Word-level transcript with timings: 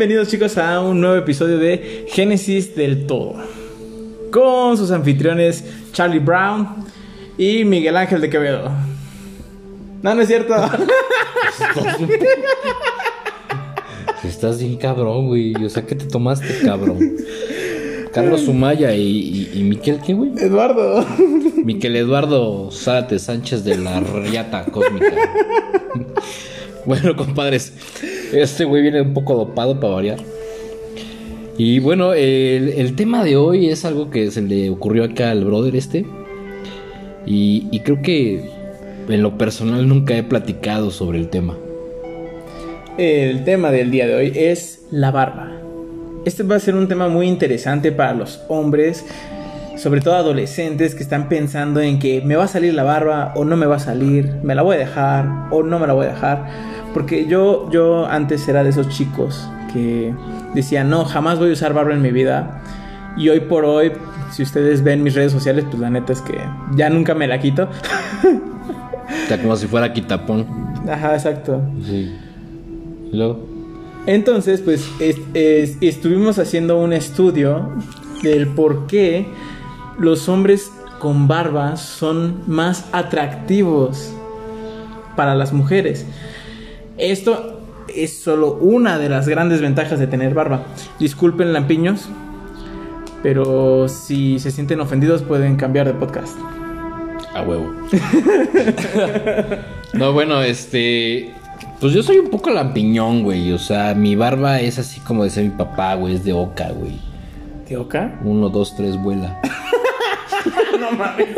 Bienvenidos 0.00 0.28
chicos 0.28 0.56
a 0.56 0.80
un 0.80 0.98
nuevo 0.98 1.16
episodio 1.16 1.58
de 1.58 2.06
Génesis 2.08 2.74
del 2.74 3.06
Todo. 3.06 3.34
Con 4.32 4.78
sus 4.78 4.90
anfitriones 4.92 5.62
Charlie 5.92 6.20
Brown 6.20 6.86
y 7.36 7.64
Miguel 7.66 7.98
Ángel 7.98 8.22
de 8.22 8.30
Quevedo. 8.30 8.70
No, 10.00 10.14
no 10.14 10.22
es 10.22 10.28
cierto. 10.28 10.54
Estás 14.24 14.58
bien 14.60 14.78
cabrón, 14.78 15.26
güey. 15.26 15.54
O 15.62 15.68
sea, 15.68 15.84
¿qué 15.84 15.94
te 15.94 16.06
tomaste, 16.06 16.60
cabrón? 16.64 17.16
Carlos 18.14 18.40
Sumaya 18.40 18.94
y, 18.94 19.02
y, 19.02 19.50
y 19.52 19.62
Miquel, 19.64 20.00
¿qué, 20.00 20.14
güey? 20.14 20.32
Eduardo. 20.38 21.04
Miquel 21.62 21.94
Eduardo 21.96 22.70
Zárate 22.72 23.18
Sánchez 23.18 23.64
de 23.64 23.76
la 23.76 24.00
Riata 24.00 24.64
Cósmica. 24.64 25.12
bueno, 26.86 27.14
compadres, 27.14 27.74
este 28.32 28.64
güey 28.64 28.82
viene 28.82 29.02
un 29.02 29.14
poco 29.14 29.34
dopado 29.34 29.78
para 29.80 29.94
variar. 29.94 30.18
Y 31.58 31.78
bueno, 31.78 32.14
el, 32.14 32.94
tema 32.96 33.22
de 33.22 33.36
hoy 33.36 33.68
es 33.68 33.84
algo 33.84 34.10
que 34.10 34.30
se 34.30 34.40
le 34.40 34.70
ocurrió 34.70 35.04
acá 35.04 35.30
al 35.30 35.44
brother 35.44 35.76
este. 35.76 36.06
Y, 37.26 37.68
y 37.70 37.80
creo 37.80 38.00
que 38.00 38.48
en 39.08 39.22
lo 39.22 39.36
personal 39.36 39.86
nunca 39.86 40.16
he 40.16 40.22
platicado 40.22 40.90
sobre 40.90 41.18
el 41.18 41.28
tema. 41.28 41.56
El 42.96 43.44
tema 43.44 43.70
del 43.70 43.90
día 43.90 44.06
de 44.06 44.14
hoy 44.14 44.32
es 44.34 44.86
la 44.90 45.10
barba. 45.10 45.52
Este 46.24 46.42
va 46.42 46.56
a 46.56 46.60
ser 46.60 46.74
un 46.74 46.88
tema 46.88 47.08
muy 47.08 47.26
interesante 47.26 47.92
para 47.92 48.12
los 48.12 48.42
hombres, 48.48 49.04
sobre 49.76 50.02
todo 50.02 50.14
adolescentes 50.16 50.94
que 50.94 51.02
están 51.02 51.28
pensando 51.28 51.80
en 51.80 51.98
que 51.98 52.20
me 52.20 52.36
va 52.36 52.44
a 52.44 52.48
salir 52.48 52.74
la 52.74 52.82
barba 52.82 53.32
o 53.36 53.44
no 53.44 53.56
me 53.56 53.66
va 53.66 53.76
a 53.76 53.80
salir, 53.80 54.34
me 54.42 54.54
la 54.54 54.62
voy 54.62 54.76
a 54.76 54.80
dejar 54.80 55.48
o 55.50 55.62
no 55.62 55.78
me 55.78 55.86
la 55.86 55.94
voy 55.94 56.06
a 56.06 56.10
dejar. 56.10 56.46
Porque 56.94 57.26
yo, 57.26 57.68
yo 57.70 58.06
antes 58.06 58.46
era 58.48 58.64
de 58.64 58.70
esos 58.70 58.88
chicos 58.88 59.48
que 59.72 60.12
decían, 60.54 60.90
no, 60.90 61.04
jamás 61.04 61.38
voy 61.38 61.50
a 61.50 61.52
usar 61.52 61.72
barba 61.74 61.92
en 61.92 62.02
mi 62.02 62.10
vida. 62.10 62.62
Y 63.16 63.28
hoy 63.28 63.40
por 63.40 63.64
hoy, 63.64 63.92
si 64.32 64.42
ustedes 64.42 64.82
ven 64.82 65.02
mis 65.02 65.14
redes 65.14 65.32
sociales, 65.32 65.64
pues 65.68 65.78
la 65.80 65.90
neta 65.90 66.12
es 66.12 66.20
que 66.22 66.38
ya 66.74 66.90
nunca 66.90 67.14
me 67.14 67.26
la 67.26 67.38
quito. 67.40 67.68
O 69.24 69.26
sea, 69.26 69.40
como 69.42 69.56
si 69.56 69.66
fuera 69.66 69.92
quitapón. 69.92 70.46
Ajá, 70.88 71.14
exacto. 71.14 71.60
Sí. 71.84 72.16
¿Y 73.12 73.16
Luego. 73.16 73.40
Entonces, 74.06 74.60
pues 74.60 74.88
es- 75.00 75.18
es- 75.34 75.76
estuvimos 75.80 76.38
haciendo 76.38 76.78
un 76.80 76.92
estudio 76.92 77.70
del 78.22 78.46
por 78.48 78.86
qué 78.86 79.26
los 79.98 80.28
hombres 80.28 80.70
con 81.00 81.26
barba 81.28 81.76
son 81.76 82.42
más 82.46 82.86
atractivos 82.92 84.12
para 85.16 85.34
las 85.34 85.52
mujeres. 85.52 86.06
Esto 87.00 87.60
es 87.94 88.22
solo 88.22 88.58
una 88.60 88.98
de 88.98 89.08
las 89.08 89.26
grandes 89.26 89.62
ventajas 89.62 89.98
de 89.98 90.06
tener 90.06 90.34
barba. 90.34 90.66
Disculpen 90.98 91.54
lampiños, 91.54 92.08
pero 93.22 93.88
si 93.88 94.38
se 94.38 94.50
sienten 94.50 94.80
ofendidos 94.80 95.22
pueden 95.22 95.56
cambiar 95.56 95.86
de 95.86 95.94
podcast. 95.94 96.36
A 97.34 97.42
huevo. 97.42 97.72
no, 99.94 100.12
bueno, 100.12 100.42
este. 100.42 101.32
Pues 101.80 101.94
yo 101.94 102.02
soy 102.02 102.18
un 102.18 102.28
poco 102.28 102.50
lampiñón, 102.50 103.22
güey. 103.22 103.50
O 103.52 103.58
sea, 103.58 103.94
mi 103.94 104.14
barba 104.14 104.60
es 104.60 104.78
así 104.78 105.00
como 105.00 105.24
decía 105.24 105.42
mi 105.42 105.50
papá, 105.50 105.94
güey. 105.94 106.16
Es 106.16 106.24
de 106.24 106.34
oca, 106.34 106.70
güey. 106.70 107.00
¿Qué 107.66 107.78
oca? 107.78 108.20
Uno, 108.24 108.50
dos, 108.50 108.76
tres, 108.76 109.00
vuela. 109.00 109.40
No 110.80 110.90
mames. 110.92 111.28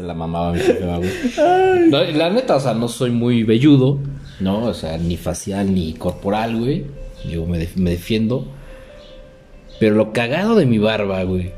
Se 0.00 0.06
la 0.06 0.14
mamaba 0.14 0.52
mi 0.54 0.60
jefe, 0.60 0.82
güey. 0.82 1.90
No, 1.90 2.02
la 2.02 2.30
neta, 2.30 2.56
o 2.56 2.60
sea, 2.60 2.72
no 2.72 2.88
soy 2.88 3.10
muy 3.10 3.42
velludo, 3.42 3.98
¿no? 4.40 4.64
O 4.64 4.72
sea, 4.72 4.96
ni 4.96 5.18
facial 5.18 5.74
ni 5.74 5.92
corporal, 5.92 6.56
güey. 6.58 6.86
Yo 7.30 7.44
me, 7.44 7.58
def- 7.58 7.76
me 7.76 7.90
defiendo. 7.90 8.46
Pero 9.78 9.96
lo 9.96 10.14
cagado 10.14 10.54
de 10.54 10.64
mi 10.64 10.78
barba, 10.78 11.22
güey, 11.24 11.52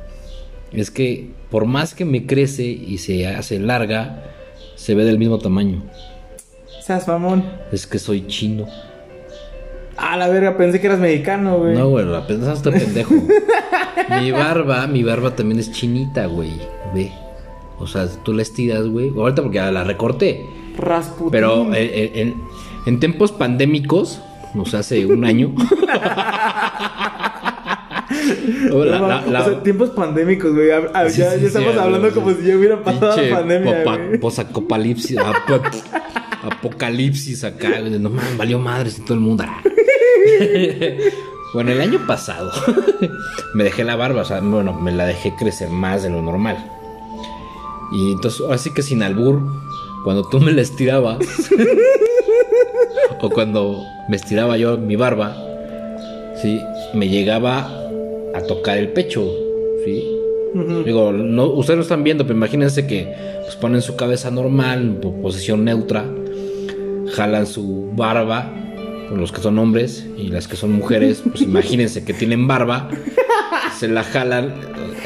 es 0.73 0.91
que 0.91 1.31
por 1.51 1.67
más 1.67 1.95
que 1.95 2.05
me 2.05 2.27
crece 2.27 2.65
y 2.65 2.99
se 2.99 3.29
hace 3.29 3.61
larga, 3.61 4.25
se 4.75 4.97
ve 4.97 5.05
del 5.05 5.19
mismo 5.19 5.39
tamaño. 5.39 5.85
Seas 6.85 7.07
mamón. 7.07 7.45
Es 7.71 7.87
que 7.87 8.01
soy 8.01 8.27
chino. 8.27 8.67
A 9.97 10.17
la 10.17 10.27
verga, 10.29 10.57
pensé 10.57 10.81
que 10.81 10.89
eras 10.89 10.99
mexicano, 10.99 11.59
güey. 11.59 11.77
No, 11.77 11.91
güey, 11.91 12.05
la 12.07 12.27
pensaste 12.27 12.73
pendejo. 12.73 13.15
mi 14.21 14.33
barba, 14.33 14.89
mi 14.89 15.05
barba 15.05 15.37
también 15.37 15.61
es 15.61 15.71
chinita, 15.71 16.27
güey. 16.27 16.51
Ve. 16.93 17.13
O 17.83 17.87
sea, 17.87 18.07
tú 18.23 18.33
la 18.33 18.43
estiras, 18.43 18.87
güey. 18.87 19.11
Ahorita 19.17 19.43
porque 19.43 19.59
la 19.61 19.85
recorté. 19.85 20.47
Rasputín. 20.79 21.31
Pero 21.33 21.75
eh, 21.75 21.91
eh, 21.95 22.13
en, 22.15 22.35
en 22.87 23.01
tiempos 23.01 23.33
pandémicos, 23.33 24.21
o 24.57 24.65
sea, 24.65 24.81
hace 24.81 25.05
un 25.07 25.25
año. 25.25 25.53
No, 28.69 28.85
la- 28.85 28.99
la- 28.99 28.99
mames, 29.01 29.31
la- 29.31 29.41
o 29.41 29.45
sea, 29.45 29.63
tiempos 29.63 29.91
pandémicos, 29.91 30.55
güey. 30.55 30.69
Ya, 30.69 30.81
sí, 31.11 31.21
ya 31.21 31.31
sí, 31.39 31.47
estamos 31.47 31.73
sí, 31.73 31.79
hablando 31.79 32.11
como 32.13 32.33
si 32.33 32.43
ya 32.45 32.57
hubiera 32.57 32.83
pasado 32.83 33.21
la 33.21 33.37
pandemia, 33.37 34.21
posapocalipsis, 34.21 35.19
ap- 35.19 35.65
apocalipsis 36.45 37.45
acá, 37.45 37.81
no 37.81 38.11
mames, 38.11 38.37
valió 38.37 38.59
madres 38.59 38.99
en 38.99 39.05
todo 39.05 39.15
el 39.15 39.21
mundo. 39.21 39.45
Ah. 39.47 39.63
bueno, 41.55 41.73
el 41.73 41.81
año 41.81 42.01
pasado 42.07 42.51
me 43.55 43.65
dejé 43.65 43.85
la 43.85 43.97
barba, 43.97 44.23
o 44.23 44.25
sea, 44.25 44.41
bueno, 44.41 44.73
me 44.75 44.93
la 44.93 45.07
dejé 45.07 45.35
crecer 45.35 45.69
más 45.71 46.03
de 46.03 46.11
lo 46.11 46.23
normal. 46.23 46.57
Y 47.95 48.13
entonces, 48.13 48.41
así 48.51 48.71
que 48.73 48.83
sin 48.83 49.03
albur, 49.03 49.41
cuando 50.05 50.27
tú 50.29 50.41
me 50.41 50.53
la 50.53 50.63
estirabas, 50.63 51.19
o 53.21 53.31
cuando 53.31 53.85
me 54.09 54.17
estiraba 54.17 54.57
yo 54.57 54.77
mi 54.79 54.97
barba, 54.97 55.37
sí, 56.41 56.61
me 56.95 57.09
llegaba 57.09 57.71
a 58.35 58.41
tocar 58.43 58.79
el 58.79 58.89
pecho, 58.93 59.29
sí. 59.85 60.09
Digo, 60.85 61.13
no, 61.13 61.47
ustedes 61.47 61.77
no 61.79 61.83
están 61.83 62.05
viendo, 62.05 62.25
pero 62.25 62.37
imagínense 62.37 62.87
que 62.87 63.11
pues, 63.45 63.57
ponen 63.57 63.81
su 63.81 63.97
cabeza 63.97 64.31
normal, 64.31 64.83
en 64.83 65.01
po- 65.01 65.15
posición 65.23 65.65
neutra, 65.65 66.05
jalan 67.15 67.47
su 67.47 67.91
barba, 67.95 68.53
con 69.09 69.19
los 69.21 69.33
que 69.33 69.41
son 69.41 69.59
hombres, 69.59 70.07
y 70.19 70.29
las 70.29 70.49
que 70.49 70.57
son 70.57 70.73
mujeres, 70.73 71.23
pues 71.25 71.41
imagínense 71.43 72.05
que 72.05 72.13
tienen 72.13 72.47
barba, 72.47 72.91
se 73.79 73.89
la 73.89 74.03
jalan 74.03 74.55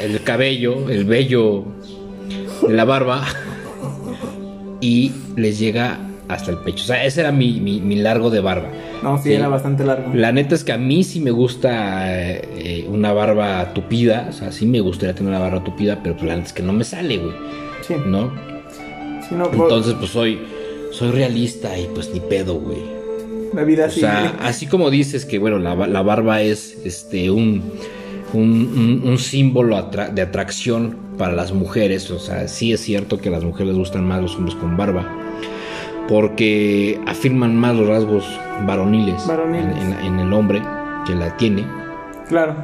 el 0.01 0.21
cabello, 0.23 0.89
el 0.89 1.05
vello 1.05 1.63
de 2.65 2.73
la 2.73 2.85
barba, 2.85 3.23
y 4.81 5.11
les 5.35 5.59
llega 5.59 5.99
hasta 6.27 6.51
el 6.51 6.57
pecho. 6.57 6.83
O 6.83 6.87
sea, 6.87 7.03
ese 7.05 7.21
era 7.21 7.31
mi, 7.31 7.59
mi- 7.59 7.79
mi 7.81 7.95
largo 7.95 8.29
de 8.29 8.39
barba. 8.41 8.69
No, 9.01 9.21
sí, 9.21 9.31
era 9.33 9.47
bastante 9.47 9.85
largo. 9.85 10.11
La 10.13 10.31
neta 10.31 10.55
es 10.55 10.63
que 10.63 10.73
a 10.73 10.77
mí 10.77 11.03
sí 11.03 11.19
me 11.19 11.31
gusta 11.31 12.11
eh, 12.11 12.85
una 12.89 13.13
barba 13.13 13.73
tupida. 13.73 14.27
O 14.29 14.33
sea, 14.33 14.51
sí 14.51 14.65
me 14.65 14.79
gustaría 14.81 15.15
tener 15.15 15.29
una 15.29 15.39
barba 15.39 15.63
tupida, 15.63 15.99
pero 16.03 16.15
pues 16.15 16.27
la 16.27 16.35
neta 16.35 16.47
es 16.47 16.53
que 16.53 16.63
no 16.63 16.73
me 16.73 16.83
sale, 16.83 17.17
güey. 17.17 17.33
Sí, 17.87 17.93
¿No? 18.05 18.31
sí, 19.27 19.35
no, 19.35 19.45
por- 19.49 19.63
Entonces, 19.63 19.93
pues 19.99 20.11
soy, 20.11 20.39
soy 20.91 21.11
realista 21.11 21.77
y 21.77 21.87
pues 21.93 22.09
ni 22.13 22.19
pedo, 22.19 22.55
güey. 22.55 22.79
la 23.53 23.63
vida 23.63 23.85
O 23.85 23.89
sea, 23.91 24.35
así 24.41 24.65
como 24.67 24.89
dices 24.89 25.25
que, 25.25 25.37
bueno, 25.39 25.59
la, 25.59 25.75
la 25.87 26.01
barba 26.01 26.41
es 26.41 26.77
este 26.83 27.31
un, 27.31 27.63
un, 28.33 28.41
un- 29.03 29.09
un 29.09 29.17
símbolo 29.17 29.77
atra- 29.77 30.09
de 30.09 30.21
atracción 30.21 30.97
para 31.17 31.33
las 31.33 31.53
mujeres. 31.53 32.09
O 32.11 32.19
sea, 32.19 32.47
sí 32.47 32.73
es 32.73 32.81
cierto 32.81 33.17
que 33.19 33.29
a 33.29 33.31
las 33.31 33.43
mujeres 33.43 33.69
les 33.69 33.77
gustan 33.77 34.05
más 34.07 34.21
los 34.21 34.35
hombres 34.35 34.55
con 34.55 34.75
barba. 34.77 35.05
Porque 36.07 36.99
afirman 37.05 37.55
más 37.57 37.75
los 37.75 37.87
rasgos 37.87 38.23
varoniles, 38.65 39.25
Varoniles. 39.27 39.75
En, 39.77 39.93
en- 39.93 40.05
en 40.05 40.19
el 40.19 40.33
hombre 40.33 40.61
que 41.05 41.15
la 41.15 41.35
tiene. 41.37 41.65
Claro. 42.29 42.55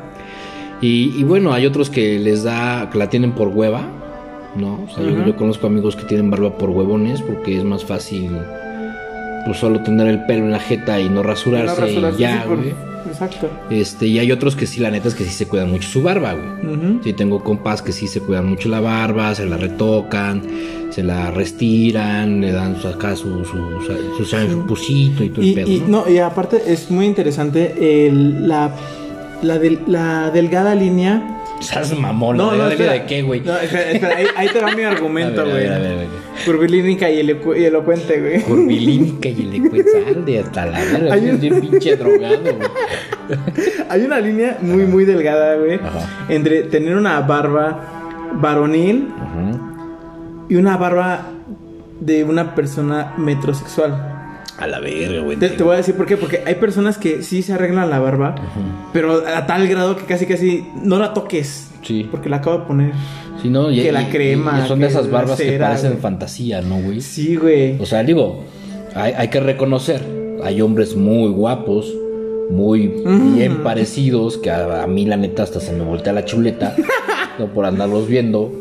Y, 0.81 1.13
y 1.17 1.23
bueno, 1.23 1.53
hay 1.53 1.65
otros 1.65 1.89
que 1.89 2.19
les 2.19 2.43
da, 2.43 2.89
que 2.91 2.97
la 2.97 3.09
tienen 3.09 3.31
por 3.33 3.49
hueva, 3.49 3.81
¿no? 4.55 4.83
O 4.85 4.89
sea, 4.93 5.03
yo- 5.03 5.35
conozco 5.35 5.67
amigos 5.67 5.95
que 5.95 6.03
tienen 6.05 6.29
barba 6.29 6.57
por 6.57 6.69
huevones 6.69 7.21
porque 7.21 7.57
es 7.57 7.63
más 7.63 7.83
fácil, 7.83 8.31
pues 9.45 9.57
solo 9.57 9.81
tener 9.81 10.07
el 10.07 10.25
pelo 10.25 10.45
en 10.45 10.51
la 10.51 10.59
jeta 10.59 10.99
y 10.99 11.09
no 11.09 11.21
rasurarse, 11.23 11.79
No 11.81 11.87
rasurarse, 11.87 12.17
y 12.17 12.21
ya, 12.21 12.43
sí, 12.43 12.47
por- 12.47 12.57
güey. 12.57 12.73
Exacto. 13.13 13.49
Este, 13.69 14.07
y 14.07 14.19
hay 14.19 14.31
otros 14.31 14.55
que 14.55 14.65
sí, 14.67 14.79
la 14.81 14.89
neta 14.91 15.07
es 15.07 15.15
que 15.15 15.23
sí 15.23 15.29
se 15.31 15.47
cuidan 15.47 15.71
mucho 15.71 15.87
su 15.87 16.01
barba, 16.01 16.33
güey. 16.33 16.75
Ujú. 16.75 16.99
Sí, 17.03 17.13
tengo 17.13 17.43
compas 17.43 17.81
que 17.81 17.91
sí 17.91 18.07
se 18.07 18.19
cuidan 18.19 18.47
mucho 18.49 18.67
la 18.69 18.79
barba, 18.81 19.33
se 19.35 19.45
la 19.45 19.57
retocan, 19.57 20.41
se 20.89 21.03
la 21.03 21.31
restiran, 21.31 22.41
le 22.41 22.51
dan 22.51 22.79
su- 22.81 22.87
acá 22.87 23.15
su, 23.15 23.43
su, 23.45 23.57
su, 23.81 24.17
su 24.17 24.25
champusito 24.29 25.23
y 25.23 25.29
todo 25.29 25.41
el 25.41 25.47
Y, 25.47 25.53
pedo, 25.55 25.67
y- 25.71 25.79
¿no? 25.81 26.05
no, 26.05 26.09
y 26.11 26.17
aparte 26.19 26.61
es 26.67 26.91
muy 26.91 27.05
interesante 27.05 28.07
el- 28.07 28.47
la, 28.47 28.71
la, 29.41 29.59
del- 29.59 29.79
la 29.87 30.29
delgada 30.31 30.75
línea. 30.75 31.39
¿Sabes 31.63 31.97
mamón? 31.97 32.37
No, 32.37 32.51
¿La 32.51 32.65
no, 32.65 32.69
espera. 32.69 32.93
de 32.93 33.05
qué, 33.05 33.21
güey? 33.21 33.41
No, 33.41 33.55
espera, 33.57 33.91
espera, 33.91 34.15
ahí, 34.17 34.25
ahí 34.35 34.47
te 34.49 34.59
va 34.61 34.71
mi 34.75 34.83
argumento, 34.83 35.43
güey. 35.45 35.67
Curvilínica 36.45 37.09
y, 37.09 37.21
elocu- 37.21 37.57
y 37.59 37.63
elocuente, 37.65 38.19
güey. 38.19 38.41
curvilínica 38.41 39.29
y 39.29 39.41
el 39.41 39.65
ecuetzalde 39.65 40.39
hasta 40.45 40.65
la 40.65 40.79
verga. 40.79 41.13
Hay 41.13 41.29
un- 41.29 41.39
pinche 41.61 41.95
drogado, 41.95 42.37
güey. 42.43 42.69
Hay 43.89 44.01
una 44.03 44.19
línea 44.19 44.57
muy, 44.61 44.83
muy 44.85 45.05
delgada, 45.05 45.55
güey. 45.55 45.75
Ajá. 45.75 46.25
Entre 46.29 46.63
tener 46.63 46.95
una 46.97 47.19
barba 47.21 48.29
varonil 48.33 49.07
Ajá. 49.15 49.51
y 50.49 50.55
una 50.55 50.77
barba 50.77 51.27
de 51.99 52.23
una 52.23 52.53
persona 52.55 53.13
metrosexual. 53.17 54.12
A 54.59 54.67
la 54.67 54.79
verga, 54.79 55.21
güey. 55.21 55.37
Te, 55.37 55.49
te 55.49 55.63
voy 55.63 55.73
a 55.73 55.77
decir 55.77 55.95
por 55.95 56.05
qué. 56.05 56.15
Porque 56.15 56.43
hay 56.45 56.55
personas 56.55 56.97
que 56.97 57.23
sí 57.23 57.41
se 57.41 57.53
arreglan 57.53 57.89
la 57.89 57.99
barba, 57.99 58.35
pero 58.93 59.23
a 59.27 59.45
tal 59.47 59.67
grado 59.67 59.95
que 59.95 60.03
casi 60.03 60.25
casi 60.25 60.65
no 60.83 60.99
la 60.99 61.13
toques. 61.13 61.69
Sí. 61.81 62.07
Porque 62.09 62.29
la 62.29 62.37
acabo 62.37 62.59
de 62.59 62.65
poner. 62.65 62.91
Sí, 63.41 63.49
¿no? 63.49 63.71
Y- 63.71 63.81
que 63.81 63.91
la 63.91 64.09
crema, 64.09 64.61
y 64.63 64.67
son 64.67 64.79
de 64.79 64.87
esas 64.87 65.09
barbas 65.09 65.39
que 65.41 65.57
parecen 65.59 65.91
güey. 65.91 66.01
fantasía, 66.01 66.61
¿no, 66.61 66.77
güey? 66.81 67.01
Sí, 67.01 67.35
güey. 67.35 67.79
O 67.81 67.85
sea, 67.85 68.03
digo, 68.03 68.43
hay, 68.95 69.13
hay 69.17 69.27
que 69.29 69.39
reconocer, 69.39 70.01
hay 70.43 70.61
hombres 70.61 70.95
muy 70.95 71.29
guapos, 71.31 71.91
muy 72.51 72.87
Mm. 73.03 73.35
bien 73.35 73.63
parecidos, 73.63 74.37
que 74.37 74.51
a, 74.51 74.83
a 74.83 74.87
mí 74.87 75.05
la 75.05 75.17
neta 75.17 75.43
hasta 75.43 75.59
se 75.59 75.73
me 75.73 75.83
voltea 75.83 76.13
la 76.13 76.25
chuleta, 76.25 76.75
no 77.39 77.47
por 77.47 77.65
andarlos 77.65 78.07
viendo. 78.07 78.51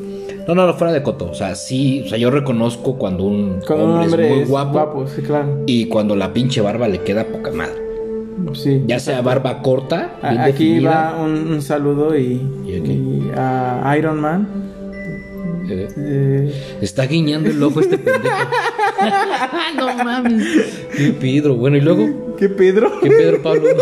No, 0.48 0.54
no, 0.54 0.66
no, 0.66 0.74
fuera 0.74 0.92
de 0.92 1.02
coto. 1.02 1.30
O 1.30 1.34
sea, 1.34 1.54
sí, 1.54 2.02
o 2.04 2.08
sea, 2.08 2.18
yo 2.18 2.30
reconozco 2.30 2.96
cuando 2.98 3.24
un 3.24 3.60
Cuando 3.66 3.84
un 3.86 3.90
hombre, 4.02 4.24
es 4.26 4.30
muy 4.34 4.42
es 4.42 4.48
guapo, 4.48 4.72
guapo, 4.72 5.06
sí, 5.06 5.22
claro. 5.22 5.62
y 5.66 5.86
cuando 5.86 6.16
la 6.16 6.32
pinche 6.32 6.60
barba 6.60 6.88
le 6.88 7.00
queda 7.02 7.24
poca 7.24 7.50
madre. 7.52 7.80
Sí. 8.54 8.82
Ya 8.86 8.98
sea 8.98 9.20
barba 9.22 9.62
corta, 9.62 10.16
bien 10.22 10.38
Aquí 10.40 10.52
definida. 10.68 11.12
va 11.14 11.22
un, 11.22 11.52
un 11.52 11.62
saludo 11.62 12.16
y, 12.18 12.40
¿Y 12.66 12.76
aquí? 12.76 12.92
y 12.92 13.30
a 13.36 13.94
Iron 13.98 14.20
Man. 14.20 14.48
eh, 15.70 15.88
Eh, 15.96 16.52
está 16.80 17.04
guiñando 17.06 17.48
el 17.50 17.62
ojo 17.62 17.80
este 17.80 17.98
pendejo. 17.98 18.34
no 19.76 20.04
mames. 20.04 20.44
Qué 20.96 21.12
Pedro. 21.20 21.54
Bueno, 21.54 21.76
y 21.76 21.80
luego, 21.82 22.34
¿Qué 22.36 22.48
Pedro? 22.48 22.90
¿qué 23.00 23.10
Pedro 23.10 23.42
Pablo? 23.42 23.62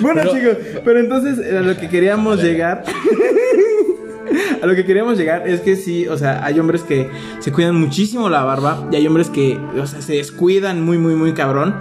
Bueno, 0.00 0.20
Pero- 0.22 0.34
chicos, 0.34 0.56
pero 0.84 1.00
entonces 1.00 1.38
a 1.54 1.60
lo 1.62 1.76
que 1.76 1.88
queríamos 1.88 2.42
llegar. 2.42 2.84
a 4.62 4.66
lo 4.66 4.74
que 4.74 4.84
queríamos 4.84 5.16
llegar 5.18 5.46
es 5.48 5.60
que 5.60 5.76
sí, 5.76 6.08
o 6.08 6.16
sea, 6.18 6.44
hay 6.44 6.58
hombres 6.58 6.82
que 6.82 7.08
se 7.38 7.52
cuidan 7.52 7.76
muchísimo 7.76 8.28
la 8.28 8.42
barba 8.42 8.88
y 8.90 8.96
hay 8.96 9.06
hombres 9.06 9.28
que, 9.30 9.56
o 9.80 9.86
sea, 9.86 10.02
se 10.02 10.14
descuidan 10.14 10.82
muy, 10.84 10.98
muy, 10.98 11.14
muy 11.14 11.32
cabrón. 11.32 11.74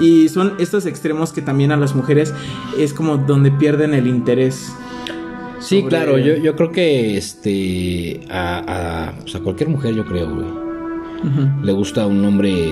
Y 0.00 0.28
son 0.28 0.54
estos 0.58 0.86
extremos 0.86 1.32
que 1.32 1.42
también 1.42 1.72
a 1.72 1.76
las 1.76 1.94
mujeres 1.94 2.34
es 2.78 2.92
como 2.92 3.16
donde 3.18 3.50
pierden 3.52 3.94
el 3.94 4.06
interés. 4.06 4.72
Sí, 5.60 5.78
sobre- 5.80 5.88
claro, 5.88 6.18
yo, 6.18 6.34
yo 6.36 6.56
creo 6.56 6.72
que 6.72 7.16
este 7.16 8.20
a, 8.28 9.08
a, 9.08 9.12
pues, 9.20 9.34
a 9.36 9.40
cualquier 9.40 9.68
mujer, 9.70 9.94
yo 9.94 10.04
creo, 10.04 10.28
güey, 10.34 10.48
le 11.62 11.72
gusta 11.72 12.06
un 12.06 12.22
hombre, 12.24 12.70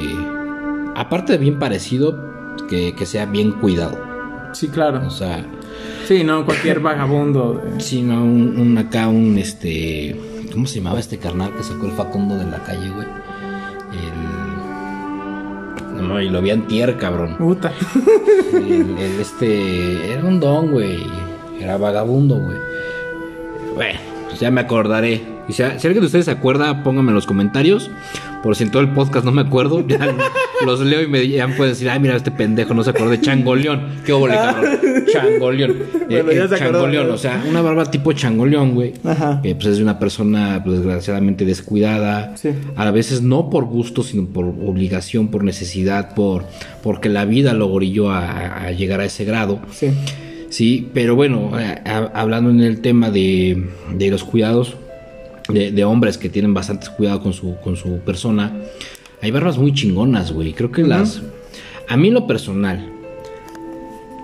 aparte 0.94 1.32
de 1.32 1.38
bien 1.38 1.58
parecido, 1.58 2.30
que, 2.68 2.94
que 2.94 3.06
sea 3.06 3.24
bien 3.26 3.52
cuidado. 3.52 4.12
Sí, 4.52 4.69
claro. 4.69 5.02
O 5.06 5.10
sea, 5.10 5.44
Sí, 6.06 6.25
no, 6.25 6.44
cualquier 6.44 6.81
vagabundo. 6.81 7.54
de- 7.64 7.81
si 7.81 8.02
no, 8.02 8.22
un, 8.22 8.58
un 8.58 8.78
acá, 8.78 9.08
un 9.08 9.38
este, 9.38 10.16
¿cómo 10.52 10.66
se 10.66 10.78
llamaba 10.78 11.00
este 11.00 11.19
carnal 11.19 11.52
que 11.56 11.62
sacó 11.62 11.87
el 11.87 11.93
Facundo 11.93 12.37
de 12.37 12.44
la 12.46 12.58
calle, 12.62 12.90
güey? 12.90 13.06
El... 15.96 16.06
No, 16.08 16.20
y 16.20 16.28
lo 16.28 16.43
vi 16.43 16.50
antier, 16.50 16.96
cabrón. 16.99 17.37
Puta. 17.38 17.72
El, 18.52 18.96
el 18.99 19.20
este, 19.20 20.12
era 20.12 20.25
un 20.25 20.40
don, 20.40 20.72
güey, 20.72 20.99
era 21.60 21.76
vagabundo, 21.76 22.37
güey. 22.38 22.56
Bueno, 23.75 23.99
pues 24.28 24.40
ya 24.40 24.50
me 24.50 24.60
acordaré. 24.62 25.22
Y 25.49 25.52
si, 25.52 25.62
si 25.62 25.87
alguien 25.87 26.00
de 26.00 26.06
ustedes 26.06 26.25
se 26.26 26.31
acuerda, 26.32 26.82
pónganme 26.82 27.10
en 27.10 27.14
los 27.14 27.26
comentarios. 27.26 27.90
Por 28.42 28.56
si 28.56 28.64
en 28.64 28.70
todo 28.72 28.82
el 28.82 28.88
podcast 28.88 29.24
no 29.24 29.30
me 29.30 29.42
acuerdo, 29.42 29.86
ya 29.86 29.98
los 30.66 30.80
leo 30.80 31.00
y 31.02 31.06
me 31.06 31.28
ya 31.28 31.46
pueden 31.46 31.72
decir, 31.74 31.88
ay, 31.88 32.00
mira, 32.00 32.16
este 32.16 32.30
pendejo 32.32 32.74
no 32.74 32.82
se 32.82 32.90
acordó 32.90 33.10
de 33.10 33.20
Changoleón. 33.20 34.00
Qué 34.04 34.12
óvole, 34.12 34.34
cabrón. 34.34 34.78
Changoleón. 35.12 35.76
Bueno, 35.92 36.30
Eh, 36.30 36.36
eh, 36.44 36.48
se 36.48 36.54
acordó. 36.56 36.58
changoleón, 36.58 37.10
o 37.10 37.18
sea, 37.18 37.44
una 37.48 37.62
barba 37.62 37.84
tipo 37.90 38.12
changoleón, 38.12 38.74
güey. 38.74 38.94
Ajá. 39.04 39.40
Que 39.42 39.54
pues 39.54 39.66
es 39.68 39.76
de 39.76 39.82
una 39.84 39.98
persona, 40.00 40.60
pues, 40.64 40.78
desgraciadamente 40.78 41.44
descuidada. 41.44 42.36
Sí. 42.36 42.50
A 42.74 42.90
veces 42.90 43.22
no 43.22 43.48
por 43.48 43.64
gusto, 43.64 44.02
sino 44.02 44.26
por 44.26 44.44
obligación, 44.46 45.28
por 45.28 45.44
necesidad, 45.44 46.14
por 46.14 46.44
porque 46.82 47.08
la 47.08 47.24
vida 47.24 47.52
lo 47.54 47.68
orilló 47.72 48.10
a- 48.10 48.64
a 48.66 48.70
llegar 48.72 49.00
a 49.00 49.04
ese 49.04 49.24
grado. 49.24 49.60
Sí. 49.70 49.90
Sí, 50.50 50.88
pero 50.92 51.14
bueno, 51.14 51.52
eh, 51.58 51.80
ha- 51.86 52.10
hablando 52.12 52.50
en 52.50 52.60
el 52.60 52.80
tema 52.80 53.10
de, 53.10 53.68
de 53.96 54.10
los 54.10 54.24
cuidados 54.24 54.76
de, 55.48 55.70
de 55.70 55.84
hombres 55.84 56.18
que 56.18 56.28
tienen 56.28 56.54
bastante 56.54 56.86
cuidado 56.96 57.22
con 57.22 57.32
su, 57.32 57.56
con 57.60 57.76
su 57.76 57.98
persona, 58.00 58.52
hay 59.20 59.30
barbas 59.30 59.58
muy 59.58 59.72
chingonas, 59.72 60.32
güey. 60.32 60.52
Creo 60.52 60.70
que 60.70 60.82
las... 60.82 61.22
A 61.88 61.96
mí 61.96 62.08
en 62.08 62.14
lo 62.14 62.26
personal, 62.26 62.92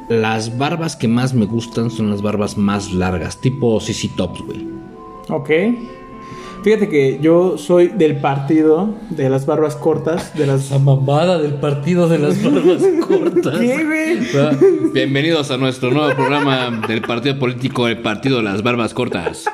las 0.08 0.56
barbas 0.58 0.96
que 0.96 1.06
más 1.06 1.34
me 1.34 1.44
gustan 1.44 1.90
son 1.90 2.10
las 2.10 2.22
barbas 2.22 2.56
más 2.56 2.92
largas, 2.92 3.40
tipo 3.40 3.78
CC 3.80 4.08
Tops, 4.16 4.40
güey. 4.40 4.66
Ok. 5.28 5.50
Fíjate 6.64 6.88
que 6.88 7.18
yo 7.22 7.56
soy 7.56 7.88
del 7.88 8.16
partido 8.16 8.94
de 9.10 9.30
las 9.30 9.46
barbas 9.46 9.76
cortas, 9.76 10.36
de 10.36 10.46
las... 10.46 10.66
Esa 10.66 10.78
mamada 10.78 11.38
del 11.38 11.54
partido 11.54 12.08
de 12.08 12.18
las 12.18 12.42
barbas 12.42 12.82
cortas. 13.06 13.58
¿Qué, 13.60 13.84
güey? 13.84 14.92
Bienvenidos 14.92 15.50
a 15.50 15.56
nuestro 15.56 15.90
nuevo 15.92 16.12
programa 16.14 16.82
del 16.88 17.02
partido 17.02 17.38
político, 17.38 17.86
el 17.86 17.98
partido 17.98 18.38
de 18.38 18.42
las 18.42 18.62
barbas 18.62 18.94
cortas. 18.94 19.44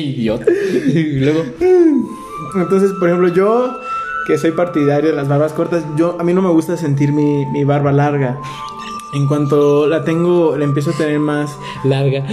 Idiota. 0.00 0.50
Y 0.50 1.20
luego, 1.20 1.44
Entonces, 2.56 2.92
por 2.98 3.08
ejemplo, 3.08 3.28
yo 3.32 3.78
que 4.26 4.38
soy 4.38 4.52
partidario 4.52 5.10
de 5.10 5.16
las 5.16 5.28
barbas 5.28 5.52
cortas, 5.52 5.82
yo 5.96 6.16
a 6.20 6.24
mí 6.24 6.32
no 6.32 6.42
me 6.42 6.50
gusta 6.50 6.76
sentir 6.76 7.12
mi, 7.12 7.44
mi 7.46 7.64
barba 7.64 7.90
larga. 7.92 8.38
En 9.14 9.26
cuanto 9.26 9.86
la 9.88 10.04
tengo, 10.04 10.56
la 10.56 10.64
empiezo 10.64 10.90
a 10.90 10.94
tener 10.94 11.18
más. 11.18 11.50
larga. 11.84 12.24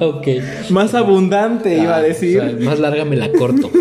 ok. 0.00 0.26
Más 0.70 0.94
abundante, 0.94 1.76
iba 1.76 1.94
a 1.94 1.98
Ah, 1.98 2.02
decir. 2.02 2.40
o 2.40 2.48
sea, 2.48 2.56
más 2.60 2.78
larga 2.78 3.04
me 3.04 3.16
la 3.16 3.30
corto. 3.32 3.70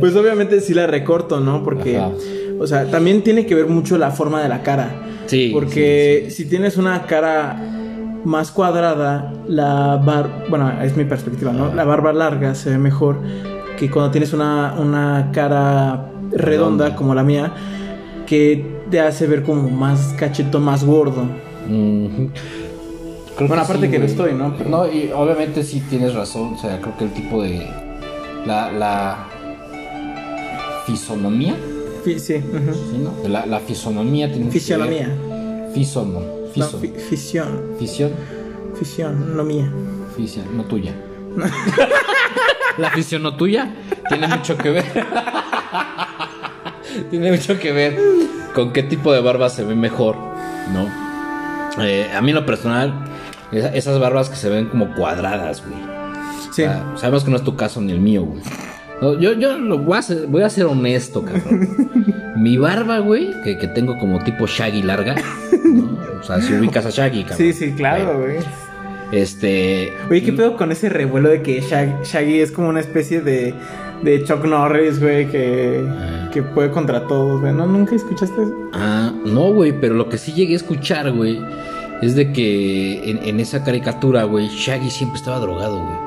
Pues 0.00 0.14
obviamente 0.16 0.60
sí 0.60 0.74
la 0.74 0.86
recorto, 0.86 1.40
¿no? 1.40 1.62
Porque, 1.62 1.96
Ajá. 1.98 2.10
o 2.58 2.66
sea, 2.66 2.86
también 2.90 3.22
tiene 3.22 3.46
que 3.46 3.54
ver 3.54 3.66
mucho 3.66 3.98
la 3.98 4.10
forma 4.10 4.42
de 4.42 4.48
la 4.48 4.62
cara. 4.62 5.02
Sí, 5.26 5.50
Porque 5.52 6.28
si 6.30 6.44
tienes 6.46 6.76
una 6.76 7.02
cara 7.06 7.56
más 8.24 8.50
cuadrada, 8.50 9.32
la 9.48 9.96
barba, 10.04 10.44
bueno, 10.48 10.72
es 10.82 10.96
mi 10.96 11.04
perspectiva, 11.04 11.52
¿no? 11.52 11.74
La 11.74 11.84
barba 11.84 12.12
larga 12.12 12.54
se 12.54 12.70
ve 12.70 12.78
mejor 12.78 13.18
que 13.78 13.90
cuando 13.90 14.10
tienes 14.10 14.32
una, 14.32 14.74
una 14.78 15.30
cara 15.32 16.10
redonda, 16.30 16.36
Redonda. 16.86 16.96
como 16.96 17.14
la 17.14 17.22
mía, 17.24 17.52
que 18.26 18.64
te 18.90 19.00
hace 19.00 19.26
ver 19.26 19.42
como 19.42 19.68
más 19.68 20.14
cacheto, 20.18 20.60
más 20.60 20.84
gordo. 20.84 21.24
Creo 23.36 23.48
Bueno, 23.48 23.62
aparte 23.62 23.90
que 23.90 23.98
güey. 23.98 24.08
estoy, 24.10 24.32
¿no? 24.34 24.54
Pero- 24.56 24.70
No, 24.70 24.86
y 24.86 25.10
obviamente 25.14 25.62
sí 25.62 25.82
tienes 25.90 26.14
razón. 26.14 26.54
O 26.54 26.58
sea, 26.58 26.80
creo 26.80 26.96
que 26.96 27.04
el 27.04 27.10
tipo 27.12 27.42
de. 27.42 27.66
La. 28.46 28.70
la 28.72 29.16
fisonomía. 30.86 31.54
Fi- 32.04 32.18
sí. 32.20 32.34
¿sí, 32.40 32.98
no? 32.98 33.28
La, 33.28 33.44
la 33.46 33.60
fisonomía 33.60 34.30
tiene 34.32 34.50
Fisionomía. 34.50 35.08
ver- 35.08 35.72
Fisono. 35.74 36.20
No, 36.20 36.52
Fiso. 36.52 36.78
fi- 36.78 36.92
fisión. 37.10 37.62
Fisión. 37.78 38.12
Fisión, 38.78 39.36
no 39.36 39.44
mía. 39.44 39.70
Fisión. 40.16 40.56
No 40.56 40.64
tuya. 40.64 40.94
la 42.78 42.90
fisión 42.90 43.22
no 43.22 43.36
tuya 43.36 43.74
tiene 44.08 44.28
mucho 44.28 44.56
que 44.56 44.70
ver. 44.70 44.84
tiene 47.10 47.32
mucho 47.32 47.58
que 47.58 47.72
ver 47.72 47.98
con 48.54 48.72
qué 48.72 48.82
tipo 48.82 49.12
de 49.12 49.20
barba 49.20 49.48
se 49.50 49.64
ve 49.64 49.74
mejor, 49.74 50.16
¿no? 50.72 50.88
Eh, 51.84 52.10
a 52.14 52.22
mí 52.22 52.30
en 52.30 52.36
lo 52.36 52.46
personal, 52.46 52.94
esa- 53.52 53.74
esas 53.74 53.98
barbas 53.98 54.30
que 54.30 54.36
se 54.36 54.48
ven 54.48 54.66
como 54.66 54.94
cuadradas, 54.94 55.62
güey. 55.66 55.95
Sí. 56.56 56.62
O 56.62 56.66
sea, 56.66 56.92
sabemos 56.96 57.24
que 57.24 57.30
no 57.30 57.36
es 57.36 57.42
tu 57.44 57.54
caso 57.56 57.80
ni 57.80 57.92
el 57.92 58.00
mío, 58.00 58.24
güey. 58.24 58.42
No, 59.00 59.18
yo 59.20 59.34
yo 59.34 59.58
lo 59.58 59.78
voy, 59.78 59.98
a 59.98 60.02
ser, 60.02 60.26
voy 60.26 60.42
a 60.42 60.48
ser 60.50 60.64
honesto, 60.66 61.22
cabrón. 61.22 61.68
Mi 62.36 62.56
barba, 62.58 62.98
güey, 62.98 63.30
que, 63.44 63.56
que 63.58 63.66
tengo 63.68 63.98
como 63.98 64.18
tipo 64.24 64.46
Shaggy 64.46 64.82
larga, 64.82 65.14
¿no? 65.64 65.98
O 66.20 66.22
sea, 66.22 66.40
si 66.40 66.54
ubicas 66.54 66.84
a 66.86 66.90
Shaggy, 66.90 67.22
cabrón. 67.22 67.38
Sí, 67.38 67.52
sí, 67.52 67.72
claro, 67.72 68.18
güey. 68.20 68.36
Este. 69.12 69.92
Oye, 70.10 70.22
¿qué 70.22 70.32
pedo 70.32 70.56
con 70.56 70.72
ese 70.72 70.88
revuelo 70.88 71.28
de 71.28 71.42
que 71.42 71.60
Shag- 71.62 72.02
Shaggy 72.04 72.40
es 72.40 72.50
como 72.52 72.68
una 72.68 72.80
especie 72.80 73.20
de, 73.20 73.54
de 74.02 74.24
Chuck 74.24 74.44
Norris, 74.44 74.98
güey, 75.00 75.28
que, 75.30 75.84
Ah. 75.88 76.30
que 76.32 76.42
puede 76.42 76.70
contra 76.70 77.06
todos, 77.06 77.40
güey? 77.40 77.52
¿No? 77.52 77.66
¿Nunca 77.66 77.94
escuchaste 77.94 78.42
eso? 78.42 78.54
Ah, 78.72 79.12
no, 79.24 79.52
güey, 79.52 79.78
pero 79.80 79.94
lo 79.94 80.08
que 80.08 80.18
sí 80.18 80.32
llegué 80.32 80.54
a 80.54 80.56
escuchar, 80.56 81.12
güey, 81.12 81.38
es 82.02 82.14
de 82.16 82.32
que 82.32 83.08
en, 83.10 83.18
en 83.24 83.40
esa 83.40 83.62
caricatura, 83.62 84.24
güey, 84.24 84.48
Shaggy 84.48 84.90
siempre 84.90 85.18
estaba 85.18 85.38
drogado, 85.38 85.78
güey. 85.82 86.05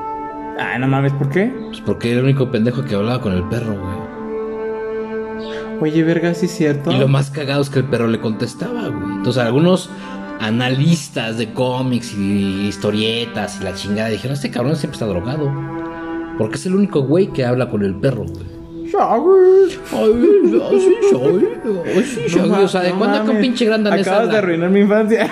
Ay, 0.62 0.78
no 0.78 0.86
mames, 0.88 1.12
¿por 1.14 1.28
qué? 1.30 1.52
Pues 1.68 1.80
porque 1.80 2.10
era 2.10 2.18
el 2.18 2.24
único 2.24 2.50
pendejo 2.50 2.84
que 2.84 2.94
hablaba 2.94 3.20
con 3.22 3.32
el 3.32 3.42
perro, 3.44 3.72
güey. 3.80 4.10
Oye, 5.80 6.02
verga, 6.04 6.34
sí 6.34 6.44
es 6.46 6.52
cierto. 6.52 6.92
Y 6.92 6.98
lo 6.98 7.08
más 7.08 7.30
cagado 7.30 7.62
es 7.62 7.70
que 7.70 7.78
el 7.78 7.86
perro 7.86 8.06
le 8.08 8.20
contestaba, 8.20 8.88
güey. 8.88 9.16
Entonces, 9.16 9.42
algunos 9.42 9.88
analistas 10.38 11.38
de 11.38 11.52
cómics 11.54 12.12
y 12.14 12.66
historietas 12.68 13.58
y 13.60 13.64
la 13.64 13.72
chingada 13.74 14.10
dijeron: 14.10 14.34
Este 14.34 14.50
cabrón 14.50 14.76
siempre 14.76 14.96
está 14.96 15.06
drogado. 15.06 15.50
Porque 16.36 16.56
es 16.56 16.66
el 16.66 16.74
único 16.74 17.00
güey 17.02 17.28
que 17.28 17.44
habla 17.46 17.68
con 17.70 17.82
el 17.82 17.94
perro, 17.94 18.24
güey. 18.24 18.90
Shaggy. 18.90 19.78
Ay, 19.92 20.60
así 20.66 20.94
soy. 21.10 21.48
Así 22.26 22.38
ma- 22.48 22.60
o 22.60 22.68
sea, 22.68 22.80
¿de 22.82 22.90
no 22.90 22.98
cuándo 22.98 23.18
acá 23.18 23.30
un 23.30 23.40
pinche 23.40 23.64
gran 23.64 23.84
danés 23.84 24.02
Acabas 24.06 24.20
habla? 24.22 24.32
de 24.32 24.38
arruinar 24.38 24.70
mi 24.70 24.80
infancia. 24.80 25.28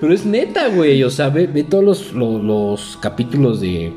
Pero 0.00 0.14
es 0.14 0.24
neta, 0.24 0.68
güey. 0.68 1.02
O 1.02 1.10
sea, 1.10 1.28
ve, 1.28 1.46
ve 1.46 1.62
todos 1.64 1.84
los, 1.84 2.12
los, 2.12 2.42
los 2.42 2.98
capítulos 3.00 3.60
de. 3.60 3.92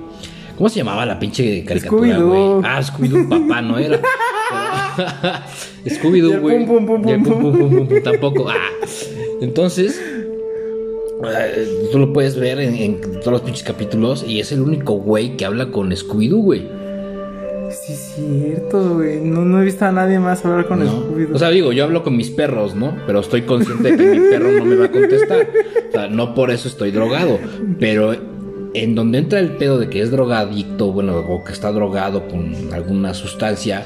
¿Cómo 0.57 0.69
se 0.69 0.77
llamaba 0.79 1.05
la 1.05 1.17
pinche 1.17 1.63
caricatura, 1.65 2.19
güey? 2.19 2.61
Ah, 2.63 2.79
Scooby-Doo, 2.81 3.27
papá, 3.27 3.61
¿no 3.61 3.77
era? 3.79 3.99
Scooby-Doo, 5.85 6.39
güey. 6.41 6.65
pum, 6.65 6.85
pum, 6.85 7.01
pum, 7.01 7.09
Y 7.09 7.11
el 7.13 7.23
pum, 7.23 7.41
pum, 7.41 7.57
pum, 7.57 7.69
pum, 7.69 7.87
pum, 7.87 8.03
tampoco. 8.03 8.49
Ah. 8.49 8.55
Entonces, 9.41 9.99
eh, 11.25 11.87
tú 11.91 11.97
lo 11.99 12.13
puedes 12.13 12.35
ver 12.35 12.59
en, 12.59 12.75
en 12.75 13.01
todos 13.21 13.31
los 13.31 13.41
pinches 13.41 13.63
capítulos 13.63 14.23
y 14.27 14.39
es 14.39 14.51
el 14.51 14.61
único 14.61 14.93
güey 14.93 15.37
que 15.37 15.45
habla 15.45 15.71
con 15.71 15.89
Scooby-Doo, 15.91 16.41
güey. 16.41 16.82
Sí, 17.85 17.93
es 17.93 18.13
cierto, 18.15 18.95
güey. 18.95 19.19
No, 19.19 19.43
no 19.43 19.61
he 19.61 19.65
visto 19.65 19.83
a 19.85 19.91
nadie 19.91 20.17
más 20.19 20.45
hablar 20.45 20.67
con 20.67 20.79
¿no? 20.79 20.85
Scooby-Doo. 20.85 21.35
O 21.35 21.39
sea, 21.39 21.49
digo, 21.49 21.73
yo 21.73 21.83
hablo 21.83 22.03
con 22.03 22.15
mis 22.15 22.29
perros, 22.29 22.75
¿no? 22.75 22.95
Pero 23.05 23.19
estoy 23.19 23.41
consciente 23.41 23.91
de 23.91 23.97
que 23.97 24.19
mi 24.19 24.29
perro 24.29 24.51
no 24.51 24.65
me 24.65 24.75
va 24.75 24.85
a 24.85 24.91
contestar. 24.91 25.47
O 25.89 25.91
sea, 25.91 26.07
no 26.07 26.33
por 26.33 26.51
eso 26.51 26.67
estoy 26.69 26.91
drogado. 26.91 27.39
Pero 27.79 28.15
en 28.73 28.95
donde 28.95 29.17
entra 29.17 29.39
el 29.39 29.51
pedo 29.57 29.79
de 29.79 29.89
que 29.89 30.01
es 30.01 30.11
drogadicto, 30.11 30.91
bueno, 30.93 31.17
o 31.19 31.43
que 31.43 31.51
está 31.51 31.71
drogado 31.71 32.27
con 32.27 32.73
alguna 32.73 33.13
sustancia, 33.13 33.83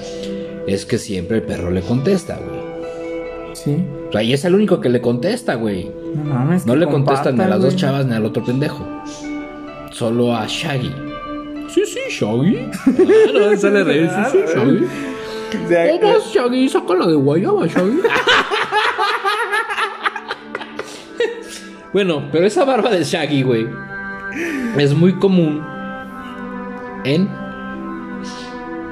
es 0.68 0.86
que 0.86 0.98
siempre 1.00 1.38
el 1.38 1.44
perro 1.44 1.72
le 1.72 1.82
contesta, 1.82 2.38
güey. 2.38 3.54
sí. 3.54 3.84
O 4.10 4.12
sea, 4.12 4.24
y 4.24 4.32
es 4.32 4.46
el 4.46 4.56
único 4.56 4.80
que 4.80 4.88
le 4.90 5.02
contesta, 5.02 5.56
güey. 5.56 5.92
No 6.16 6.24
mames. 6.24 6.66
No 6.66 6.76
le 6.76 6.86
contestan 6.88 7.36
ni 7.36 7.44
a 7.44 7.48
las 7.48 7.62
dos 7.62 7.76
chavas 7.76 8.06
ni 8.06 8.14
al 8.14 8.24
otro 8.26 8.46
pendejo. 8.46 8.86
Solo 9.92 10.34
a 10.36 10.46
Shaggy. 10.48 10.92
Sí, 11.68 11.84
sí, 11.86 12.00
Shaggy. 12.10 12.70
Claro, 13.32 13.58
sale 13.58 13.84
reír. 13.84 14.10
Sí, 14.32 14.38
sí, 14.38 14.54
Shaggy. 14.56 14.86
O 15.66 15.68
sea, 15.68 16.00
Vamos, 16.02 16.34
Shaggy, 16.34 16.70
sácala 16.70 17.08
de 17.08 17.16
guayaba, 17.16 17.68
Shaggy. 17.68 18.00
bueno, 21.94 22.24
pero 22.32 22.46
esa 22.46 22.66
barba 22.66 22.90
de 22.90 23.04
Shaggy, 23.04 23.44
güey, 23.44 23.68
es 24.78 24.94
muy 24.94 25.14
común 25.14 25.64
en... 27.06 27.30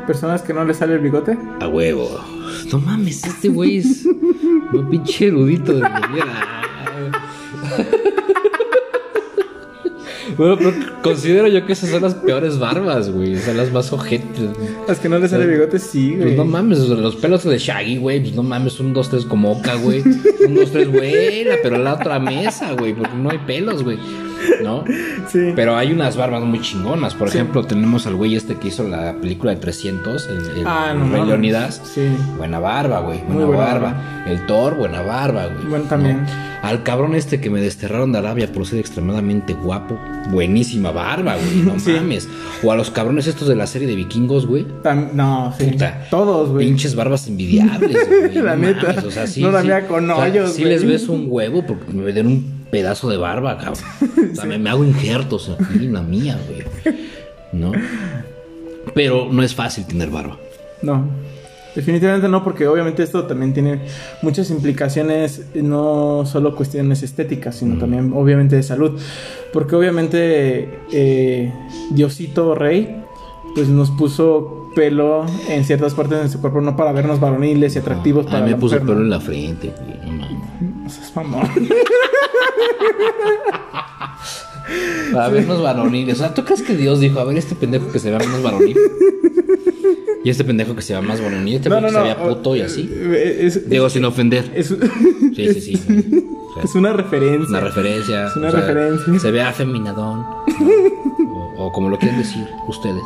personas 0.08 0.42
que 0.42 0.54
no 0.54 0.64
le 0.66 0.74
sale 0.74 0.94
el 0.94 1.00
bigote. 1.00 1.38
A 1.60 1.68
huevo. 1.68 2.10
No 2.72 2.80
mames, 2.80 3.24
este 3.26 3.50
güey 3.50 3.78
es 3.78 4.06
un 4.06 4.88
pinche 4.90 5.28
erudito 5.28 5.74
de 5.74 5.82
mi 5.82 6.14
vida. 6.16 6.62
Bueno, 10.38 10.58
pero 10.58 10.74
considero 11.02 11.48
yo 11.48 11.66
que 11.66 11.74
esas 11.74 11.90
son 11.90 12.02
las 12.02 12.16
peores 12.16 12.60
barbas, 12.60 13.10
güey. 13.12 13.38
Son 13.38 13.58
las 13.58 13.72
más 13.72 13.92
ojetes. 13.94 14.50
Las 14.88 15.00
que 15.00 15.10
no 15.10 15.20
le 15.20 15.28
sale 15.28 15.46
bigote, 15.46 15.80
sí, 15.80 16.16
güey. 16.16 16.24
Pues 16.24 16.38
no 16.38 16.46
mames, 16.46 16.80
los 16.80 17.16
pelos 17.16 17.44
de 17.44 17.58
Shaggy, 17.58 17.98
güey. 17.98 18.22
Pues 18.22 18.36
no 18.36 18.44
mames, 18.44 18.80
un, 18.80 18.94
dos, 18.94 19.10
tres 19.10 19.26
como 19.26 19.52
Oca, 19.52 19.76
güey. 19.76 20.02
Un, 20.02 20.56
dos, 20.56 20.72
tres, 20.72 20.92
güey. 20.92 21.46
Pero 21.62 21.78
la 21.78 21.94
otra 21.94 22.20
mesa, 22.20 22.74
güey. 22.74 22.94
Porque 22.94 23.16
no 23.16 23.30
hay 23.30 23.40
pelos, 23.40 23.84
güey. 23.84 23.98
¿No? 24.64 24.84
Sí. 25.28 25.54
Pero 25.56 25.76
hay 25.76 25.92
unas 25.92 26.16
barbas 26.18 26.44
muy 26.44 26.62
chingonas. 26.62 27.16
Por 27.16 27.30
Sí. 27.32 27.38
ejemplo, 27.38 27.64
tenemos 27.64 28.06
al 28.06 28.16
güey 28.16 28.36
este 28.36 28.56
que 28.56 28.68
hizo 28.68 28.84
la 28.88 29.14
película 29.16 29.52
de 29.54 29.58
300, 29.58 30.28
el, 30.28 30.60
el, 30.60 30.68
Ah, 30.68 30.94
no 30.98 31.12
Rey. 31.12 31.26
Leonidas. 31.26 31.82
Sí. 31.84 32.08
Buena 32.38 32.60
barba, 32.60 33.00
güey. 33.02 33.18
Buena, 33.20 33.34
Muy 33.34 33.44
buena 33.46 33.64
barba. 33.66 33.88
barba. 33.94 34.24
El 34.32 34.46
Thor, 34.46 34.76
buena 34.76 35.02
barba, 35.02 35.48
güey. 35.48 35.66
Bueno, 35.68 35.86
también. 35.86 36.24
¿No? 36.24 36.46
Al 36.62 36.82
cabrón 36.84 37.14
este 37.16 37.40
que 37.42 37.50
me 37.52 37.60
desterraron 37.62 38.12
de 38.12 38.18
Arabia 38.20 38.52
por 38.52 38.66
ser 38.66 38.80
extremadamente 38.80 39.54
guapo. 39.54 40.00
Buenísima 40.32 40.92
barba, 40.92 41.36
güey. 41.36 41.58
No 41.64 41.80
Sí. 41.80 41.92
mames. 41.94 42.28
O 42.64 42.72
a 42.72 42.76
los 42.76 42.90
cabrones 42.92 43.28
estos 43.28 43.48
de 43.48 43.56
la 43.56 43.68
serie 43.68 43.88
de 43.88 43.96
vikingos, 43.96 44.46
güey. 44.48 44.66
No, 45.14 45.54
sí. 45.58 45.66
Puta. 45.66 46.06
Todos, 46.10 46.50
güey. 46.50 46.68
Pinches 46.68 46.96
barbas 46.96 47.28
envidiables, 47.28 47.98
güey. 48.10 48.36
La 48.36 48.56
no 48.56 48.62
neta. 48.68 48.88
mames, 48.90 49.04
o 49.06 49.12
sea, 49.12 49.28
sí, 49.28 49.42
No 49.42 49.52
la 49.52 49.62
sí. 49.62 49.68
con 49.88 50.10
O 50.10 50.16
sea, 50.16 50.26
hoyos, 50.26 50.54
Sí 50.54 50.64
les 50.66 50.86
ves 50.86 51.08
un 51.10 51.26
huevo 51.30 51.64
porque 51.66 51.92
me 51.94 52.12
den 52.12 52.28
un 52.28 52.55
pedazo 52.76 53.10
de 53.10 53.16
barba, 53.16 53.58
cabrón. 53.58 53.86
O 54.34 54.36
sea, 54.36 54.44
me, 54.44 54.58
me 54.58 54.70
hago 54.70 54.84
injertos 54.84 55.50
aquí 55.50 55.88
la 55.88 56.02
mía, 56.02 56.38
güey. 56.46 56.98
¿No? 57.54 57.72
Pero 58.94 59.30
no 59.32 59.44
es 59.44 59.56
fácil 59.56 59.86
tener 59.86 60.10
barba. 60.10 60.38
No. 60.82 61.08
Definitivamente 61.74 62.28
no, 62.28 62.44
porque 62.44 62.68
obviamente 62.68 63.02
esto 63.04 63.24
también 63.24 63.54
tiene 63.54 63.80
muchas 64.22 64.50
implicaciones, 64.50 65.46
no 65.56 66.26
solo 66.26 66.54
cuestiones 66.54 67.02
estéticas, 67.04 67.56
sino 67.56 67.78
también 67.78 68.12
obviamente 68.14 68.58
de 68.58 68.64
salud. 68.64 69.00
Porque 69.54 69.76
obviamente 69.76 70.80
eh, 70.92 71.54
Diosito 71.92 72.56
Rey, 72.56 73.04
pues 73.56 73.70
nos 73.70 73.90
puso 73.92 74.70
pelo 74.76 75.26
en 75.50 75.64
ciertas 75.64 75.94
partes 75.94 76.16
de 76.18 76.20
nuestro 76.24 76.42
cuerpo, 76.42 76.60
no 76.60 76.76
para 76.76 76.92
vernos 76.92 77.22
varoniles 77.22 77.76
y 77.76 77.80
atractivos 77.80 78.28
A 78.28 78.32
para 78.32 78.44
mí 78.44 78.52
la 78.52 78.58
me 78.58 78.62
puso 78.62 78.78
pelo 78.80 78.96
¿no? 78.96 79.02
en 79.02 79.10
la 79.10 79.22
frente, 79.22 79.74
güey. 79.78 80.12
No 80.12 80.12
mames. 80.12 80.75
No 80.86 80.90
seas 80.92 81.16
mamón. 81.16 81.50
Para 85.14 85.30
vernos 85.30 85.62
varoniles. 85.62 86.16
O 86.16 86.20
sea, 86.20 86.34
¿tú 86.34 86.44
crees 86.44 86.62
que 86.62 86.76
Dios 86.76 87.00
dijo, 87.00 87.20
a 87.20 87.24
ver, 87.24 87.38
este 87.38 87.56
pendejo 87.56 87.92
que 87.92 88.00
se 88.00 88.10
vea 88.10 88.20
menos 88.20 88.42
varonil? 88.44 88.78
Y 90.24 90.30
este 90.30 90.44
pendejo 90.44 90.76
que 90.76 90.82
se 90.82 90.94
vea 90.94 91.02
más 91.02 91.22
varonil, 91.22 91.54
y 91.54 91.56
este 91.58 91.70
No, 91.70 91.76
pendejo 91.78 91.98
no, 92.00 92.04
que 92.04 92.10
no. 92.10 92.16
se 92.16 92.22
vea 92.22 92.36
puto 92.36 92.56
y 92.56 92.62
así. 92.62 92.90
Eh, 92.92 93.40
Es, 93.42 93.70
Digo, 93.70 93.90
sin 93.90 94.06
ofender. 94.06 94.52
es, 94.56 94.68
Sí, 95.36 95.54
sí, 95.54 95.62
sí. 95.62 95.76
O 96.50 96.54
sea, 96.56 96.64
es 96.64 96.76
una 96.76 96.94
referencia. 96.94 97.50
Una 97.50 97.60
referencia. 97.62 98.28
Es 98.28 98.36
una 98.36 98.50
referencia. 98.52 99.20
Se 99.20 99.32
ve 99.32 99.42
afeminadón. 99.42 100.26
O, 101.28 101.54
o 101.66 101.72
como 101.72 101.90
lo 101.90 101.98
quieren 101.98 102.18
decir 102.20 102.46
ustedes. 102.68 103.04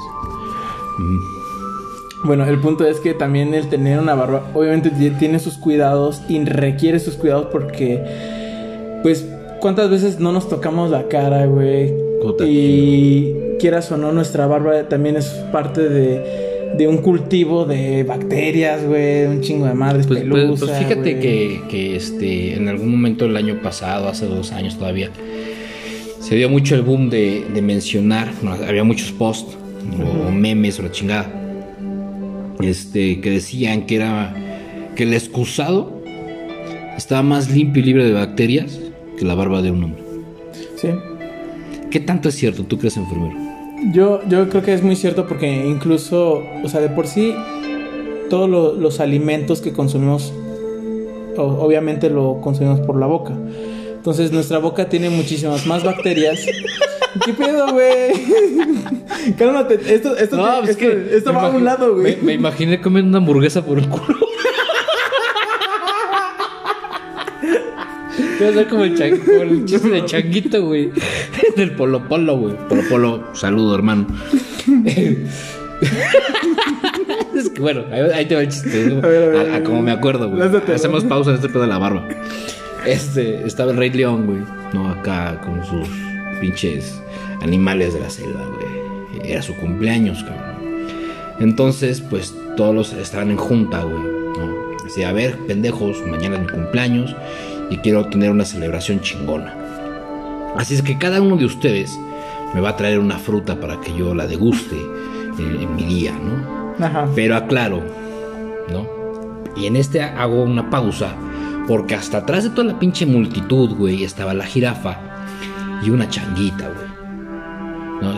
Bueno, 2.25 2.45
el 2.45 2.59
punto 2.59 2.85
es 2.85 2.99
que 2.99 3.13
también 3.13 3.53
el 3.53 3.67
tener 3.69 3.99
una 3.99 4.13
barba, 4.13 4.51
obviamente 4.53 4.89
ti- 4.89 5.11
tiene 5.11 5.39
sus 5.39 5.57
cuidados 5.57 6.21
y 6.27 6.43
requiere 6.43 6.99
sus 6.99 7.15
cuidados 7.15 7.47
porque, 7.51 8.03
pues, 9.03 9.25
¿cuántas 9.61 9.89
veces 9.89 10.19
no 10.19 10.31
nos 10.33 10.49
tocamos 10.49 10.91
la 10.91 11.07
cara, 11.07 11.45
güey? 11.45 11.93
Y 12.45 13.33
quieras 13.59 13.89
o 13.93 13.97
no, 13.97 14.11
nuestra 14.11 14.47
barba 14.47 14.83
también 14.89 15.15
es 15.15 15.27
parte 15.53 15.87
de, 15.87 16.73
de 16.77 16.87
un 16.89 16.97
cultivo 16.97 17.63
de 17.65 18.03
bacterias, 18.03 18.85
güey, 18.85 19.25
un 19.25 19.39
chingo 19.39 19.65
de 19.65 19.73
madres 19.73 20.05
Pues, 20.05 20.19
pues- 20.19 20.41
pelusa, 20.41 20.65
pues 20.65 20.77
fíjate 20.77 21.13
güey. 21.13 21.19
que, 21.21 21.61
que, 21.69 21.95
este, 21.95 22.55
en 22.55 22.67
algún 22.67 22.91
momento 22.91 23.25
del 23.25 23.37
año 23.37 23.61
pasado, 23.63 24.09
hace 24.09 24.25
dos 24.25 24.51
años 24.51 24.77
todavía, 24.77 25.09
se 26.19 26.35
dio 26.35 26.49
mucho 26.49 26.75
el 26.75 26.81
boom 26.81 27.09
de, 27.09 27.45
de 27.53 27.61
mencionar, 27.61 28.27
había 28.67 28.83
muchos 28.83 29.13
posts 29.13 29.55
o 30.27 30.29
memes 30.31 30.77
o 30.79 30.83
la 30.83 30.91
chingada, 30.91 31.31
este, 32.59 33.21
que 33.21 33.29
decían 33.31 33.85
que 33.85 33.95
era 33.95 34.35
que 34.95 35.03
el 35.03 35.13
excusado 35.13 36.01
estaba 36.97 37.23
más 37.23 37.49
limpio 37.49 37.81
y 37.81 37.85
libre 37.85 38.03
de 38.05 38.13
bacterias 38.13 38.79
que 39.17 39.25
la 39.25 39.35
barba 39.35 39.61
de 39.61 39.71
un 39.71 39.83
hombre. 39.85 40.03
Sí. 40.75 40.89
¿Qué 41.89 41.99
tanto 41.99 42.29
es 42.29 42.35
cierto? 42.35 42.63
¿Tú 42.63 42.77
crees 42.77 42.97
enfermero? 42.97 43.35
Yo, 43.93 44.19
yo 44.27 44.49
creo 44.49 44.61
que 44.61 44.73
es 44.73 44.83
muy 44.83 44.95
cierto 44.95 45.25
porque 45.27 45.65
incluso, 45.67 46.43
o 46.63 46.67
sea, 46.69 46.81
de 46.81 46.89
por 46.89 47.07
sí, 47.07 47.33
todos 48.29 48.49
lo- 48.49 48.73
los 48.75 48.99
alimentos 48.99 49.61
que 49.61 49.71
consumimos, 49.71 50.33
obviamente 51.37 52.09
lo 52.09 52.41
consumimos 52.41 52.81
por 52.81 52.99
la 52.99 53.05
boca. 53.05 53.33
Entonces 53.95 54.31
nuestra 54.31 54.59
boca 54.59 54.89
tiene 54.89 55.09
muchísimas 55.09 55.65
más 55.65 55.83
bacterias. 55.83 56.45
¿Qué 57.25 57.33
pedo, 57.33 57.71
güey? 57.71 58.11
Cálmate, 59.37 59.79
esto, 59.93 60.15
esto, 60.15 60.37
No, 60.37 60.59
te- 60.61 60.63
es 60.65 60.69
esto, 60.71 60.79
que 60.79 61.15
esto 61.17 61.33
me 61.33 61.39
va 61.39 61.47
a 61.47 61.49
un 61.49 61.63
lado, 61.65 61.95
güey. 61.95 62.15
Me, 62.17 62.21
me 62.23 62.33
imaginé 62.33 62.79
comiendo 62.81 63.09
una 63.09 63.17
hamburguesa 63.17 63.65
por 63.65 63.79
el 63.79 63.87
culo. 63.89 64.17
Voy 68.39 68.47
a 68.47 68.53
ser 68.53 68.67
como 68.67 68.83
el, 68.85 68.97
chan- 68.97 69.17
como 69.19 69.41
el 69.43 69.65
chiste 69.65 69.89
de 69.89 70.05
changuito, 70.05 70.65
güey. 70.65 70.91
Del 71.57 71.71
polo 71.75 72.07
polo, 72.07 72.37
güey. 72.37 72.55
Polo 72.69 72.81
polo, 72.89 73.23
saludo, 73.33 73.75
hermano. 73.75 74.07
es 77.35 77.49
que 77.49 77.61
bueno, 77.61 77.83
ahí, 77.91 78.01
ahí 78.13 78.25
te 78.27 78.35
va 78.35 78.41
el 78.41 78.49
chiste. 78.49 78.99
A 79.01 79.07
ver, 79.07 79.23
a 79.23 79.27
ver, 79.27 79.35
A- 79.35 79.39
a 79.39 79.43
a 79.43 79.59
ver. 79.59 79.63
como 79.63 79.81
me 79.81 79.91
acuerdo, 79.91 80.29
güey. 80.29 80.41
Hacemos 80.73 81.03
pausa 81.05 81.31
en 81.31 81.35
este 81.37 81.49
pedo 81.49 81.61
de 81.63 81.67
la 81.67 81.77
barba. 81.77 82.07
Este, 82.85 83.45
estaba 83.45 83.71
el 83.71 83.77
Rey 83.77 83.89
León, 83.89 84.25
güey. 84.25 84.39
No, 84.73 84.89
acá 84.89 85.39
con 85.41 85.63
sus 85.65 85.87
pinches 86.39 87.01
animales 87.41 87.93
de 87.93 87.99
la 87.99 88.09
selva, 88.09 88.45
güey. 88.45 89.29
Era 89.29 89.41
su 89.41 89.55
cumpleaños, 89.55 90.23
cabrón. 90.23 90.59
Entonces, 91.39 92.01
pues 92.01 92.33
todos 92.57 92.75
los 92.75 92.93
estaban 92.93 93.31
en 93.31 93.37
junta, 93.37 93.83
güey. 93.83 94.01
¿no? 94.01 94.83
Decía, 94.83 95.09
a 95.09 95.13
ver, 95.13 95.37
pendejos, 95.47 96.05
mañana 96.07 96.35
es 96.35 96.41
mi 96.41 96.47
cumpleaños 96.47 97.15
y 97.69 97.77
quiero 97.77 98.05
tener 98.05 98.31
una 98.31 98.45
celebración 98.45 99.01
chingona. 99.01 99.55
Así 100.55 100.73
es 100.73 100.81
que 100.81 100.97
cada 100.97 101.21
uno 101.21 101.37
de 101.37 101.45
ustedes 101.45 101.97
me 102.53 102.61
va 102.61 102.69
a 102.69 102.75
traer 102.75 102.99
una 102.99 103.17
fruta 103.17 103.59
para 103.59 103.79
que 103.79 103.95
yo 103.95 104.15
la 104.15 104.27
deguste 104.27 104.75
en, 105.37 105.61
en 105.61 105.75
mi 105.75 105.83
día, 105.83 106.13
¿no? 106.13 106.83
Ajá. 106.83 107.07
Pero 107.15 107.35
aclaro, 107.35 107.83
¿no? 108.71 108.87
Y 109.55 109.67
en 109.67 109.75
este 109.75 110.01
hago 110.01 110.43
una 110.43 110.69
pausa, 110.69 111.13
porque 111.67 111.95
hasta 111.95 112.19
atrás 112.19 112.43
de 112.43 112.49
toda 112.49 112.73
la 112.73 112.79
pinche 112.79 113.05
multitud, 113.05 113.75
güey, 113.75 114.03
estaba 114.03 114.33
la 114.33 114.45
jirafa 114.45 115.18
y 115.83 115.89
una 115.89 116.09
changuita, 116.09 116.69
güey. 116.69 116.99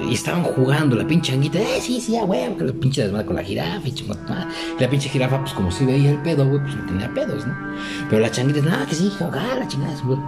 Y 0.09 0.13
estaban 0.13 0.43
jugando, 0.43 0.95
la 0.95 1.07
pinche 1.07 1.33
anguita, 1.33 1.59
eh, 1.59 1.79
sí, 1.81 1.99
sí, 1.99 2.15
a 2.15 2.23
huevo, 2.23 2.55
que 2.55 2.65
la 2.65 2.73
pinche 2.73 3.01
desmadre 3.01 3.25
con 3.25 3.35
la 3.35 3.43
jirafa 3.43 3.87
y 3.87 3.93
la 4.79 4.89
pinche 4.89 5.09
jirafa, 5.09 5.39
pues 5.39 5.53
como 5.53 5.71
si 5.71 5.85
veía 5.85 6.11
el 6.11 6.21
pedo, 6.21 6.47
güey, 6.47 6.61
pues 6.61 6.75
no 6.75 6.85
tenía 6.85 7.11
pedos, 7.13 7.47
¿no? 7.47 7.53
Pero 8.09 8.21
la 8.21 8.29
changuita, 8.29 8.61
nada, 8.61 8.85
que 8.85 8.93
sí, 8.93 9.11
jugar, 9.17 9.57
la 9.57 9.67
chingada, 9.67 9.95
güey. 10.05 10.19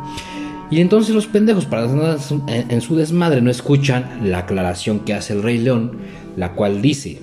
Y 0.72 0.82
entonces 0.82 1.14
los 1.14 1.28
pendejos, 1.28 1.66
para 1.66 1.86
en 1.86 2.82
su 2.82 2.96
desmadre, 2.96 3.42
no 3.42 3.52
escuchan 3.52 4.22
la 4.24 4.40
aclaración 4.40 5.02
que 5.02 5.14
hace 5.14 5.34
el 5.34 5.44
Rey 5.44 5.60
León, 5.60 6.00
la 6.36 6.54
cual 6.54 6.82
dice, 6.82 7.22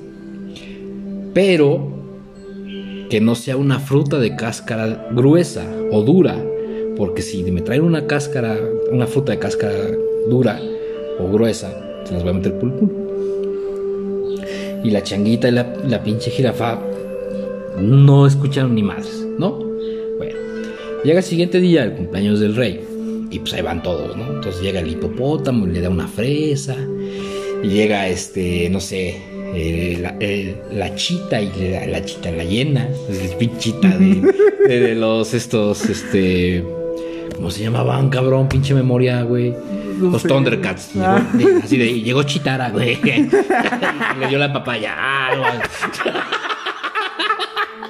pero 1.34 2.00
que 3.10 3.20
no 3.20 3.34
sea 3.34 3.56
una 3.56 3.80
fruta 3.80 4.18
de 4.20 4.36
cáscara 4.36 5.08
gruesa 5.10 5.64
o 5.90 6.02
dura, 6.02 6.40
porque 6.96 7.22
si 7.22 7.42
me 7.50 7.60
traen 7.60 7.82
una 7.82 8.06
cáscara, 8.06 8.56
una 8.90 9.06
fruta 9.06 9.32
de 9.32 9.38
cáscara 9.38 9.74
dura 10.28 10.60
o 11.18 11.30
gruesa, 11.30 11.70
se 12.04 12.14
las 12.14 12.22
voy 12.22 12.30
a 12.30 12.34
meter 12.34 12.58
por. 12.58 12.70
Y 14.82 14.90
la 14.90 15.02
changuita 15.02 15.48
y 15.48 15.52
la, 15.52 15.74
la 15.86 16.02
pinche 16.02 16.30
jirafa 16.30 16.80
no 17.78 18.26
escucharon 18.26 18.74
ni 18.74 18.82
madres, 18.82 19.26
¿no? 19.38 19.52
Bueno, 20.16 20.36
llega 21.04 21.18
el 21.18 21.24
siguiente 21.24 21.60
día, 21.60 21.84
el 21.84 21.92
cumpleaños 21.92 22.40
del 22.40 22.56
rey, 22.56 22.80
y 23.30 23.38
pues 23.38 23.52
ahí 23.52 23.62
van 23.62 23.82
todos, 23.82 24.16
¿no? 24.16 24.24
Entonces 24.34 24.62
llega 24.62 24.80
el 24.80 24.88
hipopótamo 24.88 25.66
y 25.66 25.72
le 25.72 25.80
da 25.80 25.90
una 25.90 26.08
fresa, 26.08 26.76
y 27.62 27.68
llega 27.68 28.08
este, 28.08 28.70
no 28.70 28.80
sé, 28.80 29.16
eh, 29.54 29.98
la, 30.00 30.16
eh, 30.20 30.56
la 30.72 30.94
chita 30.94 31.42
y 31.42 31.52
le 31.58 31.70
da 31.70 31.86
la 31.86 32.04
chita 32.04 32.30
la 32.30 32.44
llena, 32.44 32.88
el 33.08 33.36
pinchita 33.36 33.88
de, 33.98 34.32
de, 34.66 34.80
de 34.80 34.94
los 34.94 35.34
estos, 35.34 35.84
este, 35.90 36.64
¿cómo 37.40 37.50
se 37.50 37.62
llamaban, 37.62 38.10
cabrón? 38.10 38.50
Pinche 38.50 38.74
memoria, 38.74 39.22
güey. 39.22 39.56
Los 39.98 40.22
Thundercats. 40.24 40.92
Llegó- 40.92 41.06
Ah. 41.06 41.22
de- 41.32 41.56
así 41.64 41.78
de, 41.78 42.02
llegó 42.02 42.22
Chitara, 42.22 42.68
güey. 42.68 42.96
le 44.20 44.28
dio 44.28 44.38
la 44.38 44.52
papaya. 44.52 44.94
Ah. 44.94 45.30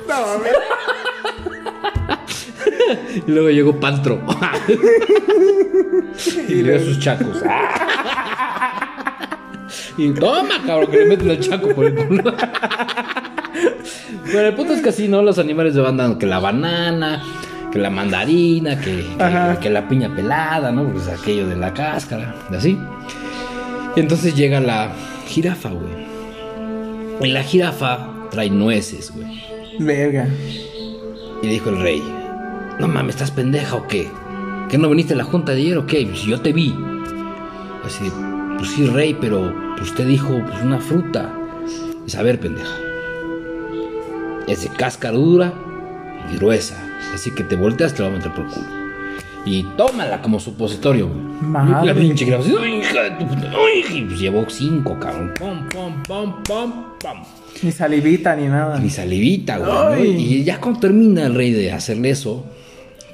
No, 0.08 0.26
mames. 0.26 0.52
Y 3.26 3.30
luego 3.30 3.50
llegó 3.50 3.78
Pantro. 3.80 4.20
y 6.48 6.54
le 6.62 6.78
dio 6.78 6.84
sus 6.84 6.98
chacos. 7.00 7.42
y 9.96 10.10
toma, 10.10 10.48
cabrón, 10.66 10.90
que 10.90 10.96
le 10.98 11.04
meten 11.06 11.30
el 11.30 11.40
chaco 11.40 11.68
por 11.74 11.86
el 11.86 11.94
culo. 11.94 12.34
Bueno, 14.32 14.48
el 14.48 14.54
punto 14.54 14.72
es 14.74 14.80
que 14.82 14.88
así, 14.90 15.08
¿no? 15.08 15.22
Los 15.22 15.38
animales 15.38 15.74
le 15.74 15.80
van 15.82 15.96
dando 15.96 16.18
que 16.18 16.26
la 16.26 16.38
banana, 16.40 17.22
que 17.70 17.78
la 17.78 17.90
mandarina, 17.90 18.80
que, 18.80 19.04
que, 19.04 19.58
que 19.60 19.70
la 19.70 19.88
piña 19.88 20.14
pelada, 20.14 20.72
¿no? 20.72 20.88
Pues 20.88 21.08
aquello 21.08 21.46
de 21.46 21.56
la 21.56 21.72
cáscara, 21.72 22.34
así. 22.50 22.78
Y 23.96 24.00
entonces 24.00 24.34
llega 24.34 24.60
la 24.60 24.92
jirafa, 25.26 25.70
güey. 25.70 26.10
Y 27.22 27.32
la 27.32 27.42
jirafa 27.42 28.08
trae 28.30 28.50
nueces, 28.50 29.12
güey. 29.12 29.42
Verga. 29.78 30.28
Y 31.42 31.46
dijo 31.46 31.70
el 31.70 31.80
rey, 31.80 32.02
no 32.78 32.88
mames, 32.88 33.14
¿estás 33.16 33.30
pendeja 33.30 33.76
o 33.76 33.86
qué? 33.86 34.08
¿Que 34.68 34.78
no 34.78 34.88
viniste 34.88 35.14
a 35.14 35.16
la 35.16 35.24
junta 35.24 35.52
de 35.52 35.60
ayer 35.60 35.78
o 35.78 35.86
qué? 35.86 36.06
Pues 36.06 36.22
yo 36.22 36.40
te 36.40 36.52
vi. 36.52 36.74
Así 37.84 38.04
de, 38.04 38.10
pues 38.58 38.70
sí, 38.70 38.86
rey, 38.86 39.16
pero 39.20 39.54
pues, 39.76 39.90
usted 39.90 40.06
dijo 40.06 40.28
pues 40.46 40.62
una 40.62 40.80
fruta. 40.80 41.32
Dice, 42.04 42.18
a 42.18 42.22
ver, 42.22 42.40
pendeja. 42.40 42.76
Es 44.46 44.62
de 44.62 44.68
cáscara 44.68 45.14
dura 45.14 45.52
y 46.32 46.36
gruesa. 46.36 46.76
Así 47.14 47.30
que 47.32 47.44
te 47.44 47.56
volteas, 47.56 47.94
te 47.94 48.02
la 48.02 48.08
voy 48.08 48.16
a 48.16 48.18
meter 48.18 48.34
por 48.34 48.46
culo. 48.52 48.80
Y 49.46 49.62
tómala 49.76 50.20
como 50.20 50.38
supositorio, 50.38 51.08
güey. 51.08 51.20
La 51.86 51.94
pinche 51.94 52.26
"Ay, 52.26 52.80
hija 52.80 53.02
de 53.04 53.10
tu 53.12 53.26
puta-". 53.26 53.52
Y 53.90 54.02
pues 54.02 54.20
llevó 54.20 54.44
cinco, 54.48 54.98
cabrón. 55.00 55.32
Pum, 55.38 55.66
pum, 55.68 56.42
pum. 56.42 56.72
Ni 57.62 57.72
salivita 57.72 58.36
ni 58.36 58.48
nada. 58.48 58.78
Ni 58.78 58.90
salivita, 58.90 59.56
güey. 59.58 60.12
¿no? 60.12 60.20
Y 60.20 60.44
ya 60.44 60.60
cuando 60.60 60.80
termina 60.80 61.26
el 61.26 61.34
rey 61.34 61.52
de 61.52 61.72
hacerle 61.72 62.10
eso, 62.10 62.44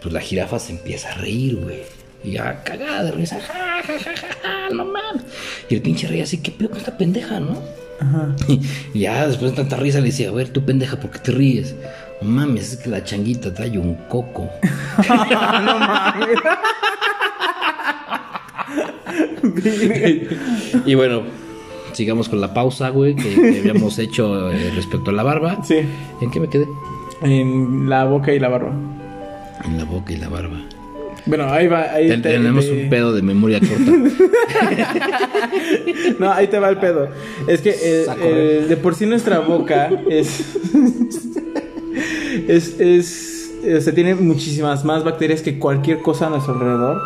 pues 0.03 0.13
la 0.13 0.21
jirafa 0.21 0.59
se 0.59 0.73
empieza 0.73 1.11
a 1.13 1.15
reír, 1.15 1.57
güey. 1.57 1.83
Y 2.25 2.33
ya 2.33 2.63
cagada 2.65 3.05
de 3.05 3.13
risa, 3.13 3.39
ja, 3.41 3.83
ja, 3.87 3.99
ja, 3.99 4.13
ja, 4.43 4.71
no 4.75 4.85
mames. 4.85 5.23
Y 5.69 5.75
el 5.77 5.83
pinche 5.83 6.09
rey 6.09 6.21
así, 6.23 6.39
¿qué 6.39 6.51
pedo 6.51 6.71
con 6.71 6.79
esta 6.79 6.99
pendeja, 6.99 7.39
no? 7.39 7.57
Ajá. 8.01 8.35
Y 8.95 9.01
ya 9.01 9.27
después 9.29 9.53
de 9.53 9.57
tanta 9.59 9.77
risa 9.77 10.01
le 10.01 10.07
decía, 10.07 10.29
a 10.29 10.33
ver, 10.33 10.49
tú 10.49 10.65
pendeja, 10.65 10.99
¿por 10.99 11.11
qué 11.11 11.19
te 11.21 11.31
ríes? 11.31 11.77
Mames, 12.23 12.73
es 12.73 12.77
que 12.79 12.89
la 12.89 13.05
changuita 13.05 13.53
trae 13.53 13.79
un 13.79 13.95
coco. 14.09 14.49
no 15.09 15.79
mames. 15.79 16.39
y 20.87 20.95
bueno, 20.95 21.23
sigamos 21.93 22.29
con 22.29 22.41
la 22.41 22.53
pausa, 22.55 22.89
güey, 22.91 23.15
que, 23.15 23.35
que 23.35 23.59
habíamos 23.61 23.99
hecho 24.01 24.51
eh, 24.51 24.73
respecto 24.75 25.11
a 25.11 25.15
la 25.15 25.23
barba. 25.23 25.63
sí. 25.65 25.81
¿En 26.21 26.31
qué 26.31 26.41
me 26.41 26.49
quedé? 26.49 26.67
En 27.23 27.89
la 27.89 28.05
boca 28.05 28.33
y 28.33 28.39
la 28.39 28.49
barba. 28.49 28.73
En 29.65 29.79
la 29.79 29.85
boca 29.85 30.13
y 30.13 30.17
la 30.17 30.29
barba. 30.29 30.61
Bueno, 31.25 31.47
ahí 31.53 31.67
va. 31.67 31.93
Ahí 31.93 32.09
Ten- 32.09 32.23
te- 32.23 32.31
Tenemos 32.31 32.67
te- 32.67 32.85
un 32.85 32.89
pedo 32.91 33.13
de 33.13 33.23
memoria 33.23 33.59
corta. 33.61 33.93
No, 36.19 36.33
ahí 36.33 36.47
te 36.47 36.59
va 36.59 36.69
el 36.71 36.79
pedo. 36.79 37.09
Es 37.49 37.61
que 37.61 37.71
eh, 37.71 38.07
eh, 38.21 38.67
de 38.69 38.77
por 38.77 38.95
sí 38.95 39.07
nuestra 39.07 39.41
boca 39.41 39.91
es. 40.09 40.57
Es. 42.49 42.81
es. 42.81 43.33
O 43.77 43.81
sea, 43.81 43.93
tiene 43.95 44.15
muchísimas 44.15 44.85
más 44.85 45.03
bacterias 45.03 45.43
que 45.43 45.59
cualquier 45.59 46.01
cosa 46.01 46.27
a 46.27 46.31
nuestro 46.31 46.55
alrededor. 46.55 47.01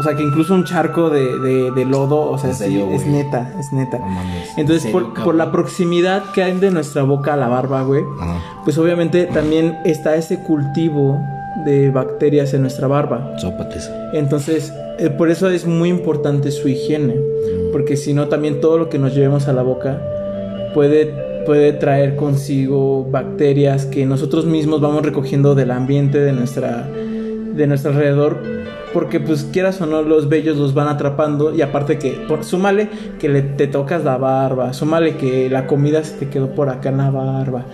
O 0.00 0.02
sea, 0.04 0.14
que 0.14 0.22
incluso 0.22 0.54
un 0.54 0.64
charco 0.64 1.10
de, 1.10 1.38
de- 1.40 1.70
de 1.72 1.84
lodo, 1.84 2.30
o 2.30 2.38
sea, 2.38 2.50
¿En 2.50 2.56
sí, 2.56 2.64
serio, 2.64 2.88
es 2.92 3.04
neta, 3.04 3.52
es 3.58 3.72
neta. 3.72 3.98
No 3.98 4.06
mames, 4.06 4.50
¿en 4.54 4.60
Entonces, 4.60 4.82
serio, 4.84 5.12
por, 5.12 5.24
por 5.24 5.34
la 5.34 5.50
proximidad 5.50 6.30
que 6.32 6.44
hay 6.44 6.56
de 6.56 6.70
nuestra 6.70 7.02
boca 7.02 7.34
a 7.34 7.36
la 7.36 7.48
barba, 7.48 7.82
güey, 7.82 8.04
Ajá. 8.20 8.40
pues 8.64 8.78
obviamente 8.78 9.26
también 9.26 9.76
está 9.84 10.14
ese 10.14 10.38
cultivo 10.44 11.18
de 11.64 11.90
bacterias 11.90 12.54
en 12.54 12.60
nuestra 12.62 12.86
barba. 12.86 13.32
Sópates. 13.38 13.90
Entonces, 14.12 14.72
eh, 15.00 15.10
por 15.10 15.30
eso 15.30 15.50
es 15.50 15.66
muy 15.66 15.88
importante 15.88 16.52
su 16.52 16.68
higiene, 16.68 17.16
porque 17.72 17.96
si 17.96 18.14
no, 18.14 18.28
también 18.28 18.60
todo 18.60 18.78
lo 18.78 18.88
que 18.88 19.00
nos 19.00 19.12
llevemos 19.16 19.48
a 19.48 19.52
la 19.52 19.62
boca 19.62 20.00
puede, 20.74 21.12
puede 21.48 21.72
traer 21.72 22.14
consigo 22.14 23.08
bacterias 23.10 23.86
que 23.86 24.04
nosotros 24.04 24.44
mismos 24.44 24.82
vamos 24.82 25.02
recogiendo 25.02 25.54
del 25.54 25.70
ambiente 25.70 26.20
de, 26.20 26.32
nuestra, 26.32 26.86
de 26.86 27.66
nuestro 27.66 27.92
alrededor, 27.92 28.42
porque 28.92 29.18
pues 29.18 29.44
quieras 29.50 29.80
o 29.80 29.86
no, 29.86 30.02
los 30.02 30.28
vellos 30.28 30.58
los 30.58 30.74
van 30.74 30.88
atrapando 30.88 31.54
y 31.54 31.62
aparte 31.62 31.98
que, 31.98 32.10
por, 32.28 32.44
súmale 32.44 32.90
que 33.18 33.30
le, 33.30 33.40
te 33.40 33.66
tocas 33.66 34.04
la 34.04 34.18
barba, 34.18 34.74
súmale 34.74 35.16
que 35.16 35.48
la 35.48 35.66
comida 35.66 36.04
se 36.04 36.18
te 36.18 36.28
quedó 36.28 36.50
por 36.50 36.68
acá 36.68 36.90
en 36.90 36.98
la 36.98 37.08
barba. 37.08 37.64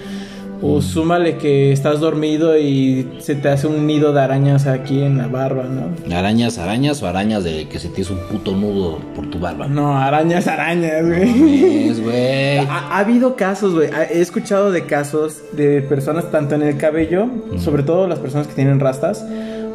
O 0.62 0.80
súmale 0.80 1.36
que 1.36 1.72
estás 1.72 2.00
dormido 2.00 2.58
y 2.58 3.18
se 3.18 3.34
te 3.34 3.48
hace 3.48 3.66
un 3.66 3.86
nido 3.86 4.12
de 4.12 4.20
arañas 4.20 4.66
aquí 4.66 5.02
en 5.02 5.18
la 5.18 5.26
barba, 5.26 5.64
¿no? 5.64 6.16
Arañas, 6.16 6.58
arañas 6.58 7.02
o 7.02 7.06
arañas 7.06 7.44
de 7.44 7.68
que 7.68 7.78
se 7.78 7.88
te 7.88 8.00
hizo 8.00 8.14
un 8.14 8.20
puto 8.20 8.52
nudo 8.52 8.98
por 9.14 9.28
tu 9.30 9.38
barba. 9.38 9.66
No, 9.68 9.96
arañas, 9.96 10.46
arañas, 10.46 11.04
güey. 11.04 11.34
mames, 11.34 12.02
güey. 12.02 12.58
Ha, 12.58 12.96
ha 12.96 12.98
habido 12.98 13.36
casos, 13.36 13.74
güey. 13.74 13.90
He 14.10 14.20
escuchado 14.20 14.72
de 14.72 14.86
casos 14.86 15.42
de 15.52 15.82
personas 15.82 16.30
tanto 16.30 16.54
en 16.54 16.62
el 16.62 16.76
cabello, 16.78 17.28
sobre 17.58 17.82
todo 17.82 18.06
las 18.06 18.18
personas 18.18 18.46
que 18.46 18.54
tienen 18.54 18.80
rastas, 18.80 19.24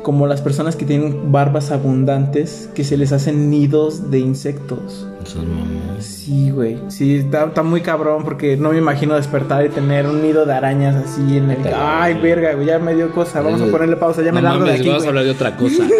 como 0.03 0.27
las 0.27 0.41
personas 0.41 0.75
que 0.75 0.85
tienen 0.85 1.31
barbas 1.31 1.71
abundantes, 1.71 2.69
que 2.73 2.83
se 2.83 2.97
les 2.97 3.11
hacen 3.11 3.49
nidos 3.49 4.11
de 4.11 4.19
insectos. 4.19 5.07
Esos 5.23 5.43
mamones. 5.45 6.05
Sí, 6.05 6.51
güey. 6.51 6.77
Sí, 6.87 7.17
está, 7.17 7.45
está 7.45 7.63
muy 7.63 7.81
cabrón 7.81 8.23
porque 8.23 8.57
no 8.57 8.71
me 8.71 8.77
imagino 8.77 9.15
despertar 9.15 9.65
y 9.65 9.69
tener 9.69 10.07
un 10.07 10.21
nido 10.21 10.45
de 10.45 10.53
arañas 10.53 10.95
así 10.95 11.37
en 11.37 11.51
el... 11.51 11.73
Ay, 11.75 12.15
verga, 12.15 12.53
güey. 12.53 12.67
Ya 12.67 12.79
me 12.79 12.95
dio 12.95 13.11
cosa. 13.11 13.41
Vamos 13.41 13.61
a 13.61 13.65
ponerle 13.65 13.95
pausa. 13.95 14.21
Ya 14.21 14.31
me 14.31 14.41
no 14.41 14.49
largo 14.49 14.65
de 14.65 14.71
mames, 14.71 14.81
aquí, 14.81 14.89
Vamos 14.89 15.05
a 15.05 15.07
hablar 15.09 15.23
de 15.25 15.31
otra 15.31 15.55
cosa. 15.57 15.83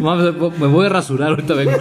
Mames, 0.00 0.34
me 0.34 0.66
voy 0.66 0.86
a 0.86 0.88
rasurar 0.88 1.30
ahorita 1.30 1.54
vengo. 1.54 1.72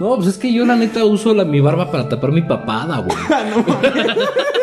No, 0.00 0.16
pues 0.16 0.28
es 0.28 0.38
que 0.38 0.50
yo 0.50 0.64
la 0.64 0.76
neta 0.76 1.04
uso 1.04 1.34
la, 1.34 1.44
mi 1.44 1.60
barba 1.60 1.90
para 1.90 2.08
tapar 2.08 2.32
mi 2.32 2.40
papada, 2.40 3.00
güey. 3.00 3.14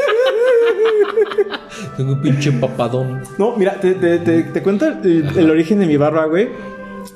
Tengo 1.98 2.14
un 2.14 2.22
pinche 2.22 2.52
papadón. 2.52 3.22
No, 3.38 3.56
mira, 3.58 3.74
te, 3.82 3.94
te, 3.96 4.20
te, 4.20 4.44
te 4.44 4.62
cuento 4.64 4.86
el, 4.88 5.26
el 5.36 5.50
origen 5.50 5.80
de 5.80 5.88
mi 5.88 5.98
barba, 5.98 6.26
güey. 6.26 6.48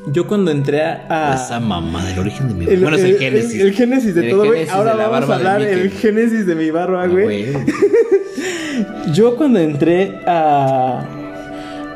Yo 0.07 0.25
cuando 0.25 0.49
entré 0.51 0.81
a... 0.83 1.33
Esa 1.35 1.59
mamá 1.59 2.03
del 2.05 2.17
origen 2.19 2.47
de 2.47 2.53
mi 2.55 2.65
El, 2.65 2.79
Bueno, 2.81 2.97
es 2.97 3.03
el 3.03 3.11
el- 3.11 3.17
génesis. 3.19 3.61
el- 3.61 3.73
génesis 3.73 4.15
de 4.15 4.29
todo, 4.29 4.45
güey. 4.45 4.67
Ahora 4.69 4.95
vamos 4.95 5.05
a 5.07 5.09
barba 5.19 5.35
hablar 5.35 5.61
el 5.61 5.91
génesis 5.91 6.45
de 6.47 6.55
mi 6.55 6.71
barba, 6.71 7.03
Ah, 7.03 7.07
güey. 7.07 7.51
güey. 7.51 7.65
Yo 9.13 9.35
cuando 9.35 9.59
entré 9.59 10.19
a... 10.25 11.05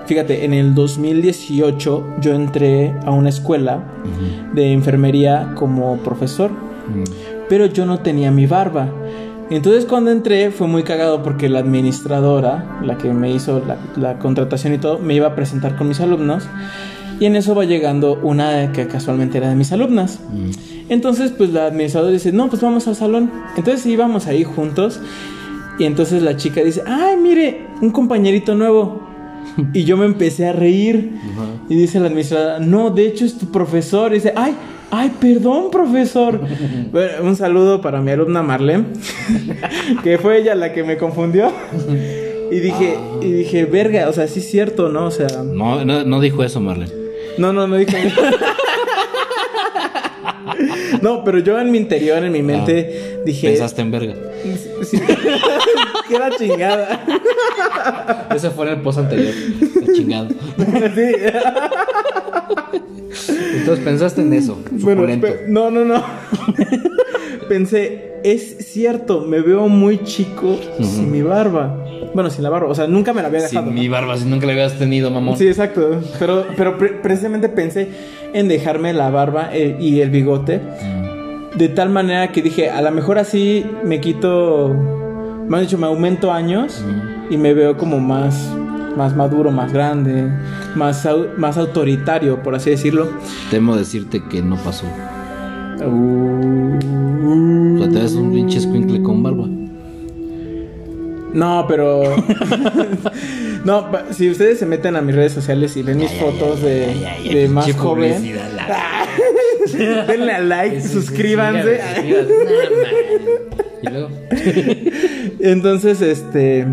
Fíjate, 0.06 0.46
en 0.46 0.54
el 0.54 0.76
2018 0.76 2.18
yo 2.22 2.34
entré 2.36 2.94
a 3.06 3.12
una 3.12 3.30
escuela 3.30 3.84
de 4.54 4.72
enfermería 4.72 5.54
como 5.56 5.98
profesor. 5.98 6.52
Pero 7.50 7.66
yo 7.66 7.86
no 7.88 8.00
tenía 8.00 8.30
mi 8.30 8.46
barba. 8.46 8.88
Entonces 9.50 9.86
cuando 9.86 10.12
entré 10.12 10.52
fue 10.52 10.68
muy 10.68 10.84
cagado 10.84 11.22
porque 11.22 11.50
la 11.50 11.60
administradora, 11.60 12.80
la 12.84 12.98
que 12.98 13.14
me 13.14 13.32
hizo 13.32 13.62
la, 13.66 13.78
la 13.96 14.20
contratación 14.20 14.74
y 14.74 14.78
todo, 14.80 15.00
me 15.00 15.14
iba 15.14 15.28
a 15.28 15.36
presentar 15.36 15.76
con 15.78 15.88
mis 15.88 16.00
alumnos. 16.00 16.48
Y 17.20 17.26
en 17.26 17.36
eso 17.36 17.56
va 17.56 17.64
llegando 17.64 18.20
una 18.22 18.72
que 18.72 18.88
casualmente 18.88 19.38
era 19.38 19.50
de 19.50 19.56
mis 19.56 19.72
alumnas. 19.72 20.20
Mm. 20.32 20.76
Entonces, 20.90 21.32
pues 21.32 21.52
la 21.52 21.68
administradora 21.68 22.12
dice, 22.12 22.32
no, 22.32 22.50
pues 22.50 22.62
vamos 22.62 22.88
al 22.88 22.96
salón. 22.96 23.32
Entonces 23.56 23.86
íbamos 23.86 24.28
ahí 24.28 24.44
juntos. 24.44 25.00
Y 25.80 25.86
entonces 25.86 26.22
la 26.22 26.38
chica 26.38 26.62
dice, 26.62 26.84
ay, 26.86 27.18
mire, 27.18 27.68
un 27.82 27.92
compañerito 27.92 28.56
nuevo. 28.56 29.04
Y 29.74 29.86
yo 29.86 29.96
me 29.96 30.06
empecé 30.06 30.48
a 30.48 30.54
reír. 30.54 31.14
Y 31.70 31.76
dice 31.76 32.00
la 32.00 32.08
administradora, 32.08 32.60
no, 32.60 32.90
de 32.90 33.08
hecho 33.08 33.24
es 33.24 33.38
tu 33.38 33.52
profesor. 33.52 34.12
Y 34.12 34.16
dice, 34.16 34.34
ay, 34.36 34.54
ay, 34.92 35.12
perdón, 35.20 35.72
profesor. 35.72 36.40
Bueno, 36.92 37.12
un 37.24 37.36
saludo 37.36 37.82
para 37.82 38.00
mi 38.02 38.12
alumna 38.12 38.42
Marlene, 38.42 38.86
que 40.04 40.18
fue 40.18 40.38
ella 40.40 40.56
la 40.56 40.72
que 40.74 40.84
me 40.84 40.98
confundió. 40.98 41.52
Y 42.52 42.60
dije, 42.60 42.96
y 43.24 43.32
dije, 43.32 43.66
verga, 43.66 44.08
o 44.08 44.14
sea, 44.14 44.28
sí 44.28 44.40
es 44.40 44.48
cierto, 44.50 44.90
¿no? 44.90 45.08
O 45.08 45.12
sea, 45.12 45.26
No, 45.44 45.84
no, 45.84 46.04
no 46.06 46.20
dijo 46.22 46.44
eso, 46.44 46.62
Marlene. 46.62 46.92
no, 47.40 47.52
no, 47.52 47.66
no 47.68 47.76
dije. 47.76 48.14
No, 51.02 51.24
pero 51.24 51.40
yo 51.40 51.60
en 51.60 51.72
mi 51.72 51.80
interior, 51.80 52.24
en 52.24 52.32
mi 52.32 52.44
mente, 52.44 53.22
dije. 53.26 53.50
Pensaste 53.50 53.82
en 53.82 53.92
verga. 53.92 54.14
Sí, 54.84 55.00
era 56.14 56.30
chingada. 56.38 57.04
Ese 58.34 58.52
fue 58.52 58.68
en 58.68 58.74
el 58.74 58.82
post 58.82 59.00
anterior. 59.00 59.34
Está 59.62 59.94
chingado. 59.94 60.28
Sí. 60.30 61.12
Entonces 63.66 63.86
pensaste 63.86 64.22
en 64.22 64.34
eso. 64.34 64.60
Bueno, 64.72 65.02
Suculento. 65.02 65.28
pe- 65.28 65.46
no, 65.48 65.70
no, 65.72 65.84
no. 65.86 66.04
Pensé, 67.50 68.14
es 68.24 68.58
cierto, 68.72 69.22
me 69.22 69.42
veo 69.42 69.68
muy 69.68 70.00
chico 70.04 70.58
sin 70.82 71.12
mi 71.12 71.22
barba. 71.22 71.84
Bueno, 72.14 72.30
sin 72.30 72.44
la 72.44 72.50
barba, 72.50 72.70
o 72.70 72.76
sea, 72.76 72.88
nunca 72.88 73.14
me 73.14 73.22
la 73.22 73.28
había 73.28 73.42
dejado. 73.42 73.66
Sin 73.68 73.76
mi 73.76 73.88
barba, 73.88 74.18
si 74.18 74.26
nunca 74.26 74.46
la 74.48 74.54
habías 74.54 74.74
tenido, 74.80 75.12
mamón. 75.12 75.38
Sí, 75.38 75.48
exacto. 75.48 76.02
Pero, 76.18 76.46
pero 76.58 76.78
pre- 76.78 76.94
precisamente 76.94 77.50
pensé 77.50 77.90
en 78.34 78.48
dejarme 78.48 78.94
la 78.94 79.10
barba 79.12 79.50
eh, 79.54 79.76
y 79.80 80.00
el 80.02 80.10
bigote. 80.10 80.60
Mm. 80.60 81.58
De 81.58 81.70
tal 81.70 81.90
manera 81.90 82.32
que 82.32 82.42
dije, 82.42 82.70
a 82.70 82.82
lo 82.82 82.92
mejor 82.92 83.18
así 83.20 83.66
me 83.84 84.00
quito, 84.02 84.74
me 85.48 85.58
han 85.58 85.64
dicho, 85.64 85.78
me 85.78 85.86
aumento 85.88 86.32
años 86.32 86.84
Mm. 86.86 87.34
y 87.34 87.38
me 87.38 87.54
veo 87.54 87.78
como 87.78 88.00
más, 88.00 88.50
más 88.98 89.16
maduro, 89.16 89.52
más 89.52 89.72
grande, 89.74 90.30
más, 90.76 91.06
au- 91.06 91.36
más 91.38 91.58
autoritario, 91.58 92.42
por 92.44 92.56
así 92.56 92.70
decirlo. 92.72 93.10
Temo 93.52 93.76
decirte 93.76 94.22
que 94.30 94.42
no 94.42 94.56
pasó. 94.58 94.86
Uh, 95.86 97.76
O 97.76 97.78
sea, 97.80 97.90
te 97.92 98.00
ves 98.00 98.14
un 98.14 98.32
pinche 98.34 98.58
escuincle 98.60 99.02
con 99.02 99.22
barba. 99.24 99.48
No, 101.34 101.66
pero... 101.68 102.04
no, 103.66 103.88
si 104.12 104.30
ustedes 104.30 104.58
se 104.60 104.66
meten 104.66 104.96
a 104.96 105.02
mis 105.02 105.16
redes 105.16 105.34
sociales 105.34 105.76
y 105.76 105.84
ven 105.84 105.98
mis 105.98 106.12
fotos 106.14 106.62
de, 106.62 106.96
de 107.32 107.50
más 107.50 107.70
joven, 107.76 108.36
la- 108.56 109.06
denle 110.08 110.32
a 110.32 110.40
like, 110.40 110.80
Sí, 110.82 110.88
suscríbanse. 110.90 111.82
sí. 111.96 112.14
Y 113.84 113.90
luego. 113.90 114.10
Entonces, 115.40 116.02
este. 116.02 116.66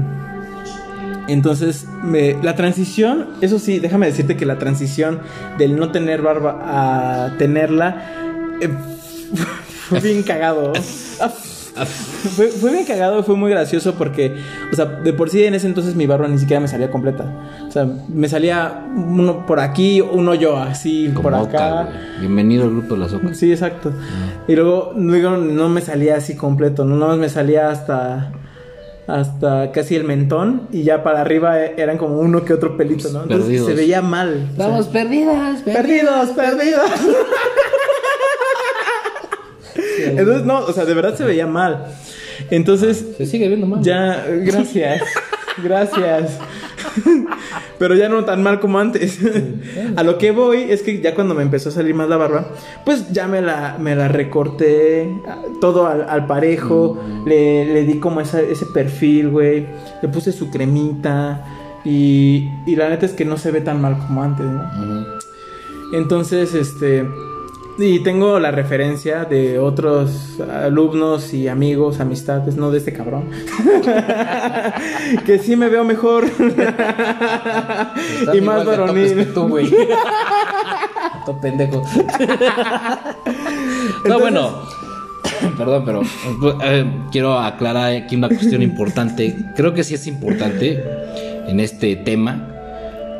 Entonces, 1.28 1.86
me, 2.02 2.36
la 2.42 2.54
transición, 2.54 3.28
eso 3.40 3.58
sí, 3.58 3.78
déjame 3.78 4.06
decirte 4.06 4.36
que 4.36 4.46
la 4.46 4.58
transición 4.58 5.20
del 5.58 5.76
no 5.76 5.92
tener 5.92 6.22
barba 6.22 6.58
a 6.62 7.36
tenerla 7.38 8.56
eh, 8.60 8.68
fue 9.88 10.00
bien 10.00 10.22
cagado. 10.22 10.72
Fue, 11.74 12.48
fue 12.48 12.70
bien 12.70 12.84
cagado, 12.84 13.22
fue 13.22 13.34
muy 13.34 13.50
gracioso 13.50 13.94
porque, 13.94 14.36
o 14.70 14.76
sea, 14.76 14.84
de 14.84 15.12
por 15.14 15.30
sí 15.30 15.42
en 15.44 15.54
ese 15.54 15.66
entonces 15.66 15.94
mi 15.94 16.06
barba 16.06 16.28
ni 16.28 16.38
siquiera 16.38 16.60
me 16.60 16.68
salía 16.68 16.90
completa. 16.90 17.24
O 17.66 17.70
sea, 17.70 17.88
me 18.08 18.28
salía 18.28 18.84
uno 18.94 19.46
por 19.46 19.58
aquí, 19.58 20.02
uno 20.02 20.34
yo 20.34 20.58
así, 20.58 21.10
Como 21.14 21.22
por 21.22 21.34
acá. 21.34 21.88
Bienvenido 22.20 22.64
al 22.64 22.72
grupo 22.72 22.94
de 22.94 23.00
las 23.00 23.14
ocas. 23.14 23.38
Sí, 23.38 23.50
exacto. 23.50 23.90
Y 24.46 24.54
luego, 24.54 24.92
luego 24.96 25.38
no 25.38 25.70
me 25.70 25.80
salía 25.80 26.16
así 26.16 26.36
completo, 26.36 26.84
no 26.84 26.96
nada 26.96 27.12
más 27.12 27.18
me 27.18 27.30
salía 27.30 27.70
hasta 27.70 28.32
hasta 29.20 29.72
casi 29.72 29.94
el 29.96 30.04
mentón 30.04 30.68
y 30.72 30.82
ya 30.84 31.02
para 31.02 31.20
arriba 31.20 31.60
e- 31.60 31.74
eran 31.76 31.98
como 31.98 32.18
uno 32.18 32.44
que 32.44 32.52
otro 32.52 32.76
pelito, 32.76 33.08
¿no? 33.10 33.22
Entonces 33.22 33.46
Perdidos. 33.46 33.68
se 33.68 33.74
veía 33.74 34.02
mal. 34.02 34.28
o 34.28 34.56
sea, 34.56 34.64
Estamos 34.66 34.86
perdidas, 34.88 35.62
perdidos, 35.62 36.30
perdidos. 36.30 36.90
Entonces 40.04 40.44
no, 40.44 40.58
o 40.60 40.72
sea, 40.72 40.84
de 40.84 40.94
verdad 40.94 41.14
se 41.16 41.24
veía 41.24 41.46
mal. 41.46 41.86
Entonces 42.50 43.04
Se 43.16 43.26
sigue 43.26 43.48
viendo 43.48 43.66
mal. 43.66 43.82
ya, 43.82 44.24
gracias. 44.42 45.02
Gracias. 45.62 46.38
Pero 47.78 47.94
ya 47.94 48.08
no 48.08 48.24
tan 48.24 48.42
mal 48.42 48.60
como 48.60 48.78
antes. 48.78 49.18
A 49.96 50.02
lo 50.02 50.18
que 50.18 50.30
voy 50.30 50.58
es 50.70 50.82
que 50.82 51.00
ya 51.00 51.14
cuando 51.14 51.34
me 51.34 51.42
empezó 51.42 51.68
a 51.68 51.72
salir 51.72 51.94
más 51.94 52.08
la 52.08 52.16
barba, 52.16 52.46
pues 52.84 53.12
ya 53.12 53.26
me 53.28 53.40
la, 53.42 53.76
me 53.80 53.94
la 53.96 54.08
recorté 54.08 55.12
todo 55.60 55.86
al, 55.86 56.08
al 56.08 56.26
parejo. 56.26 56.98
Le, 57.26 57.64
le 57.66 57.84
di 57.84 57.98
como 57.98 58.20
esa- 58.20 58.40
ese 58.40 58.66
perfil, 58.66 59.30
güey. 59.30 59.66
Le 60.02 60.08
puse 60.08 60.32
su 60.32 60.50
cremita. 60.50 61.44
Y, 61.84 62.48
y 62.66 62.76
la 62.76 62.88
neta 62.88 63.06
es 63.06 63.12
que 63.12 63.24
no 63.24 63.36
se 63.36 63.50
ve 63.50 63.60
tan 63.60 63.80
mal 63.80 63.98
como 63.98 64.22
antes, 64.22 64.46
¿no? 64.46 64.62
Entonces, 65.92 66.54
este. 66.54 67.04
Y 67.78 68.00
tengo 68.00 68.38
la 68.38 68.50
referencia 68.50 69.24
de 69.24 69.58
otros 69.58 70.38
alumnos 70.40 71.32
y 71.32 71.48
amigos, 71.48 72.00
amistades, 72.00 72.56
no 72.56 72.70
de 72.70 72.78
este 72.78 72.92
cabrón. 72.92 73.30
que 75.26 75.38
sí 75.38 75.56
me 75.56 75.68
veo 75.68 75.82
mejor. 75.82 76.26
Y 78.34 78.40
más 78.42 78.66
varonil. 78.66 79.14
que 79.14 79.24
tú, 79.26 79.48
güey. 79.48 79.70
Pendejo. 81.40 81.82
no, 84.08 84.18
bueno. 84.18 84.50
Perdón, 85.56 85.84
pero 85.84 86.02
eh, 86.62 86.84
quiero 87.10 87.38
aclarar 87.38 87.94
aquí 87.94 88.16
una 88.16 88.28
cuestión 88.28 88.62
importante. 88.62 89.34
Creo 89.56 89.72
que 89.72 89.82
sí 89.82 89.94
es 89.94 90.06
importante 90.06 90.84
en 91.48 91.58
este 91.58 91.96
tema. 91.96 92.48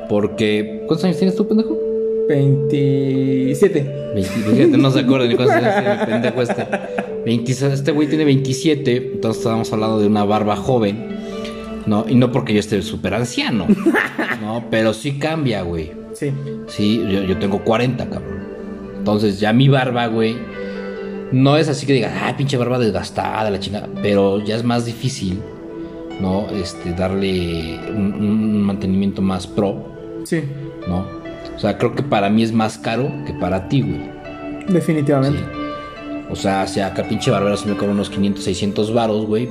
Porque. 0.09 0.85
¿Cuántos 0.87 1.05
años 1.05 1.17
tienes 1.17 1.37
tú, 1.37 1.49
pendejo? 1.49 1.92
27. 2.33 4.13
20, 4.15 4.31
fíjate, 4.31 4.79
no 4.79 4.91
se 4.91 5.01
acuerda 5.01 5.27
ni 5.27 5.35
cuántos 5.37 5.57
años 5.57 6.07
pendejo 6.07 6.43
este. 6.43 6.67
26 7.25 7.73
este 7.73 7.93
güey 7.93 8.09
tiene 8.09 8.25
27, 8.25 9.13
entonces 9.15 9.39
estábamos 9.41 9.73
hablando 9.73 10.01
de 10.01 10.07
una 10.07 10.25
barba 10.25 10.57
joven. 10.57 11.13
No, 11.87 12.05
y 12.09 12.15
no 12.15 12.31
porque 12.31 12.53
yo 12.53 12.61
esté 12.61 12.81
súper 12.83 13.15
anciano. 13.15 13.67
No, 14.41 14.65
pero 14.71 14.93
sí 14.93 15.19
cambia, 15.19 15.63
güey. 15.63 15.93
Sí. 16.13 16.31
Sí, 16.69 16.99
yo, 17.11 17.23
yo 17.23 17.39
tengo 17.39 17.65
40, 17.65 18.09
cabrón. 18.09 18.43
Entonces 18.99 19.41
ya 19.41 19.53
mi 19.53 19.69
barba, 19.69 20.07
güey, 20.07 20.37
no 21.33 21.57
es 21.57 21.69
así 21.69 21.87
que 21.87 21.95
diga, 21.95 22.13
ah, 22.25 22.37
pinche 22.37 22.57
barba 22.57 22.79
desgastada, 22.79 23.51
la 23.51 23.59
chingada. 23.59 23.89
Pero 24.03 24.45
ya 24.45 24.55
es 24.57 24.63
más 24.65 24.85
difícil, 24.85 25.41
¿no? 26.21 26.47
Este, 26.51 26.93
darle 26.93 27.81
un, 27.91 28.13
un 28.15 28.63
mantenimiento 28.63 29.23
más 29.23 29.47
pro, 29.47 29.91
Sí. 30.25 30.43
¿no? 30.87 31.05
O 31.63 31.65
sea, 31.65 31.79
creo 31.79 31.95
que 31.95 32.03
para 32.03 32.29
mí 32.29 32.43
es 32.43 32.53
más 32.53 32.77
caro 32.77 33.09
que 33.25 33.33
para 33.35 33.69
ti, 33.69 33.83
güey. 33.83 34.01
Definitivamente. 34.69 35.39
Sí. 35.39 35.45
O 36.29 36.35
sea, 36.35 36.67
si 36.67 36.81
acá 36.81 37.05
pinche 37.05 37.31
barbero 37.31 37.57
se 37.57 37.69
me 37.69 37.77
cobra 37.77 37.93
unos 37.93 38.11
500, 38.11 38.43
600 38.43 38.93
varos, 38.93 39.27
güey, 39.27 39.47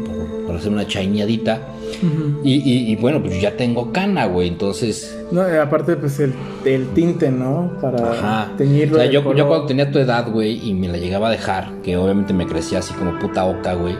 por 0.46 0.56
hacer 0.58 0.72
una 0.74 0.86
chaineadita. 0.86 1.62
Ujú. 2.04 2.42
Y, 2.44 2.56
y- 2.56 2.92
y 2.92 2.96
bueno, 2.98 3.22
pues 3.22 3.36
yo 3.36 3.40
ya 3.42 3.56
tengo 3.56 3.94
cana, 3.94 4.26
güey, 4.26 4.50
entonces... 4.50 5.18
No, 5.32 5.48
y 5.48 5.56
aparte, 5.58 5.96
pues 5.96 6.20
el, 6.20 6.34
el 6.66 6.88
tinte, 6.90 7.32
¿no? 7.32 7.72
Para 7.82 8.12
Ajá. 8.12 8.52
teñirlo. 8.58 8.98
O 8.98 9.00
sea, 9.00 9.10
yo, 9.10 9.24
color. 9.24 9.38
yo 9.38 9.48
cuando 9.48 9.66
tenía 9.68 9.90
tu 9.92 10.00
edad, 10.00 10.30
güey, 10.30 10.68
y 10.68 10.74
me 10.74 10.90
la 10.90 10.98
llegaba 10.98 11.30
a 11.30 11.32
dejar, 11.32 11.72
que 11.84 11.96
obviamente 11.96 12.34
me 12.34 12.46
crecía 12.46 12.80
así 12.80 12.94
como 12.96 13.18
puta 13.20 13.46
oca, 13.46 13.74
güey. 13.76 13.96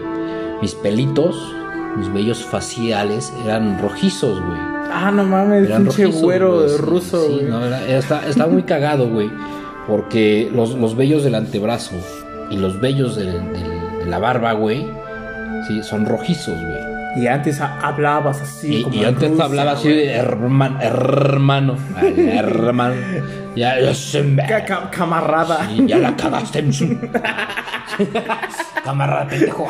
Mis 0.62 0.74
pelitos, 0.76 1.54
mis 1.98 2.12
vellos 2.12 2.44
faciales 2.44 3.32
eran 3.46 3.80
rojizos, 3.80 4.42
güey. 4.44 4.60
Ah, 4.92 5.12
no 5.12 5.24
mames, 5.24 5.68
pinche 5.70 6.06
güero 6.06 6.68
sí, 6.68 6.78
ruso, 6.78 7.26
sí, 7.28 7.34
güey. 7.34 7.46
no, 7.46 7.66
está, 7.66 8.28
está 8.28 8.48
muy 8.48 8.64
cagado, 8.64 9.08
güey. 9.10 9.30
Porque 9.88 10.50
los, 10.54 10.76
los 10.76 10.96
vellos 10.96 11.24
del 11.24 11.36
antebrazo 11.36 11.96
y 12.50 12.58
los 12.58 12.80
vellos 12.80 13.16
del- 13.16 13.52
del- 13.54 14.00
de 14.00 14.06
la 14.06 14.20
barba, 14.20 14.54
güey, 14.54 14.86
sí, 15.68 15.82
son 15.84 16.06
rojizos, 16.06 16.56
güey. 16.56 17.24
Y 17.24 17.28
antes 17.28 17.60
ha- 17.62 17.80
hablabas 17.82 18.42
así. 18.42 18.78
Y, 18.78 18.84
como 18.84 18.96
y 18.96 19.00
en 19.00 19.06
antes 19.08 19.30
Rusia, 19.30 19.46
hablaba 19.46 19.72
así 19.74 19.90
de 19.90 20.12
hermano, 20.14 20.80
hermano, 20.82 21.76
hermano. 22.02 22.96
Ya, 23.56 23.76
ca- 24.66 24.90
camarada. 24.92 25.68
Sí, 25.68 25.84
ya 25.88 25.98
la 25.98 26.16
cagaste. 26.16 26.64
Camarada 28.84 29.28
pendejo. 29.28 29.68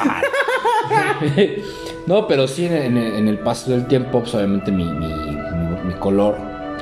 No, 2.07 2.27
pero 2.27 2.47
sí, 2.47 2.65
en, 2.65 2.73
en- 2.73 2.97
en 2.97 3.27
el 3.27 3.39
paso 3.39 3.71
del 3.71 3.85
tiempo, 3.87 4.19
pues 4.21 4.33
obviamente 4.35 4.71
mi, 4.71 4.83
mi- 4.85 5.07
mi- 5.07 5.83
mi 5.87 5.93
color 5.99 6.35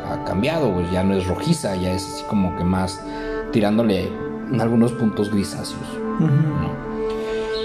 ha 0.09 0.23
cambiado, 0.23 0.73
pues 0.73 0.89
ya 0.91 1.03
no 1.03 1.13
es 1.15 1.27
rojiza, 1.27 1.75
ya 1.75 1.93
es 1.93 2.03
así 2.05 2.23
como 2.27 2.55
que 2.57 2.63
más 2.63 3.03
tirándole 3.51 4.09
en 4.51 4.59
algunos 4.61 4.91
puntos 4.93 5.29
grisáceos. 5.31 5.81
¿no? 6.19 6.89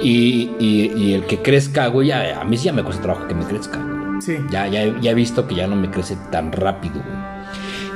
Y, 0.03 0.51
y- 0.59 0.93
y 0.97 1.15
el 1.15 1.25
que 1.27 1.41
crezca, 1.41 1.87
güey, 1.87 2.09
ya- 2.09 2.41
a 2.41 2.45
mí 2.45 2.57
sí 2.57 2.65
ya 2.67 2.73
me 2.73 2.83
cuesta 2.83 3.03
trabajo 3.03 3.27
que 3.27 3.35
me 3.35 3.45
crezca, 3.45 3.79
güey. 3.79 4.21
Sí. 4.21 4.37
Ya, 4.51 4.67
ya, 4.69 4.99
ya 5.01 5.11
he 5.11 5.15
visto 5.15 5.47
que 5.47 5.55
ya 5.55 5.67
no 5.67 5.77
me 5.77 5.91
crece 5.91 6.17
tan 6.31 6.53
rápido, 6.53 6.95
güey. 6.95 7.35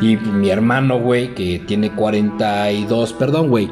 Y 0.01 0.17
mi 0.17 0.49
hermano, 0.51 0.99
güey, 1.01 1.35
que 1.35 1.59
tiene 1.67 1.91
42, 1.93 3.13
perdón, 3.15 3.49
güey, 3.49 3.69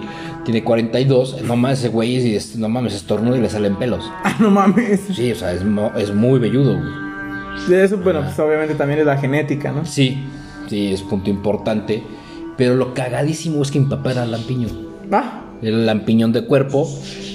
tiene 0.47 0.65
42, 0.65 1.43
no 1.43 1.57
mames, 1.57 1.81
ese 1.81 1.89
güey, 1.89 2.35
es- 2.35 2.57
no 2.57 2.69
mames, 2.71 2.95
estornuda 2.95 3.37
y 3.37 3.41
le 3.43 3.51
salen 3.51 3.77
pelos. 3.77 4.03
Ah, 4.25 4.35
no 4.41 4.51
mames. 4.51 5.01
Sí, 5.15 5.33
o 5.33 5.35
sea, 5.37 5.53
es, 5.53 5.63
mo- 5.65 5.93
es 5.99 6.15
muy 6.15 6.39
velludo, 6.39 6.79
güey. 6.79 7.69
De 7.69 7.85
eso, 7.85 7.99
bueno, 7.99 8.23
pues 8.23 8.39
obviamente 8.39 8.75
también 8.75 9.01
es 9.01 9.07
la 9.07 9.17
genética, 9.19 9.73
¿no? 9.73 9.85
Sí, 9.85 10.19
sí, 10.69 10.93
es 10.93 11.03
punto 11.03 11.29
importante. 11.31 12.03
Pero 12.57 12.75
lo 12.75 12.95
cagadísimo 12.95 13.61
es 13.63 13.71
que 13.71 13.81
mi 13.81 13.87
papá 13.87 14.13
era 14.13 14.25
lampiño. 14.27 14.69
Ah, 15.13 15.43
Era 15.63 15.77
lampiñón 15.79 16.33
de 16.33 16.45
cuerpo, 16.45 16.89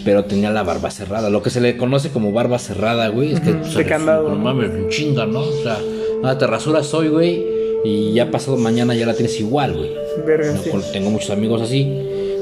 pero 0.06 0.26
tenía 0.26 0.50
la 0.52 0.64
barba 0.64 0.90
cerrada. 0.92 1.30
Lo 1.30 1.42
que 1.44 1.50
se 1.50 1.60
le 1.62 1.76
conoce 1.78 2.10
como 2.10 2.32
barba 2.32 2.60
cerrada, 2.60 3.08
güey, 3.10 3.34
es 3.34 3.40
que 3.40 3.50
Ujú, 3.52 3.60
pues, 3.62 3.74
de 3.76 3.82
eres 3.82 3.92
candado. 3.92 4.30
No 4.30 4.36
mames, 4.36 4.70
un 4.72 4.90
chinga, 4.90 5.26
¿no? 5.26 5.40
O 5.42 5.64
sea, 5.64 5.78
nada, 6.22 6.38
te 6.38 6.46
rasuras 6.48 6.94
hoy, 6.94 7.08
güey, 7.10 7.44
y 7.84 8.14
ya 8.14 8.30
pasado 8.32 8.58
mañana 8.58 8.94
ya 8.96 9.06
la 9.08 9.14
tienes 9.16 9.40
igual, 9.40 9.74
güey. 9.76 9.92
verga, 10.26 10.54
¿no? 10.54 10.62
sí. 10.62 10.70
Tengo 10.94 11.10
muchos 11.10 11.30
amigos 11.32 11.62
así, 11.64 11.88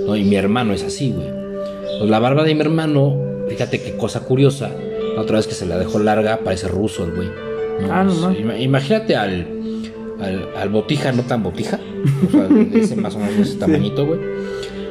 ¿no? 0.06 0.16
Y 0.16 0.24
mi 0.24 0.36
hermano 0.36 0.74
es 0.74 0.84
así, 0.84 1.12
güey. 1.12 1.28
Pues 2.00 2.10
la 2.10 2.20
barba 2.20 2.44
de 2.44 2.56
mi 2.56 2.62
hermano, 2.62 3.16
fíjate 3.50 3.82
qué 3.82 3.96
cosa 3.98 4.22
curiosa. 4.22 4.70
La 5.16 5.22
otra 5.22 5.38
vez 5.38 5.48
que 5.48 5.54
se 5.54 5.66
la 5.66 5.78
dejó 5.78 6.00
larga, 6.00 6.40
parece 6.44 6.68
ruso 6.68 7.04
el 7.04 7.12
güey. 7.12 7.28
Ah, 7.92 8.04
no 8.04 8.10
Pues, 8.12 8.22
mames. 8.22 8.40
ima- 8.40 8.60
Imagínate 8.62 9.16
al, 9.16 9.48
al, 10.22 10.50
al 10.58 10.70
botija, 10.70 11.12
no 11.12 11.24
tan 11.24 11.44
botija. 11.44 11.80
O 12.28 12.32
sea, 12.32 12.48
ese 12.74 12.96
más 12.96 13.16
o 13.16 13.20
menos 13.20 13.48
ese 13.48 13.58
tamañito, 13.58 14.06
güey. 14.06 14.20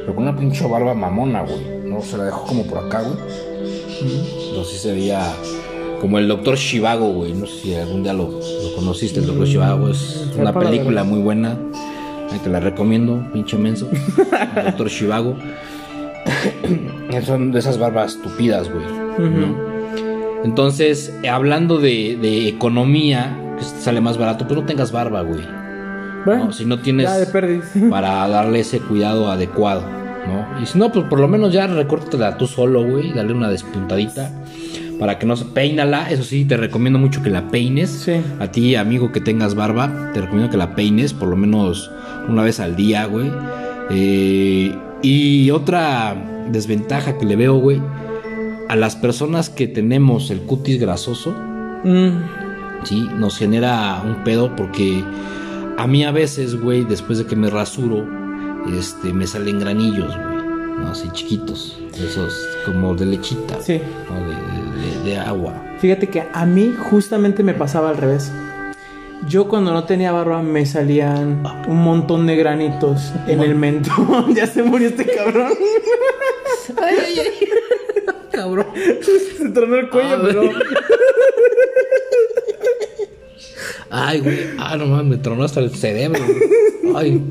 Pero 0.01 0.15
con 0.15 0.23
una 0.23 0.37
pinche 0.37 0.65
barba 0.67 0.93
mamona, 0.93 1.41
güey. 1.41 1.59
No, 1.85 2.01
se 2.01 2.17
la 2.17 2.25
dejó 2.25 2.45
como 2.45 2.65
por 2.67 2.77
acá, 2.85 3.01
güey. 3.01 3.17
Entonces 4.49 4.73
sí 4.73 4.79
se 4.79 4.91
veía 4.93 5.21
como 6.01 6.17
el 6.19 6.27
doctor 6.27 6.55
Shivago, 6.55 7.11
güey. 7.13 7.33
No 7.33 7.45
sé 7.45 7.53
si 7.61 7.75
algún 7.75 8.03
día 8.03 8.13
lo, 8.13 8.29
lo 8.29 8.75
conociste, 8.75 9.19
el 9.19 9.25
doctor 9.27 9.47
Shivago. 9.47 9.89
Es 9.89 9.97
sepa 9.97 10.41
una 10.41 10.51
la 10.51 10.59
película 10.59 11.03
muy 11.03 11.19
buena. 11.19 11.57
Ahí 12.31 12.39
te 12.39 12.49
la 12.49 12.59
recomiendo, 12.59 13.25
pinche 13.33 13.57
menso. 13.57 13.89
Doctor 14.65 14.87
Shivago. 14.87 15.35
Son 17.25 17.51
de 17.51 17.59
esas 17.59 17.77
barbas 17.79 18.19
tupidas, 18.21 18.69
güey. 18.69 18.85
¿no? 19.17 19.69
Entonces, 20.43 21.13
hablando 21.29 21.79
de, 21.79 22.17
de 22.21 22.47
economía, 22.47 23.35
que 23.57 23.63
sale 23.63 23.99
más 24.01 24.17
barato, 24.17 24.47
pues 24.47 24.59
no 24.59 24.65
tengas 24.65 24.91
barba, 24.91 25.21
güey. 25.21 25.41
Bueno, 26.25 26.45
¿no? 26.45 26.51
Si 26.51 26.65
no 26.65 26.79
tienes 26.79 27.09
para 27.89 28.27
darle 28.27 28.61
ese 28.61 28.79
cuidado 28.79 29.31
adecuado, 29.31 29.81
¿no? 30.27 30.61
Y 30.61 30.65
si 30.65 30.77
no, 30.77 30.91
pues 30.91 31.05
por 31.05 31.19
lo 31.19 31.27
menos 31.27 31.51
ya 31.53 31.67
recórtatela 31.67 32.37
tú 32.37 32.47
solo, 32.47 32.83
güey, 32.83 33.13
dale 33.13 33.33
una 33.33 33.49
despuntadita 33.49 34.31
para 34.99 35.17
que 35.17 35.25
no 35.25 35.35
se 35.35 35.45
peínala. 35.45 36.09
Eso 36.11 36.23
sí, 36.23 36.45
te 36.45 36.57
recomiendo 36.57 36.99
mucho 36.99 37.23
que 37.23 37.29
la 37.29 37.49
peines. 37.49 37.89
Sí. 37.89 38.21
A 38.39 38.51
ti, 38.51 38.75
amigo 38.75 39.11
que 39.11 39.21
tengas 39.21 39.55
barba, 39.55 40.11
te 40.13 40.21
recomiendo 40.21 40.51
que 40.51 40.57
la 40.57 40.75
peines 40.75 41.13
por 41.13 41.29
lo 41.29 41.35
menos 41.35 41.89
una 42.27 42.43
vez 42.43 42.59
al 42.59 42.75
día, 42.75 43.05
güey. 43.05 43.31
Eh, 43.89 44.75
y 45.01 45.49
otra 45.51 46.15
desventaja 46.51 47.17
que 47.17 47.25
le 47.25 47.35
veo, 47.35 47.55
güey, 47.55 47.81
a 48.67 48.75
las 48.75 48.95
personas 48.95 49.49
que 49.49 49.67
tenemos 49.67 50.29
el 50.29 50.41
cutis 50.41 50.79
grasoso, 50.79 51.33
Mm, 51.83 52.09
sí, 52.83 53.07
nos 53.15 53.37
genera 53.37 54.01
un 54.05 54.23
pedo 54.23 54.53
porque 54.55 55.03
a 55.77 55.87
mí 55.87 56.03
a 56.03 56.11
veces, 56.11 56.59
güey, 56.59 56.83
después 56.83 57.19
de 57.19 57.25
que 57.25 57.35
me 57.35 57.49
rasuro, 57.49 58.05
este, 58.77 59.13
me 59.13 59.25
salen 59.25 59.59
granillos, 59.59 60.15
güey, 60.15 60.43
¿no? 60.79 60.89
así 60.89 61.07
chiquitos, 61.13 61.79
esos 61.93 62.33
como 62.65 62.95
de 62.95 63.05
lechita, 63.05 63.61
sí. 63.61 63.79
¿no? 64.09 64.27
de, 64.27 64.58
de- 64.79 65.09
de 65.11 65.17
agua. 65.17 65.53
Fíjate 65.79 66.07
que 66.07 66.23
a 66.33 66.45
mí 66.45 66.73
justamente 66.77 67.43
me 67.43 67.53
pasaba 67.53 67.89
al 67.89 67.97
revés. 67.97 68.31
Yo 69.27 69.47
cuando 69.49 69.73
no 69.73 69.83
tenía 69.83 70.11
barba 70.13 70.41
me 70.41 70.65
salían 70.65 71.43
un 71.67 71.77
montón 71.83 72.25
de 72.25 72.35
granitos 72.37 73.11
en 73.27 73.41
el 73.41 73.55
mentón. 73.55 74.33
ya 74.35 74.47
se 74.47 74.63
murió 74.63 74.87
este 74.87 75.05
cabrón. 75.05 75.51
Ay, 76.81 76.95
ay, 77.05 77.19
ay. 77.19 77.47
Cabrón. 78.31 78.67
se 79.37 79.49
tronó 79.49 79.75
el 79.75 79.89
cuello, 79.89 80.15
Ah, 80.15 80.21
pero. 80.23 80.41
Ay, 83.89 84.19
güey. 84.21 84.37
Ah, 84.59 84.77
no 84.77 84.85
mames, 84.85 85.05
me 85.07 85.17
tronó 85.17 85.43
hasta 85.43 85.59
el 85.59 85.71
cerebro. 85.75 86.21
güey. 86.23 86.95
Ay, 86.95 87.21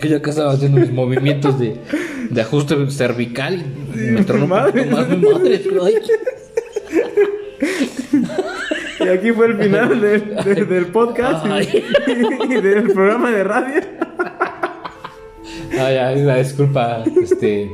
que 0.00 0.08
yo 0.08 0.18
acá 0.18 0.30
estaba 0.30 0.52
haciendo 0.52 0.80
mis 0.80 0.92
movimientos 0.92 1.58
de, 1.58 1.76
de 2.30 2.40
ajuste 2.40 2.90
cervical 2.90 3.64
y 3.94 3.98
me 3.98 4.22
tronó 4.24 4.46
Madre. 4.46 4.84
mi 4.84 4.90
madre. 4.90 5.62
Ay, 5.84 5.94
Y 9.04 9.08
aquí 9.08 9.32
fue 9.32 9.46
el 9.46 9.56
final 9.58 10.00
del, 10.00 10.36
del- 10.44 10.68
del 10.74 10.86
podcast 10.86 11.44
y, 12.48 12.54
del 12.60 12.84
programa 12.92 13.30
de 13.30 13.44
radio. 13.44 13.80
ay, 15.72 15.96
ay, 15.96 16.22
la 16.22 16.36
disculpa, 16.36 17.02
este. 17.20 17.70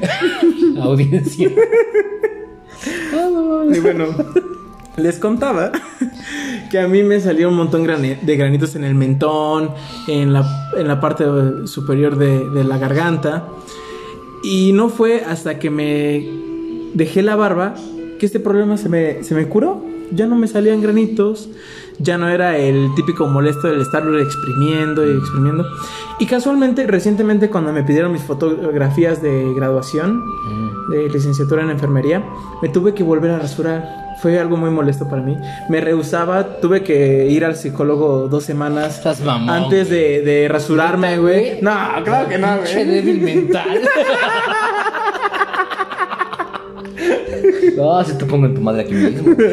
audiencia. 0.80 1.50
Y 3.74 3.78
bueno, 3.80 4.06
les 4.96 5.18
contaba 5.18 5.72
que 6.70 6.78
a 6.78 6.88
mí 6.88 7.02
me 7.02 7.20
salió 7.20 7.48
un 7.48 7.56
montón 7.56 7.84
de 7.86 8.36
granitos 8.36 8.76
en 8.76 8.84
el 8.84 8.94
mentón, 8.94 9.70
en 10.06 10.32
la, 10.32 10.70
en 10.76 10.88
la 10.88 11.00
parte 11.00 11.24
superior 11.66 12.16
de, 12.16 12.48
de 12.50 12.64
la 12.64 12.78
garganta. 12.78 13.48
Y 14.42 14.72
no 14.72 14.88
fue 14.88 15.22
hasta 15.24 15.58
que 15.58 15.70
me 15.70 16.28
dejé 16.94 17.22
la 17.22 17.36
barba 17.36 17.74
que 18.18 18.26
este 18.26 18.40
problema 18.40 18.76
se 18.76 18.88
me, 18.88 19.22
se 19.24 19.34
me 19.34 19.48
curó. 19.48 19.82
Ya 20.12 20.26
no 20.26 20.36
me 20.36 20.46
salían 20.48 20.80
granitos, 20.80 21.48
ya 21.98 22.18
no 22.18 22.28
era 22.28 22.56
el 22.56 22.88
típico 22.96 23.26
molesto 23.26 23.68
del 23.68 23.80
estarlo 23.80 24.18
exprimiendo 24.20 25.06
y 25.06 25.16
exprimiendo. 25.18 25.66
Y 26.20 26.26
casualmente, 26.26 26.86
recientemente 26.86 27.50
cuando 27.50 27.72
me 27.72 27.82
pidieron 27.82 28.12
mis 28.12 28.22
fotografías 28.22 29.22
de 29.22 29.52
graduación, 29.54 30.22
de 30.90 31.08
licenciatura 31.08 31.62
en 31.62 31.70
enfermería, 31.70 32.24
me 32.62 32.68
tuve 32.68 32.94
que 32.94 33.02
volver 33.02 33.30
a 33.32 33.38
rasurar. 33.38 34.08
Fue 34.20 34.36
algo 34.36 34.56
muy 34.56 34.70
molesto 34.70 35.08
para 35.08 35.22
mí. 35.22 35.36
Me 35.68 35.80
rehusaba, 35.80 36.58
tuve 36.60 36.82
que 36.82 37.26
ir 37.26 37.44
al 37.44 37.54
psicólogo 37.54 38.26
dos 38.26 38.42
semanas 38.42 38.96
Estás 38.98 39.20
mamón, 39.20 39.48
antes 39.48 39.88
de, 39.90 40.22
de 40.22 40.48
rasurarme, 40.48 41.18
güey. 41.18 41.60
No, 41.62 41.70
claro 42.04 42.28
que 42.28 42.36
no, 42.36 42.48
güey. 42.58 42.84
débil 42.84 43.20
mental. 43.20 43.80
No, 47.76 48.04
si 48.04 48.12
te 48.18 48.24
pongo 48.24 48.46
en 48.46 48.54
tu 48.54 48.60
madre 48.60 48.82
aquí 48.82 48.94
mismo. 48.94 49.34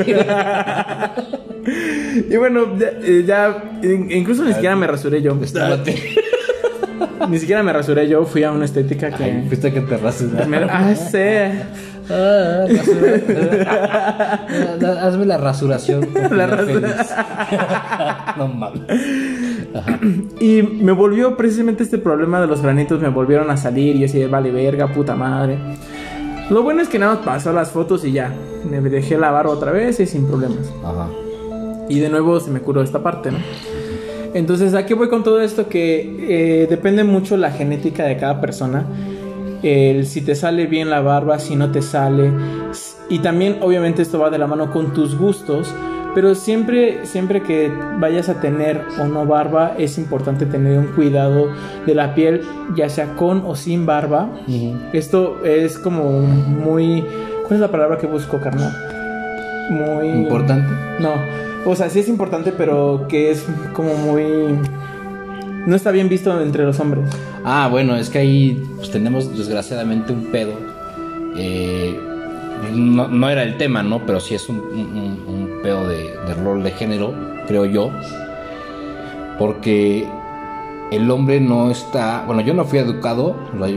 Y 2.30 2.38
bueno, 2.38 2.78
ya, 2.78 2.88
eh, 3.02 3.24
ya, 3.26 3.64
incluso 3.84 4.44
ni 4.44 4.54
siquiera 4.54 4.76
me 4.76 4.86
rasuré 4.88 5.22
yo. 5.22 5.36
Estúpate. 5.42 5.96
Ni 7.30 7.40
siquiera 7.40 7.64
me 7.64 7.74
rasuré 7.74 8.08
yo, 8.08 8.24
fui 8.26 8.44
a 8.44 8.52
una 8.52 8.66
estética 8.66 9.10
que... 9.10 9.24
Ay, 9.24 9.46
fuiste 9.48 9.70
a 9.70 9.74
que 9.74 9.82
te 9.82 9.98
rasuras. 9.98 10.48
me- 10.48 10.58
ah, 10.58 10.94
sé. 10.96 11.52
Ah, 12.10 12.66
rasura- 12.68 13.22
Ah, 13.68 15.08
Hazme 15.08 15.26
la 15.26 15.38
rasuración. 15.40 16.08
La 16.32 16.46
rasura-. 16.46 18.36
No 18.38 18.48
mames. 18.48 18.82
Y 20.40 20.62
me 20.62 20.92
volvió 20.92 21.36
precisamente 21.36 21.82
este 21.84 21.98
problema 21.98 22.40
de 22.42 22.48
los 22.48 22.62
granitos, 22.62 23.02
me 23.02 23.10
volvieron 23.10 23.50
a 23.50 23.58
salir 23.58 23.96
y 23.96 24.00
yo 24.02 24.06
así, 24.06 24.24
vale, 24.26 24.52
verga, 24.52 24.88
puta 24.94 25.16
madre. 25.16 25.58
Lo 26.50 26.62
bueno 26.62 26.82
es 26.82 26.90
que 26.90 27.00
nada 27.00 27.16
más 27.16 27.26
pasó 27.26 27.54
las 27.54 27.72
fotos 27.72 28.06
y 28.06 28.12
ya. 28.12 28.34
Me 28.70 28.80
dejé 28.82 29.18
la 29.18 29.32
barba 29.32 29.52
otra 29.52 29.72
vez 29.72 30.00
y 30.00 30.06
sin 30.06 30.28
problemas. 30.28 30.72
Ajá. 30.84 31.10
Y 31.90 32.00
de 32.00 32.10
nuevo 32.10 32.40
se 32.40 32.52
me 32.52 32.62
curó 32.62 32.82
esta 32.82 33.02
parte, 33.02 33.32
¿no? 33.32 33.40
Entonces, 34.34 34.74
¿a 34.74 34.86
qué 34.86 34.94
voy 34.94 35.08
con 35.08 35.24
todo 35.24 35.40
esto? 35.40 35.70
Que 35.70 36.64
eh, 36.64 36.68
depende 36.68 37.04
mucho 37.04 37.38
la 37.38 37.52
genética 37.52 38.04
de 38.04 38.18
cada 38.18 38.42
persona. 38.42 38.86
El 39.64 40.06
si 40.06 40.22
te 40.22 40.36
sale 40.36 40.68
bien 40.68 40.90
la 40.90 41.02
barba, 41.02 41.40
si 41.40 41.56
no 41.56 41.72
te 41.72 41.82
sale. 41.82 42.32
Y 43.10 43.20
también, 43.20 43.58
obviamente, 43.62 44.02
esto 44.02 44.20
va 44.20 44.30
de 44.30 44.38
la 44.38 44.46
mano 44.46 44.72
con 44.72 44.94
tus 44.94 45.18
gustos. 45.18 45.74
Pero 46.16 46.34
siempre, 46.34 47.06
siempre 47.06 47.44
que 47.44 47.70
vayas 48.00 48.30
a 48.30 48.40
tener 48.40 48.82
o 49.00 49.06
no 49.06 49.26
barba, 49.26 49.76
es 49.78 49.98
importante 49.98 50.46
tener 50.46 50.80
un 50.80 50.88
cuidado 50.88 51.50
de 51.86 51.94
la 51.94 52.16
piel, 52.16 52.42
ya 52.76 52.88
sea 52.88 53.16
con 53.16 53.44
o 53.46 53.56
sin 53.58 53.86
barba. 53.86 54.30
Esto 54.94 55.44
es 55.44 55.78
como 55.78 56.22
muy... 56.22 57.04
¿Cuál 57.44 57.56
es 57.56 57.60
la 57.60 57.70
palabra 57.70 57.98
que 57.98 58.08
busco, 58.08 58.40
carnal? 58.40 58.74
Muy... 59.70 60.08
Importante. 60.08 60.74
No, 61.02 61.12
o 61.66 61.76
sea, 61.76 61.90
sí 61.90 62.00
es 62.00 62.08
importante, 62.08 62.54
pero 62.54 63.08
que 63.10 63.32
es 63.32 63.46
como 63.74 63.96
muy... 63.96 64.58
No 65.68 65.76
está 65.76 65.92
bien 65.92 66.08
visto 66.08 66.40
entre 66.42 66.64
los 66.64 66.80
hombres. 66.80 67.10
Ah, 67.44 67.68
bueno, 67.70 67.98
es 67.98 68.10
que 68.10 68.20
ahí 68.20 68.64
pues, 68.78 68.90
tenemos 68.90 69.38
desgraciadamente 69.38 70.14
un 70.14 70.32
pedo. 70.32 70.54
Eh, 71.36 72.00
no, 72.74 73.08
no 73.08 73.30
era 73.30 73.44
el 73.44 73.58
tema, 73.58 73.84
¿no? 73.84 74.00
Pero 74.06 74.20
sí 74.20 74.36
es 74.36 74.48
un, 74.50 74.58
un- 74.60 75.24
un 75.28 75.50
pedo 75.62 75.88
de, 75.88 76.16
de 76.28 76.34
rol 76.44 76.64
de 76.64 76.72
género, 76.72 77.14
creo 77.48 77.66
yo. 77.66 77.90
Porque 79.38 80.08
el 80.92 81.10
hombre 81.12 81.40
no 81.42 81.70
está. 81.70 82.24
Bueno, 82.26 82.42
yo 82.42 82.54
no 82.54 82.64
fui 82.66 82.80
educado 82.80 83.36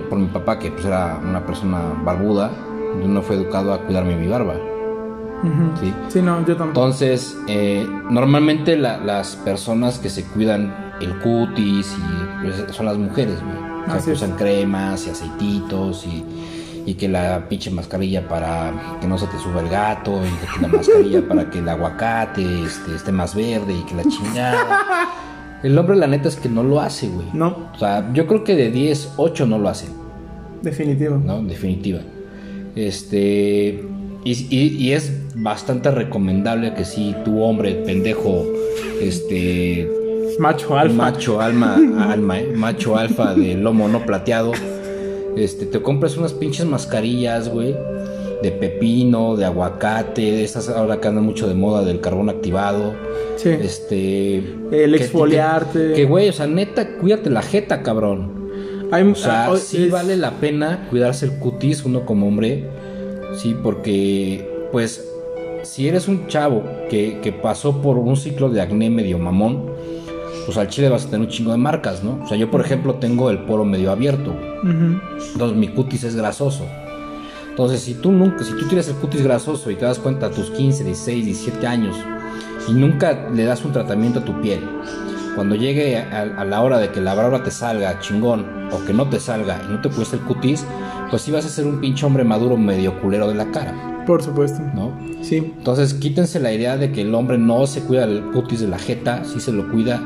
por 0.08 0.18
mi 0.18 0.26
papá, 0.28 0.58
que 0.58 0.70
pues 0.70 0.84
era 0.84 1.18
una 1.22 1.44
persona 1.44 1.78
barbuda. 2.04 2.50
Yo 3.02 3.08
no 3.08 3.22
fui 3.22 3.36
educado 3.36 3.72
a 3.72 3.78
cuidarme 3.82 4.16
mi 4.16 4.28
barba. 4.28 4.54
¿sí? 5.80 5.92
Sí, 6.08 6.22
no, 6.22 6.38
yo 6.40 6.56
tampoco. 6.56 6.68
Entonces, 6.68 7.36
eh, 7.48 7.86
normalmente 8.10 8.76
la- 8.76 8.98
las 8.98 9.36
personas 9.36 9.98
que 9.98 10.10
se 10.10 10.24
cuidan 10.24 10.92
el 11.00 11.16
cutis 11.20 11.94
y, 11.96 12.42
pues, 12.44 12.64
son 12.74 12.86
las 12.86 12.98
mujeres, 12.98 13.40
güey. 13.42 13.56
O 13.82 13.84
sea, 13.86 13.94
Así 13.94 14.06
que 14.06 14.12
usan 14.12 14.32
cremas 14.32 15.06
y 15.06 15.10
aceititos 15.10 16.06
y, 16.06 16.24
y 16.86 16.94
que 16.94 17.08
la 17.08 17.48
pinche 17.48 17.70
mascarilla 17.70 18.26
para 18.28 18.72
que 19.00 19.06
no 19.06 19.18
se 19.18 19.26
te 19.26 19.38
suba 19.38 19.60
el 19.60 19.68
gato 19.68 20.20
y 20.24 20.28
que 20.56 20.62
la 20.62 20.68
mascarilla 20.68 21.26
para 21.28 21.50
que 21.50 21.58
el 21.58 21.68
aguacate 21.68 22.62
este, 22.64 22.94
esté 22.96 23.12
más 23.12 23.34
verde 23.34 23.74
y 23.74 23.82
que 23.84 23.94
la 23.94 24.04
chingada. 24.04 24.66
El 25.62 25.76
hombre 25.76 25.96
la 25.96 26.06
neta 26.06 26.28
es 26.28 26.36
que 26.36 26.48
no 26.48 26.62
lo 26.62 26.80
hace, 26.80 27.08
güey. 27.08 27.26
No, 27.32 27.70
O 27.74 27.78
sea, 27.80 28.08
yo 28.14 28.28
creo 28.28 28.44
que 28.44 28.54
de 28.54 28.70
10, 28.70 29.14
8 29.16 29.44
no 29.46 29.58
lo 29.58 29.68
hacen. 29.68 29.88
definitivo. 30.62 31.16
¿no? 31.16 31.42
Definitiva. 31.42 31.98
Este. 32.76 33.84
Y, 34.24 34.32
y- 34.56 34.76
y 34.78 34.92
es 34.92 35.12
bastante 35.34 35.90
recomendable 35.90 36.74
que 36.74 36.84
si 36.84 37.14
tu 37.24 37.42
hombre, 37.42 37.72
pendejo, 37.84 38.44
este. 39.00 39.90
Macho 40.38 40.78
alfa. 40.78 40.94
Macho 40.94 41.40
alma, 41.40 41.74
alma, 42.08 42.38
eh, 42.38 42.52
macho 42.54 42.96
alfa 42.96 43.34
de 43.34 43.54
lomo 43.54 43.88
no 43.88 44.06
plateado. 44.06 44.52
Este, 45.38 45.66
te 45.66 45.80
compras 45.82 46.16
unas 46.16 46.32
pinches 46.32 46.66
mascarillas, 46.66 47.48
güey. 47.48 47.74
De 48.42 48.52
pepino, 48.52 49.34
de 49.36 49.44
aguacate, 49.44 50.22
de 50.22 50.44
esas 50.44 50.68
ahora 50.68 51.00
que 51.00 51.08
andan 51.08 51.24
mucho 51.24 51.48
de 51.48 51.54
moda 51.54 51.84
del 51.84 52.00
carbón 52.00 52.28
activado. 52.28 52.94
Sí. 53.36 53.48
Este. 53.50 54.36
El 54.70 54.94
exfoliarte. 54.94 55.92
Que, 55.94 56.04
güey, 56.04 56.28
o 56.28 56.32
sea, 56.32 56.46
neta, 56.46 56.96
cuídate 56.98 57.30
la 57.30 57.42
jeta, 57.42 57.82
cabrón. 57.82 58.48
Hay, 58.90 59.02
O 59.02 59.14
sea, 59.14 59.54
sí 59.56 59.84
es- 59.86 59.90
vale 59.90 60.16
la 60.16 60.32
pena 60.40 60.86
cuidarse 60.88 61.26
el 61.26 61.32
cutis 61.38 61.84
uno 61.84 62.06
como 62.06 62.28
hombre. 62.28 62.64
Sí, 63.36 63.54
porque, 63.62 64.48
pues, 64.72 65.04
si 65.62 65.88
eres 65.88 66.08
un 66.08 66.28
chavo 66.28 66.62
que, 66.88 67.18
que 67.22 67.32
pasó 67.32 67.82
por 67.82 67.98
un 67.98 68.16
ciclo 68.16 68.48
de 68.48 68.60
acné 68.60 68.88
medio 68.88 69.18
mamón, 69.18 69.66
pues 70.48 70.56
al 70.56 70.68
chile 70.68 70.88
vas 70.88 71.04
a 71.04 71.10
tener 71.10 71.26
un 71.26 71.28
chingo 71.28 71.52
de 71.52 71.58
marcas, 71.58 72.02
¿no? 72.02 72.20
O 72.24 72.26
sea, 72.26 72.38
yo, 72.38 72.50
por 72.50 72.62
ejemplo, 72.62 72.94
tengo 72.94 73.28
el 73.28 73.40
poro 73.40 73.66
medio 73.66 73.90
abierto. 73.90 74.34
Entonces, 74.64 75.58
mi 75.58 75.68
cutis 75.68 76.04
es 76.04 76.16
grasoso. 76.16 76.64
Entonces, 77.50 77.82
si 77.82 77.92
tú 77.92 78.12
nunca, 78.12 78.42
si 78.44 78.52
tú 78.52 78.66
tienes 78.66 78.88
el 78.88 78.94
cutis 78.94 79.22
grasoso 79.22 79.70
y 79.70 79.74
te 79.74 79.84
das 79.84 79.98
cuenta 79.98 80.28
a 80.28 80.30
tus 80.30 80.48
15, 80.48 80.84
16, 80.84 81.26
17 81.26 81.66
años 81.66 81.96
y 82.66 82.72
nunca 82.72 83.28
le 83.30 83.44
das 83.44 83.62
un 83.62 83.72
tratamiento 83.72 84.20
a 84.20 84.24
tu 84.24 84.40
piel, 84.40 84.60
cuando 85.34 85.54
llegue 85.54 85.98
a, 85.98 86.22
a 86.22 86.44
la 86.46 86.62
hora 86.62 86.78
de 86.78 86.92
que 86.92 87.02
la 87.02 87.12
barba 87.12 87.42
te 87.42 87.50
salga 87.50 88.00
chingón 88.00 88.70
o 88.72 88.82
que 88.86 88.94
no 88.94 89.06
te 89.06 89.20
salga 89.20 89.60
y 89.68 89.70
no 89.70 89.82
te 89.82 89.90
cueste 89.90 90.16
el 90.16 90.22
cutis, 90.22 90.64
pues 91.10 91.20
sí 91.20 91.30
vas 91.30 91.44
a 91.44 91.50
ser 91.50 91.66
un 91.66 91.78
pinche 91.78 92.06
hombre 92.06 92.24
maduro 92.24 92.56
medio 92.56 92.98
culero 93.02 93.28
de 93.28 93.34
la 93.34 93.50
cara, 93.50 93.74
Por 94.06 94.22
supuesto. 94.22 94.62
¿no? 94.74 94.98
Sí. 95.20 95.36
Entonces 95.58 95.92
quítense 95.92 96.40
la 96.40 96.54
idea 96.54 96.78
de 96.78 96.90
que 96.90 97.02
el 97.02 97.14
hombre 97.14 97.36
no 97.36 97.66
se 97.66 97.82
cuida 97.82 98.06
del 98.06 98.22
cutis 98.30 98.60
de 98.60 98.68
la 98.68 98.78
jeta, 98.78 99.24
sí 99.26 99.40
se 99.40 99.52
lo 99.52 99.70
cuida. 99.70 100.00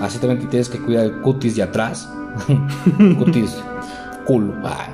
Así 0.00 0.18
también 0.18 0.40
te 0.40 0.46
tienes 0.46 0.68
que 0.68 0.78
cuidar 0.78 1.04
el 1.06 1.20
cutis 1.20 1.56
de 1.56 1.62
atrás. 1.62 2.08
cutis 3.18 3.56
culo. 4.26 4.54
Ah. 4.64 4.88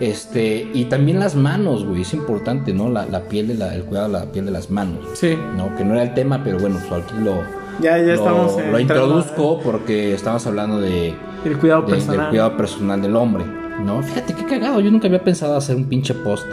Este, 0.00 0.68
y 0.72 0.86
también 0.86 1.20
las 1.20 1.34
manos, 1.36 1.84
güey, 1.84 2.02
es 2.02 2.14
importante, 2.14 2.72
¿no? 2.72 2.88
La, 2.88 3.04
la 3.06 3.20
piel 3.22 3.48
de 3.48 3.54
la, 3.54 3.74
el 3.74 3.84
cuidado 3.84 4.08
de 4.08 4.12
la 4.14 4.24
piel 4.32 4.46
de 4.46 4.50
las 4.50 4.70
manos. 4.70 4.98
Sí. 5.14 5.36
No, 5.56 5.74
que 5.76 5.84
no 5.84 5.92
era 5.94 6.02
el 6.02 6.14
tema, 6.14 6.42
pero 6.42 6.58
bueno, 6.58 6.76
pues 6.88 7.02
aquí 7.04 7.14
lo, 7.22 7.42
Ya, 7.80 7.98
ya 7.98 8.04
lo, 8.04 8.12
estamos. 8.14 8.52
lo 8.56 8.78
entrando 8.78 9.06
introduzco 9.18 9.60
porque 9.60 10.14
estamos 10.14 10.46
hablando 10.46 10.80
de, 10.80 11.14
El 11.44 11.58
cuidado 11.58 11.82
de- 11.82 11.86
del 11.92 11.96
personal. 11.98 12.28
cuidado 12.30 12.56
personal 12.56 13.02
del 13.02 13.14
hombre. 13.16 13.44
No, 13.84 14.02
fíjate 14.02 14.34
qué 14.34 14.44
cagado. 14.44 14.80
Yo 14.80 14.90
nunca 14.90 15.06
había 15.06 15.22
pensado 15.24 15.56
hacer 15.56 15.76
un 15.76 15.84
pinche 15.84 16.12
post 16.14 16.46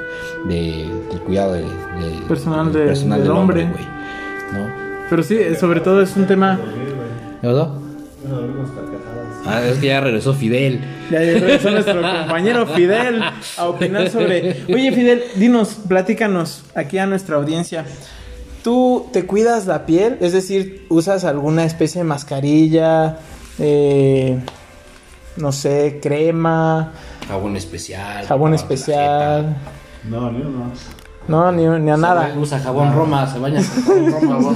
de, 0.48 0.90
del 1.10 1.20
cuidado 1.22 1.54
de, 1.54 1.66
Personal 2.28 2.70
personal 2.72 3.20
del 3.20 3.28
del 3.28 3.38
hombre, 3.38 3.64
hombre. 3.64 3.84
güey. 3.84 4.64
¿No? 4.64 4.70
Pero 5.10 5.24
sí, 5.24 5.38
sobre 5.60 5.80
todo 5.82 6.02
es 6.02 6.16
un 6.16 6.26
tema. 6.28 6.58
¿De 7.48 7.54
verdad? 7.54 7.70
Ah, 9.46 9.62
es 9.64 9.78
que 9.78 9.88
ya 9.88 10.02
regresó 10.02 10.34
Fidel. 10.34 10.82
Ya 11.10 11.20
regresó 11.20 11.72
nuestro 11.72 12.02
compañero 12.02 12.68
Fidel 12.68 13.22
a 13.58 13.68
opinar 13.68 14.10
sobre. 14.10 14.66
Oye, 14.74 14.92
Fidel, 14.92 15.24
dinos, 15.36 15.78
platícanos 15.88 16.64
aquí 16.76 16.98
a 16.98 17.06
nuestra 17.06 17.38
audiencia. 17.38 17.86
¿Tú 18.64 19.08
te 19.14 19.26
cuidas 19.26 19.66
la 19.68 19.86
piel? 19.86 20.18
Es 20.20 20.34
decir, 20.34 20.86
¿usas 20.90 21.24
alguna 21.24 21.64
especie 21.64 22.02
de 22.02 22.06
mascarilla? 22.06 23.20
eh, 23.60 24.38
no 25.38 25.52
sé, 25.52 26.00
crema, 26.02 26.92
Jabón 27.28 27.56
especial. 27.56 28.26
jabón 28.26 28.54
especial. 28.54 29.56
No, 30.10 30.32
ni 30.32 30.42
uno. 30.42 30.72
No, 31.28 31.52
ni, 31.52 31.64
ni 31.66 31.92
a 31.92 31.98
nada. 31.98 32.34
Usa 32.40 32.60
jabón 32.60 32.94
Roma, 32.94 33.28
se 33.28 33.38
baña 33.40 33.62
con 33.86 34.12
jabón 34.12 34.56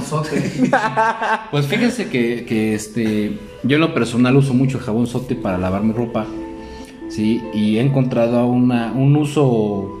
Pues 1.50 1.66
fíjense 1.66 2.08
que, 2.08 2.44
que, 2.46 2.74
este, 2.74 3.38
yo 3.62 3.74
en 3.76 3.80
lo 3.80 3.92
personal 3.94 4.36
uso 4.36 4.54
mucho 4.54 4.78
jabón 4.78 5.06
sote 5.06 5.34
para 5.34 5.58
lavar 5.58 5.82
mi 5.82 5.92
ropa. 5.92 6.26
Sí, 7.08 7.42
y 7.52 7.76
he 7.76 7.82
encontrado 7.82 8.46
una, 8.46 8.92
un 8.92 9.14
uso 9.16 9.98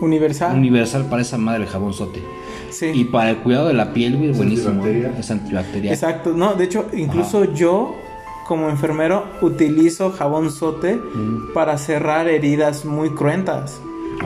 Universal. 0.00 0.56
universal 0.56 1.06
para 1.08 1.22
esa 1.22 1.36
madre 1.38 1.64
el 1.64 1.68
jabón 1.68 1.92
sote. 1.94 2.22
sí. 2.70 2.86
Y 2.94 3.04
para 3.06 3.30
el 3.30 3.38
cuidado 3.38 3.66
de 3.68 3.74
la 3.74 3.92
piel, 3.92 4.16
güey, 4.16 4.30
es 4.30 4.36
buenísimo. 4.36 4.70
antibacterial. 4.70 5.14
Es 5.18 5.30
antibacterial. 5.32 5.94
Exacto, 5.94 6.32
no, 6.34 6.54
de 6.54 6.64
hecho, 6.64 6.86
incluso 6.92 7.52
yo 7.54 7.96
como 8.46 8.68
enfermero 8.68 9.24
utilizo 9.40 10.10
jabón 10.12 10.50
sote 10.52 11.00
para 11.54 11.76
cerrar 11.78 12.28
heridas 12.28 12.84
muy 12.84 13.10
cruentas. 13.10 13.80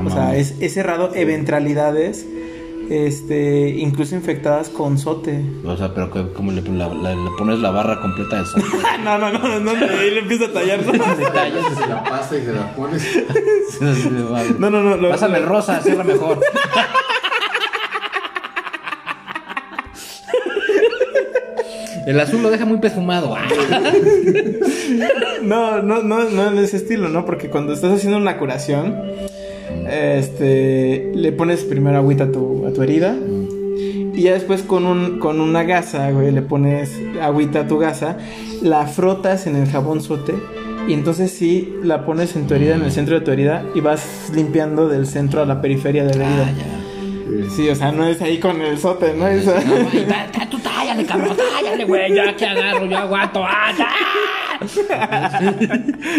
O 0.06 0.10
sea, 0.10 0.36
es, 0.36 0.54
he 0.60 0.68
cerrado 0.68 1.14
eventualidades, 1.14 2.26
este, 2.90 3.68
incluso 3.70 4.14
infectadas 4.14 4.68
con 4.70 4.96
sote. 4.98 5.44
O 5.64 5.76
sea, 5.76 5.92
pero 5.94 6.10
que, 6.10 6.32
como 6.32 6.52
le, 6.52 6.62
la- 6.62 6.88
la- 6.88 7.14
le 7.14 7.30
pones 7.36 7.58
la 7.58 7.70
barra 7.70 8.00
completa 8.00 8.40
de 8.40 8.46
sote. 8.46 8.62
no, 9.04 9.18
no, 9.18 9.30
no, 9.30 9.60
no, 9.60 9.70
ahí 9.70 10.10
le 10.10 10.20
empiezo 10.20 10.46
a 10.46 10.52
tallar. 10.52 10.80
Se 10.84 11.86
la 11.88 12.02
pasta 12.04 12.36
y 12.38 12.42
se 12.42 12.52
la 12.52 12.74
pones. 12.74 13.02
No, 14.58 14.70
no, 14.70 14.82
no. 14.82 14.96
lo- 14.96 15.10
Pásame 15.10 15.38
el 15.38 15.46
rosa, 15.46 15.80
cierra 15.82 16.02
mejor. 16.04 16.40
El 22.06 22.18
azul 22.20 22.42
lo 22.42 22.50
deja 22.50 22.64
muy 22.64 22.78
perfumado. 22.78 23.36
No, 25.42 25.82
no, 25.82 26.02
no, 26.02 26.24
no 26.24 26.48
en 26.48 26.58
ese 26.58 26.78
estilo, 26.78 27.08
¿no? 27.08 27.24
Porque 27.26 27.50
cuando 27.50 27.72
estás 27.74 27.92
haciendo 27.92 28.16
una 28.16 28.38
curación, 28.38 28.96
este, 29.90 31.12
le 31.14 31.32
pones 31.32 31.64
primero 31.64 31.96
agüita 31.98 32.24
a 32.24 32.32
tu, 32.32 32.66
a 32.66 32.72
tu 32.72 32.82
herida. 32.82 33.16
Y 34.14 34.22
ya 34.22 34.32
después 34.32 34.62
con, 34.62 34.84
un, 34.86 35.18
con 35.20 35.40
una 35.40 35.62
gasa, 35.62 36.10
güey, 36.10 36.32
le 36.32 36.42
pones 36.42 36.90
agüita 37.22 37.60
a 37.60 37.66
tu 37.68 37.78
gasa, 37.78 38.16
la 38.62 38.86
frotas 38.86 39.46
en 39.46 39.54
el 39.56 39.68
jabón 39.68 40.00
sote 40.00 40.34
y 40.88 40.92
entonces 40.94 41.30
sí 41.30 41.72
la 41.84 42.04
pones 42.04 42.34
en 42.34 42.46
tu 42.48 42.54
herida, 42.54 42.74
en 42.74 42.82
el 42.82 42.90
centro 42.90 43.14
de 43.18 43.24
tu 43.24 43.30
herida 43.30 43.62
y 43.76 43.80
vas 43.80 44.32
limpiando 44.34 44.88
del 44.88 45.06
centro 45.06 45.42
a 45.42 45.46
la 45.46 45.60
periferia 45.60 46.04
de 46.04 46.14
la 46.18 46.24
herida. 46.24 46.46
Ah, 46.48 46.52
ya. 47.44 47.50
Sí, 47.54 47.68
o 47.68 47.74
sea, 47.76 47.92
no 47.92 48.06
es 48.06 48.20
ahí 48.20 48.38
con 48.38 48.60
el 48.60 48.78
sote, 48.78 49.14
¿no? 49.14 49.28
Es- 49.28 49.44
No, 49.46 49.52
güey, 49.52 50.04
tú 50.50 50.58
tállale, 50.58 51.04
cabrón, 51.04 51.36
tállale, 51.36 51.84
güey. 51.84 52.12
Yo 52.16 52.22
aquí 52.28 52.44
agarro, 52.44 52.86
yo 52.86 52.96
aguanto. 52.98 53.40
¡Ah, 53.44 53.70
ya! 54.88 55.40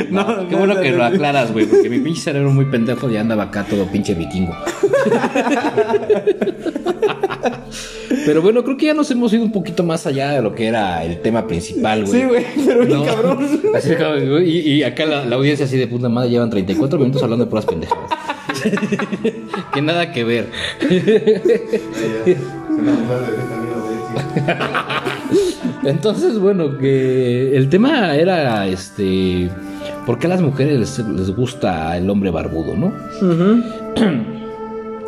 no, 0.10 0.48
Qué 0.48 0.52
no, 0.54 0.58
bueno 0.60 0.74
no, 0.76 0.82
que 0.82 0.92
no, 0.92 0.98
lo 0.98 1.04
no. 1.10 1.16
aclaras, 1.16 1.52
güey, 1.52 1.66
porque 1.66 1.90
mi 1.90 2.00
pinche 2.00 2.22
cerebro 2.22 2.52
muy 2.52 2.66
pendejo 2.66 3.10
y 3.10 3.18
andaba 3.18 3.44
acá 3.44 3.64
todo 3.66 3.86
pinche 3.88 4.14
vikingo. 4.14 4.56
Pero 8.26 8.42
bueno, 8.42 8.64
creo 8.64 8.76
que 8.78 8.88
ya 8.88 8.94
nos 8.94 9.10
hemos 9.12 9.32
ido 9.34 9.44
un 9.44 9.52
poquito 9.52 9.84
más 9.84 10.06
allá 10.08 10.32
de 10.32 10.42
lo 10.42 10.54
que 10.54 10.68
era 10.68 11.04
el 11.04 11.22
tema 11.22 11.48
principal, 11.48 12.06
güey. 12.06 12.22
Sí, 12.22 12.28
güey, 12.28 12.46
pero 12.66 12.86
bien 12.86 13.00
No. 13.00 13.06
cabrón. 13.06 13.40
Así 13.76 13.92
y, 14.46 14.60
y 14.74 14.84
acá 14.84 15.06
la, 15.06 15.26
la 15.26 15.36
audiencia 15.36 15.66
así 15.66 15.78
de 15.78 15.88
puta 15.88 16.10
madre 16.10 16.30
llevan 16.30 16.50
34 16.50 17.00
minutos 17.00 17.24
hablando 17.24 17.46
de 17.46 17.50
puras 17.50 17.66
pendejadas. 17.66 18.10
que 19.74 19.82
nada 19.82 20.12
que 20.12 20.24
ver. 20.24 20.50
Entonces, 25.84 26.40
bueno, 26.40 26.78
que 26.78 27.56
el 27.56 27.70
tema 27.70 28.16
era 28.16 28.68
este. 28.68 29.50
¿Por 30.06 30.20
qué 30.20 30.28
a 30.28 30.30
las 30.30 30.42
mujeres 30.42 30.80
les, 30.80 31.08
les 31.08 31.36
gusta 31.36 31.96
el 31.98 32.10
hombre 32.10 32.32
barbudo, 32.32 32.76
no? 32.76 32.94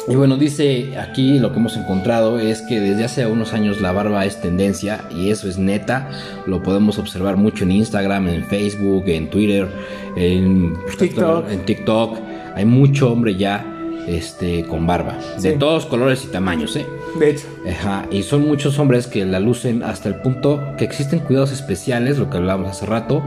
Y 0.08 0.16
bueno, 0.16 0.36
dice 0.36 0.98
aquí 0.98 1.38
lo 1.38 1.52
que 1.52 1.60
hemos 1.60 1.78
encontrado 1.78 2.40
es 2.40 2.62
que 2.64 2.80
desde 2.80 3.04
hace 3.04 3.26
unos 3.28 3.54
años 3.54 3.82
la 3.82 3.92
barba 3.92 4.26
es 4.26 4.42
tendencia 4.42 5.02
y 5.16 5.30
eso 5.30 5.48
es 5.48 5.60
neta. 5.60 6.10
Lo 6.48 6.64
podemos 6.64 6.98
observar 6.98 7.38
mucho 7.38 7.66
en 7.66 7.72
Instagram, 7.72 8.28
en 8.28 8.44
Facebook, 8.46 9.04
en 9.08 9.30
Twitter, 9.30 9.68
en 10.16 10.76
TikTok. 10.98 11.50
En 11.52 11.66
TikTok. 11.66 12.18
Hay 12.56 12.66
mucho 12.66 13.12
hombre 13.12 13.36
ya 13.36 13.64
este, 14.08 14.66
con 14.66 14.88
barba. 14.88 15.18
De 15.40 15.54
todos 15.54 15.86
colores 15.86 16.24
y 16.26 16.28
tamaños, 16.28 16.76
¿eh? 16.76 16.86
De 17.20 17.32
hecho. 17.32 17.48
Ajá, 17.70 18.06
y 18.12 18.24
son 18.24 18.48
muchos 18.48 18.80
hombres 18.80 19.08
que 19.08 19.26
la 19.26 19.40
lucen 19.40 19.84
hasta 19.84 20.10
el 20.10 20.16
punto 20.16 20.60
que 20.78 20.86
existen 20.86 21.20
cuidados 21.20 21.52
especiales, 21.52 22.18
lo 22.18 22.30
que 22.30 22.38
hablábamos 22.38 22.70
hace 22.70 22.86
rato, 22.86 23.24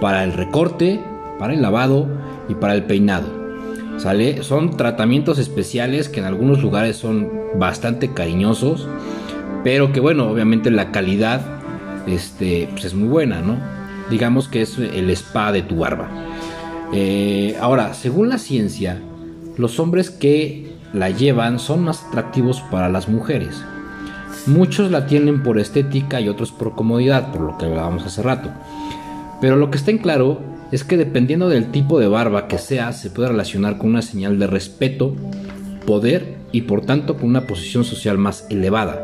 para 0.00 0.24
el 0.24 0.32
recorte, 0.32 1.00
para 1.38 1.54
el 1.54 1.62
lavado 1.62 2.06
y 2.48 2.54
para 2.54 2.74
el 2.74 2.84
peinado. 2.84 3.26
¿Sale? 3.98 4.44
Son 4.44 4.76
tratamientos 4.76 5.38
especiales 5.38 6.08
que 6.08 6.20
en 6.20 6.26
algunos 6.26 6.62
lugares 6.62 6.96
son 6.96 7.30
bastante 7.56 8.12
cariñosos, 8.12 8.86
pero 9.64 9.92
que 9.92 9.98
bueno, 9.98 10.30
obviamente 10.30 10.70
la 10.70 10.92
calidad 10.92 11.40
este, 12.06 12.68
pues 12.70 12.84
es 12.84 12.94
muy 12.94 13.08
buena, 13.08 13.40
¿no? 13.40 13.56
Digamos 14.08 14.48
que 14.48 14.62
es 14.62 14.78
el 14.78 15.10
spa 15.10 15.52
de 15.52 15.62
tu 15.62 15.78
barba. 15.78 16.08
Eh, 16.92 17.56
ahora, 17.60 17.92
según 17.92 18.28
la 18.28 18.38
ciencia, 18.38 19.00
los 19.58 19.78
hombres 19.80 20.10
que 20.10 20.72
la 20.94 21.10
llevan 21.10 21.58
son 21.58 21.84
más 21.84 22.04
atractivos 22.04 22.62
para 22.70 22.88
las 22.88 23.08
mujeres. 23.08 23.62
Muchos 24.46 24.90
la 24.90 25.06
tienen 25.06 25.42
por 25.42 25.58
estética 25.58 26.20
y 26.20 26.28
otros 26.28 26.52
por 26.52 26.74
comodidad, 26.74 27.32
por 27.32 27.42
lo 27.42 27.58
que 27.58 27.66
hablábamos 27.66 28.04
hace 28.04 28.22
rato. 28.22 28.50
Pero 29.40 29.56
lo 29.56 29.70
que 29.70 29.78
está 29.78 29.90
en 29.90 29.98
claro 29.98 30.40
es 30.72 30.84
que 30.84 30.96
dependiendo 30.96 31.48
del 31.48 31.70
tipo 31.70 31.98
de 31.98 32.08
barba 32.08 32.48
que 32.48 32.58
sea, 32.58 32.92
se 32.92 33.10
puede 33.10 33.28
relacionar 33.28 33.78
con 33.78 33.90
una 33.90 34.02
señal 34.02 34.38
de 34.38 34.46
respeto, 34.46 35.14
poder 35.86 36.36
y 36.52 36.62
por 36.62 36.82
tanto 36.82 37.16
con 37.16 37.28
una 37.28 37.46
posición 37.46 37.84
social 37.84 38.18
más 38.18 38.46
elevada. 38.50 39.02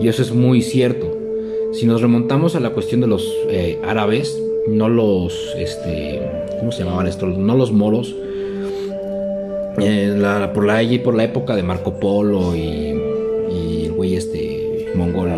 Y 0.00 0.08
eso 0.08 0.22
es 0.22 0.32
muy 0.32 0.62
cierto. 0.62 1.18
Si 1.72 1.86
nos 1.86 2.02
remontamos 2.02 2.54
a 2.54 2.60
la 2.60 2.70
cuestión 2.70 3.00
de 3.00 3.06
los 3.06 3.24
eh, 3.48 3.80
árabes, 3.86 4.36
no 4.68 4.88
los, 4.88 5.34
este, 5.56 6.20
¿cómo 6.58 6.72
se 6.72 6.84
llamaban 6.84 7.06
estos? 7.06 7.36
No 7.36 7.56
los 7.56 7.72
moros. 7.72 8.14
Eh, 9.78 10.14
la- 10.16 10.52
por, 10.52 10.64
la, 10.66 10.80
por 11.02 11.14
la 11.14 11.24
época 11.24 11.56
de 11.56 11.62
Marco 11.62 11.98
Polo 11.98 12.54
y, 12.54 12.60
y 13.50 13.84
el 13.86 13.92
güey 13.92 14.16
este 14.16 14.88
mongol, 14.94 15.30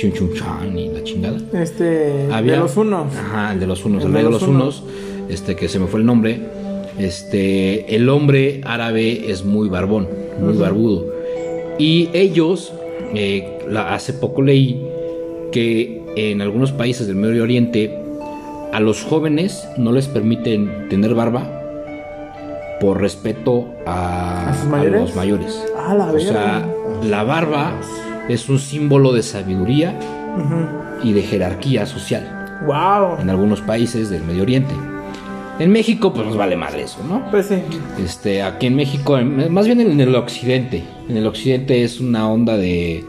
Xun 0.00 0.12
Chun 0.12 0.34
Chan 0.34 0.78
y 0.78 0.88
la 0.88 1.02
chingada. 1.04 1.38
Este. 1.52 2.28
Había- 2.32 2.54
De 2.54 2.58
los 2.60 2.76
unos. 2.76 3.14
Ajá, 3.14 3.52
el 3.52 3.60
de 3.60 3.66
los 3.66 3.84
unos, 3.84 4.02
el, 4.02 4.08
El 4.08 4.14
rey 4.14 4.24
de 4.24 4.30
los 4.30 4.42
unos, 4.42 4.82
este 5.28 5.54
que 5.56 5.68
se 5.68 5.78
me 5.78 5.86
fue 5.86 6.00
el 6.00 6.06
nombre. 6.06 6.40
Este, 6.98 7.94
el 7.94 8.08
hombre 8.08 8.60
árabe 8.64 9.30
es 9.30 9.44
muy 9.44 9.68
barbón, 9.68 10.08
muy 10.40 10.54
barbudo. 10.56 11.06
Y 11.78 12.08
ellos, 12.14 12.72
eh, 13.14 13.58
la- 13.68 13.94
hace 13.94 14.12
poco 14.14 14.40
leí 14.42 14.80
que 15.52 16.02
en 16.16 16.40
algunos 16.40 16.72
países 16.72 17.06
del 17.06 17.16
Medio 17.16 17.42
Oriente 17.42 17.94
a 18.72 18.80
los 18.80 19.02
jóvenes 19.04 19.66
no 19.76 19.92
les 19.92 20.08
permiten 20.08 20.88
tener 20.88 21.14
barba 21.14 21.55
por 22.80 23.00
respeto 23.00 23.74
a, 23.86 24.52
los 24.90 25.14
mayores. 25.14 25.64
Ah, 25.76 25.94
la 25.94 26.06
o 26.06 26.18
sea, 26.18 26.66
la 27.02 27.24
barba 27.24 27.72
es 28.28 28.48
un 28.48 28.58
símbolo 28.58 29.12
de 29.12 29.22
sabiduría 29.22 29.98
y 31.02 31.12
de 31.12 31.22
jerarquía 31.22 31.86
social 31.86 32.32
Wow. 32.66 33.20
en 33.20 33.30
algunos 33.30 33.60
países 33.60 34.10
del 34.10 34.24
Medio 34.24 34.42
Oriente. 34.42 34.74
En 35.58 35.72
México, 35.72 36.12
pues 36.12 36.26
nos 36.26 36.36
vale 36.36 36.54
madre 36.54 36.82
eso, 36.82 36.98
¿no? 37.08 37.30
Pues 37.30 37.46
sí. 37.46 37.62
Este, 38.02 38.42
aquí 38.42 38.66
en 38.66 38.76
México, 38.76 39.18
más 39.50 39.66
bien 39.66 39.80
en 39.80 39.98
el 39.98 40.14
occidente. 40.14 40.84
En 41.08 41.16
el 41.16 41.26
occidente 41.26 41.82
es 41.82 41.98
una 41.98 42.30
onda 42.30 42.56
de, 42.58 43.04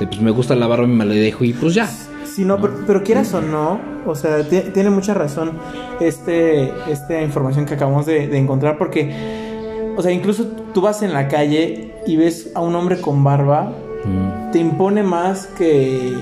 de, 0.00 0.06
pues 0.06 0.20
me 0.20 0.32
gusta 0.32 0.56
la 0.56 0.66
barba, 0.66 0.86
me 0.86 1.04
la 1.04 1.14
dejo 1.14 1.44
y 1.44 1.52
pues 1.52 1.74
ya. 1.74 1.88
Sí, 2.34 2.44
no, 2.44 2.58
pero, 2.60 2.72
pero 2.86 3.02
quieras 3.02 3.32
o 3.34 3.40
no, 3.42 3.78
o 4.06 4.14
sea, 4.14 4.42
ti- 4.48 4.70
tiene 4.72 4.90
mucha 4.90 5.12
razón 5.14 5.52
este, 6.00 6.72
esta 6.90 7.20
información 7.20 7.66
que 7.66 7.74
acabamos 7.74 8.06
de, 8.06 8.26
de 8.28 8.38
encontrar, 8.38 8.78
porque, 8.78 9.92
o 9.96 10.02
sea, 10.02 10.12
incluso 10.12 10.46
tú 10.72 10.80
vas 10.80 11.02
en 11.02 11.12
la 11.12 11.28
calle 11.28 11.94
y 12.06 12.16
ves 12.16 12.50
a 12.54 12.60
un 12.60 12.74
hombre 12.74 13.00
con 13.00 13.22
barba, 13.24 13.72
Mm, 14.04 14.50
te 14.50 14.58
impone 14.58 15.04
más 15.04 15.46
que, 15.46 16.12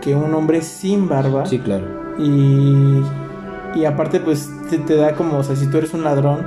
que 0.00 0.14
un 0.14 0.32
hombre 0.32 0.62
sin 0.62 1.10
barba. 1.10 1.44
Sí, 1.44 1.58
claro. 1.58 1.84
Y, 2.18 3.02
y 3.74 3.84
aparte, 3.84 4.18
pues 4.20 4.48
te, 4.70 4.78
te 4.78 4.96
da 4.96 5.12
como, 5.12 5.36
o 5.36 5.42
sea, 5.42 5.54
si 5.54 5.66
tú 5.66 5.76
eres 5.76 5.92
un 5.92 6.04
ladrón, 6.04 6.38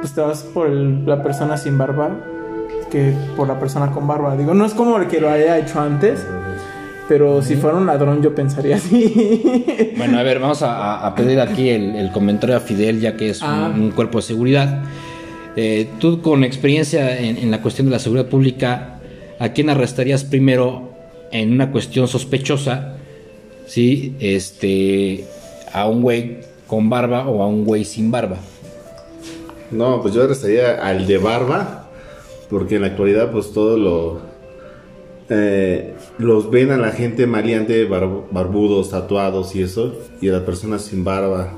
pues 0.00 0.12
te 0.14 0.20
vas 0.20 0.44
por 0.44 0.68
el- 0.68 1.04
la 1.04 1.20
persona 1.24 1.56
sin 1.56 1.76
barba 1.78 2.10
que 2.92 3.12
por 3.36 3.48
la 3.48 3.58
persona 3.58 3.90
con 3.90 4.06
barba. 4.06 4.36
Digo, 4.36 4.54
no 4.54 4.64
es 4.64 4.72
como 4.74 4.98
el 4.98 5.08
que 5.08 5.20
lo 5.20 5.28
haya 5.30 5.58
hecho 5.58 5.80
antes, 5.80 6.24
pero 7.10 7.42
si 7.42 7.56
fuera 7.56 7.76
un 7.76 7.86
ladrón 7.86 8.22
yo 8.22 8.36
pensaría 8.36 8.76
así. 8.76 9.92
Bueno, 9.96 10.16
a 10.16 10.22
ver, 10.22 10.38
vamos 10.38 10.62
a, 10.62 11.12
pedir 11.16 11.40
aquí 11.40 11.68
el, 11.68 11.96
el 11.96 12.12
comentario 12.12 12.56
a 12.56 12.60
Fidel, 12.60 13.00
ya 13.00 13.16
que 13.16 13.30
es 13.30 13.42
un, 13.42 13.48
Ah. 13.48 13.74
un 13.74 13.90
cuerpo 13.90 14.18
de 14.18 14.22
seguridad. 14.22 14.84
Eh, 15.56 15.88
tú 15.98 16.22
con 16.22 16.44
experiencia 16.44 17.18
en, 17.18 17.36
en 17.36 17.50
la 17.50 17.60
cuestión 17.62 17.88
de 17.88 17.90
la 17.90 17.98
seguridad 17.98 18.26
pública, 18.28 19.00
¿a 19.40 19.48
quién 19.48 19.70
arrestarías 19.70 20.22
primero 20.22 20.92
en 21.32 21.50
una 21.52 21.72
cuestión 21.72 22.06
sospechosa? 22.06 22.94
¿Sí? 23.66 24.14
Este, 24.20 25.24
a 25.72 25.88
un 25.88 26.02
güey 26.02 26.38
con 26.68 26.88
barba 26.88 27.28
o 27.28 27.42
a 27.42 27.48
un 27.48 27.64
güey 27.64 27.84
sin 27.84 28.12
barba. 28.12 28.36
No, 29.72 30.00
pues 30.00 30.14
yo 30.14 30.22
arrestaría 30.22 30.76
al 30.76 31.08
de 31.08 31.18
barba, 31.18 31.88
porque 32.48 32.76
en 32.76 32.82
la 32.82 32.86
actualidad 32.86 33.32
pues 33.32 33.52
todo 33.52 33.76
lo... 33.76 34.29
eh, 35.30 35.94
los 36.18 36.50
ven 36.50 36.70
a 36.72 36.76
la 36.76 36.90
gente 36.90 37.26
maleante, 37.26 37.84
bar- 37.86 38.24
barbudos, 38.30 38.90
tatuados 38.90 39.54
y 39.56 39.62
eso, 39.62 39.94
y 40.20 40.28
a 40.28 40.32
las 40.32 40.42
personas 40.42 40.82
sin 40.82 41.04
barba, 41.04 41.52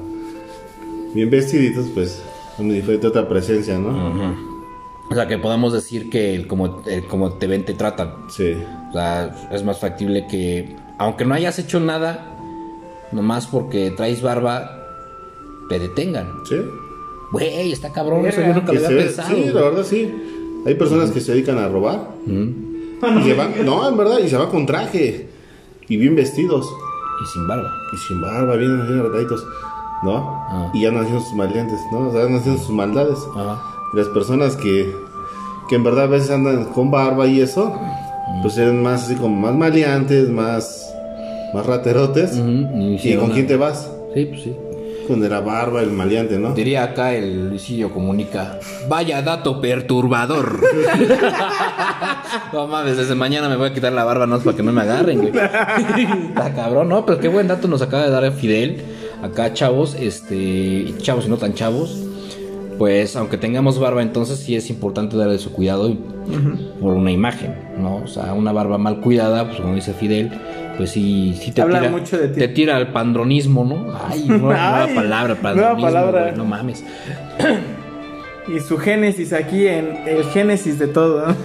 bien 1.14 1.30
vestiditos, 1.30 1.86
pues 1.94 2.22
es 2.58 2.64
muy 2.64 2.74
diferente 2.76 3.06
otra 3.06 3.28
presencia, 3.28 3.78
¿no? 3.78 4.36
O 5.10 5.14
sea, 5.14 5.26
que 5.26 5.36
podamos 5.38 5.72
decir 5.72 6.08
que 6.10 6.34
el 6.34 6.46
como, 6.46 6.82
el 6.86 7.04
como 7.06 7.32
te 7.34 7.46
ven, 7.46 7.64
te 7.64 7.74
tratan. 7.74 8.12
Sí. 8.30 8.54
O 8.88 8.92
sea, 8.92 9.48
es 9.52 9.62
más 9.64 9.78
factible 9.78 10.26
que, 10.26 10.74
aunque 10.98 11.24
no 11.24 11.34
hayas 11.34 11.58
hecho 11.58 11.80
nada, 11.80 12.34
nomás 13.10 13.46
porque 13.46 13.90
traes 13.90 14.22
barba, 14.22 14.86
te 15.68 15.78
detengan. 15.78 16.28
Sí. 16.48 16.56
Güey, 17.30 17.72
está 17.72 17.90
cabrón, 17.92 18.26
eso 18.26 18.40
yo 18.42 18.54
nunca 18.54 18.72
Que 18.72 18.78
lo 18.80 18.86
había 18.86 18.98
pensado. 18.98 19.34
sí, 19.34 19.44
la 19.52 19.60
verdad 19.62 19.84
sí. 19.84 20.14
Hay 20.66 20.74
personas 20.76 21.10
que 21.10 21.20
se 21.20 21.32
dedican 21.32 21.58
a 21.58 21.68
robar. 21.68 22.08
Y 23.02 23.22
se 23.24 23.34
van, 23.34 23.52
no, 23.64 23.88
en 23.88 23.96
verdad, 23.96 24.18
y 24.18 24.28
se 24.28 24.36
van 24.36 24.48
con 24.48 24.66
traje. 24.66 25.28
Y 25.88 25.96
bien 25.96 26.14
vestidos. 26.14 26.66
Y 27.22 27.26
sin 27.32 27.46
barba. 27.48 27.70
Y 27.92 27.96
sin 27.96 28.20
barba, 28.20 28.56
bien, 28.56 28.86
bien 28.86 29.00
arregladitos. 29.00 29.44
¿No? 30.02 30.16
Ah. 30.48 30.70
Y 30.72 30.82
ya 30.82 30.90
no 30.90 31.00
haciendo 31.00 31.20
sus 31.20 31.34
maleantes, 31.34 31.80
¿no? 31.92 32.08
O 32.08 32.12
sea, 32.12 32.22
haciendo 32.22 32.60
sus 32.60 32.70
maldades. 32.70 33.18
Y 33.92 33.96
las 33.96 34.08
personas 34.08 34.56
que, 34.56 34.92
que 35.68 35.76
en 35.76 35.84
verdad 35.84 36.04
a 36.04 36.08
veces 36.08 36.30
andan 36.30 36.64
con 36.66 36.90
barba 36.90 37.26
y 37.26 37.40
eso, 37.40 37.78
pues 38.42 38.56
eran 38.58 38.82
más 38.82 39.04
así 39.04 39.16
como 39.16 39.36
más 39.36 39.54
maleantes, 39.54 40.28
más, 40.28 40.92
más 41.54 41.66
raterotes. 41.66 42.36
¿Y 42.36 43.16
con 43.16 43.30
quién 43.30 43.46
te 43.46 43.56
vas? 43.56 43.90
Sí, 44.14 44.26
pues 44.26 44.42
sí. 44.42 44.56
Con 45.12 45.20
de 45.20 45.28
la 45.28 45.40
barba, 45.40 45.82
el 45.82 45.90
maleante, 45.90 46.38
¿no? 46.38 46.54
Diría 46.54 46.84
acá 46.84 47.12
el 47.14 47.50
Luisillo 47.50 47.92
comunica. 47.92 48.58
Vaya 48.88 49.20
dato 49.20 49.60
perturbador. 49.60 50.58
no 52.54 52.66
mames, 52.66 52.96
desde 52.96 53.14
mañana 53.14 53.46
me 53.50 53.56
voy 53.56 53.68
a 53.68 53.74
quitar 53.74 53.92
la 53.92 54.04
barba, 54.04 54.26
no 54.26 54.36
es 54.36 54.42
para 54.42 54.56
que 54.56 54.62
no 54.62 54.72
me 54.72 54.80
agarren, 54.80 55.18
güey. 55.18 55.32
Está 56.28 56.54
cabrón, 56.54 56.88
no, 56.88 57.04
pero 57.04 57.18
qué 57.20 57.28
buen 57.28 57.46
dato 57.46 57.68
nos 57.68 57.82
acaba 57.82 58.04
de 58.04 58.10
dar 58.10 58.32
Fidel. 58.32 58.82
Acá, 59.22 59.52
chavos, 59.52 59.94
este, 60.00 60.34
y 60.34 60.96
chavos 61.02 61.26
y 61.26 61.28
no 61.28 61.36
tan 61.36 61.52
chavos. 61.52 61.94
Pues 62.78 63.14
aunque 63.14 63.36
tengamos 63.36 63.78
barba, 63.78 64.00
entonces 64.00 64.38
sí 64.38 64.56
es 64.56 64.70
importante 64.70 65.16
darle 65.18 65.36
su 65.38 65.52
cuidado 65.52 65.90
y- 65.90 65.98
por 66.80 66.94
una 66.94 67.10
imagen, 67.12 67.54
¿no? 67.78 67.96
O 67.96 68.06
sea, 68.06 68.32
una 68.32 68.50
barba 68.52 68.78
mal 68.78 69.00
cuidada, 69.00 69.44
pues 69.46 69.60
como 69.60 69.74
dice 69.74 69.92
Fidel, 69.92 70.30
pues 70.76 70.90
sí, 70.90 71.34
sí 71.40 71.52
te 71.52 71.62
Habla 71.62 71.80
tira, 71.80 71.90
mucho 71.90 72.18
de 72.18 72.28
ti. 72.28 72.38
te 72.40 72.48
tira 72.48 72.76
al 72.76 72.92
pandronismo, 72.92 73.64
¿no? 73.64 73.92
Ay, 74.08 74.24
nueva, 74.26 74.38
nueva 74.40 74.84
Ay, 74.88 74.94
palabra, 74.94 75.34
nueva 75.34 75.42
pandronismo, 75.42 75.82
palabra. 75.86 76.22
güey, 76.22 76.36
no 76.36 76.44
mames. 76.44 76.84
y 78.54 78.60
su 78.60 78.78
génesis 78.78 79.32
aquí 79.32 79.66
en 79.68 79.98
el 80.06 80.24
génesis 80.24 80.78
de 80.78 80.86
todo. 80.88 81.26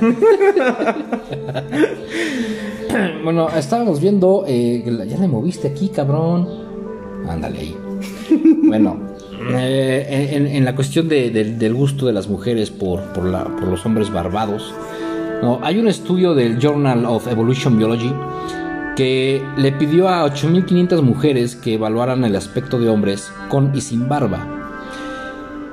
Bueno, 3.23 3.49
estábamos 3.49 3.99
viendo. 3.99 4.45
eh, 4.47 4.83
ya 5.07 5.17
le 5.17 5.27
moviste 5.27 5.67
aquí, 5.67 5.89
cabrón. 5.89 6.47
Ándale 7.27 7.59
ahí. 7.59 7.75
Bueno, 8.63 8.97
eh, 9.53 10.29
en, 10.31 10.47
en 10.47 10.65
la 10.65 10.73
cuestión 10.75 11.07
de- 11.09 11.29
del- 11.29 11.59
del 11.59 11.73
gusto 11.73 12.05
de 12.05 12.13
las 12.13 12.27
mujeres 12.29 12.71
por, 12.71 13.01
por, 13.13 13.25
la- 13.25 13.43
por 13.43 13.67
los 13.67 13.85
hombres 13.85 14.11
barbados, 14.11 14.73
no, 15.41 15.59
hay 15.61 15.77
un 15.79 15.87
estudio 15.87 16.33
del 16.33 16.57
Journal 16.59 17.05
of 17.05 17.27
Evolution 17.27 17.77
Biology 17.77 18.11
que 18.97 19.41
le 19.57 19.71
pidió 19.71 20.09
a 20.09 20.25
8.500 20.25 21.01
mujeres 21.03 21.55
que 21.55 21.75
evaluaran 21.75 22.25
el 22.25 22.35
aspecto 22.35 22.79
de 22.79 22.89
hombres 22.89 23.31
con 23.47 23.71
y 23.75 23.81
sin 23.81 24.09
barba. 24.09 24.45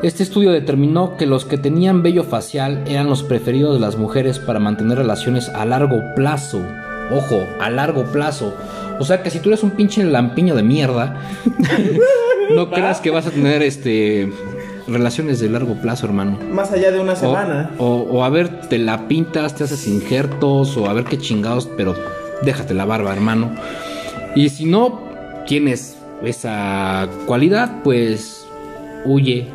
Este 0.03 0.23
estudio 0.23 0.53
determinó 0.53 1.17
que 1.17 1.25
los 1.25 1.47
que 1.47 1.57
tenían 1.57 2.03
vello 2.03 2.23
facial 2.25 2.85
eran 2.87 3.09
los 3.09 3.23
preferidos 3.23 3.75
de 3.75 3.81
las 3.81 3.97
mujeres 3.97 4.39
para 4.39 4.61
mantener 4.61 4.99
relaciones 4.99 5.49
a 5.49 5.65
largo 5.65 5.97
plazo. 6.15 6.61
Ojo, 7.11 7.47
a 7.61 7.71
largo 7.71 8.05
plazo. 8.05 8.55
O 9.01 9.05
sea 9.05 9.23
que 9.23 9.31
si 9.31 9.39
tú 9.41 9.49
eres 9.49 9.63
un 9.63 9.71
pinche 9.71 10.05
lampiño 10.05 10.55
de 10.55 10.63
mierda, 10.63 11.17
no 12.55 12.71
creas 12.71 13.01
que 13.01 13.11
vas 13.11 13.27
a 13.27 13.31
tener 13.31 13.63
este 13.63 14.31
relaciones 14.87 15.41
de 15.41 15.49
largo 15.49 15.75
plazo, 15.81 16.05
hermano. 16.05 16.39
Más 16.53 16.71
allá 16.73 16.91
de 16.91 17.01
una 17.01 17.15
O, 17.15 17.17
semana. 17.17 17.71
o- 17.79 18.07
o 18.11 18.23
a 18.25 18.29
ver, 18.29 18.61
te 18.69 18.79
la 18.79 19.09
pintas, 19.09 19.55
te 19.55 19.65
haces 19.65 19.87
injertos, 19.89 20.77
o 20.77 20.91
a 20.91 20.93
ver 20.93 21.05
qué 21.05 21.17
chingados, 21.17 21.67
pero 21.79 21.95
déjate 22.45 22.75
la 22.75 22.85
barba, 22.85 23.13
hermano. 23.13 23.51
Y 24.35 24.49
si 24.49 24.67
no 24.67 25.01
tienes 25.47 25.97
esa 26.23 27.09
cualidad, 27.27 27.83
pues 27.83 28.47
huye. 29.05 29.49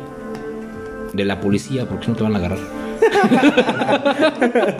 de 1.12 1.24
la 1.24 1.40
policía, 1.40 1.86
porque 1.86 2.04
si 2.04 2.12
no 2.12 2.16
te 2.16 2.22
van 2.22 2.36
a 2.36 2.38
agarrar. 2.38 2.60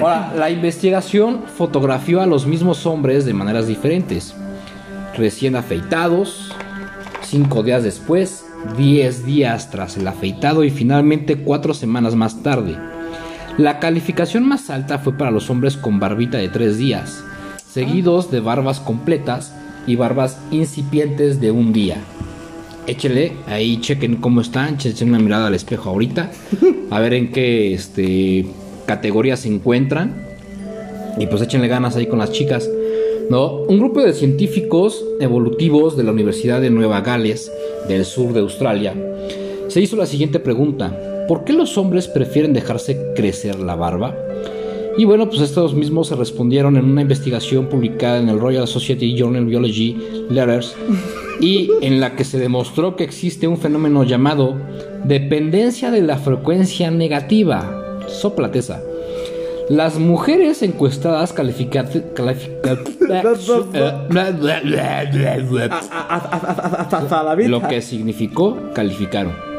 Ahora, 0.00 0.32
la 0.34 0.50
investigación 0.50 1.42
fotografió 1.46 2.22
a 2.22 2.26
los 2.26 2.46
mismos 2.46 2.86
hombres 2.86 3.26
de 3.26 3.34
maneras 3.34 3.66
diferentes. 3.66 4.34
Recién 5.16 5.56
afeitados, 5.56 6.54
cinco 7.22 7.62
días 7.62 7.84
después, 7.84 8.46
diez 8.76 9.24
días 9.24 9.70
tras 9.70 9.96
el 9.96 10.08
afeitado 10.08 10.64
y 10.64 10.70
finalmente 10.70 11.36
cuatro 11.36 11.74
semanas 11.74 12.14
más 12.14 12.42
tarde. 12.42 12.76
La 13.56 13.78
calificación 13.78 14.48
más 14.48 14.68
alta 14.68 14.98
fue 14.98 15.12
para 15.12 15.30
los 15.30 15.48
hombres 15.48 15.76
con 15.76 16.00
barbita 16.00 16.38
de 16.38 16.48
tres 16.48 16.76
días, 16.76 17.22
seguidos 17.64 18.32
de 18.32 18.40
barbas 18.40 18.80
completas 18.80 19.54
y 19.86 19.94
barbas 19.94 20.40
incipientes 20.50 21.40
de 21.40 21.52
un 21.52 21.72
día. 21.72 21.98
Échele, 22.88 23.34
ahí 23.46 23.80
chequen 23.80 24.16
cómo 24.16 24.40
están, 24.40 24.74
echen 24.74 25.10
una 25.10 25.20
mirada 25.20 25.46
al 25.46 25.54
espejo 25.54 25.90
ahorita, 25.90 26.32
a 26.90 26.98
ver 26.98 27.14
en 27.14 27.30
qué 27.30 27.72
este, 27.74 28.44
categoría 28.86 29.36
se 29.36 29.48
encuentran. 29.48 30.16
Y 31.16 31.28
pues 31.28 31.40
échenle 31.40 31.68
ganas 31.68 31.94
ahí 31.94 32.06
con 32.06 32.18
las 32.18 32.32
chicas. 32.32 32.68
¿no? 33.30 33.58
Un 33.68 33.78
grupo 33.78 34.02
de 34.02 34.14
científicos 34.14 35.04
evolutivos 35.20 35.96
de 35.96 36.02
la 36.02 36.10
Universidad 36.10 36.60
de 36.60 36.70
Nueva 36.70 37.02
Gales, 37.02 37.52
del 37.86 38.04
sur 38.04 38.32
de 38.32 38.40
Australia, 38.40 38.94
se 39.68 39.80
hizo 39.80 39.94
la 39.94 40.06
siguiente 40.06 40.40
pregunta. 40.40 41.13
¿Por 41.28 41.44
qué 41.44 41.52
los 41.52 41.78
hombres 41.78 42.08
prefieren 42.08 42.52
dejarse 42.52 43.12
crecer 43.16 43.58
la 43.58 43.74
barba? 43.76 44.14
Y 44.96 45.06
bueno, 45.06 45.28
pues 45.28 45.40
estos 45.40 45.74
mismos 45.74 46.08
se 46.08 46.16
respondieron 46.16 46.76
en 46.76 46.84
una 46.84 47.02
investigación 47.02 47.68
publicada 47.68 48.18
en 48.18 48.28
el 48.28 48.38
Royal 48.38 48.68
Society 48.68 49.16
Journal 49.16 49.46
Biology 49.46 49.96
Letters 50.30 50.76
y 51.40 51.70
en 51.80 52.00
la 52.00 52.14
que 52.14 52.24
se 52.24 52.38
demostró 52.38 52.94
que 52.94 53.04
existe 53.04 53.48
un 53.48 53.58
fenómeno 53.58 54.04
llamado 54.04 54.56
dependencia 55.04 55.90
de 55.90 56.02
la 56.02 56.18
frecuencia 56.18 56.90
negativa. 56.90 57.98
Soplateza. 58.06 58.82
Las 59.68 59.98
mujeres 59.98 60.62
encuestadas 60.62 61.32
calificadas 61.32 61.96
lo 67.48 67.66
que 67.66 67.80
significó 67.80 68.58
calificaron. 68.74 69.53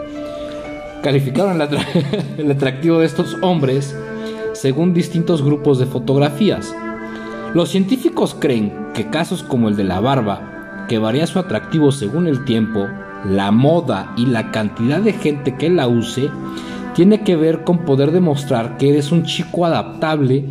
Calificaron 1.05 1.61
el, 1.61 1.69
atra- 1.69 1.85
el 2.39 2.51
atractivo 2.51 2.97
de 2.97 3.05
estos 3.05 3.37
hombres 3.41 3.95
según 4.53 4.95
distintos 4.95 5.43
grupos 5.43 5.77
de 5.77 5.85
fotografías. 5.85 6.73
Los 7.53 7.69
científicos 7.69 8.35
creen 8.39 8.73
que 8.95 9.11
casos 9.11 9.43
como 9.43 9.69
el 9.69 9.75
de 9.75 9.83
la 9.83 9.99
barba, 9.99 10.85
que 10.89 10.97
varía 10.97 11.27
su 11.27 11.37
atractivo 11.37 11.91
según 11.91 12.25
el 12.25 12.43
tiempo, 12.43 12.87
la 13.23 13.51
moda 13.51 14.13
y 14.17 14.25
la 14.25 14.49
cantidad 14.49 14.99
de 14.99 15.13
gente 15.13 15.55
que 15.57 15.69
la 15.69 15.87
use, 15.87 16.31
tiene 16.95 17.21
que 17.21 17.35
ver 17.35 17.63
con 17.63 17.85
poder 17.85 18.09
demostrar 18.09 18.77
que 18.77 18.89
eres 18.89 19.11
un 19.11 19.25
chico 19.25 19.63
adaptable, 19.67 20.43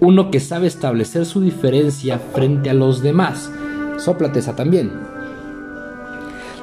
uno 0.00 0.30
que 0.30 0.40
sabe 0.40 0.68
establecer 0.68 1.26
su 1.26 1.42
diferencia 1.42 2.18
frente 2.18 2.70
a 2.70 2.74
los 2.74 3.02
demás. 3.02 3.52
Sóplate 3.98 4.38
esa 4.38 4.56
también. 4.56 4.90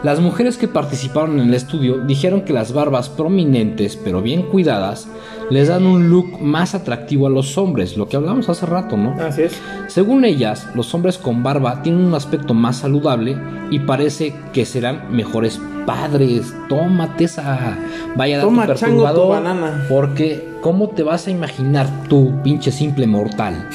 Las 0.03 0.19
mujeres 0.19 0.57
que 0.57 0.67
participaron 0.67 1.39
en 1.39 1.47
el 1.47 1.53
estudio 1.53 1.99
dijeron 1.99 2.41
que 2.41 2.51
las 2.51 2.73
barbas 2.73 3.07
prominentes 3.07 3.95
pero 3.95 4.21
bien 4.21 4.43
cuidadas 4.43 5.07
les 5.49 5.69
dan 5.69 5.85
un 5.85 6.09
look 6.09 6.41
más 6.41 6.75
atractivo 6.75 7.27
a 7.27 7.29
los 7.29 7.57
hombres, 7.57 7.95
lo 7.95 8.09
que 8.09 8.17
hablamos 8.17 8.49
hace 8.49 8.65
rato, 8.65 8.97
¿no? 8.97 9.15
Así 9.21 9.43
es. 9.43 9.53
Según 9.87 10.25
ellas, 10.25 10.67
los 10.75 10.93
hombres 10.93 11.17
con 11.17 11.41
barba 11.41 11.81
tienen 11.83 12.03
un 12.03 12.15
aspecto 12.15 12.53
más 12.53 12.77
saludable 12.77 13.37
y 13.71 13.79
parece 13.79 14.35
que 14.51 14.65
serán 14.65 15.15
mejores 15.15 15.61
padres. 15.85 16.53
Tómate 16.67 17.25
esa 17.25 17.77
vaya 18.15 18.37
dato 18.37 18.49
Toma, 18.49 18.65
chango, 18.73 18.75
tu 18.75 19.03
perturbador, 19.03 19.29
banana. 19.29 19.85
Porque 19.87 20.49
¿cómo 20.61 20.89
te 20.89 21.03
vas 21.03 21.27
a 21.27 21.31
imaginar 21.31 21.87
tú, 22.09 22.33
pinche 22.43 22.71
simple 22.71 23.07
mortal? 23.07 23.69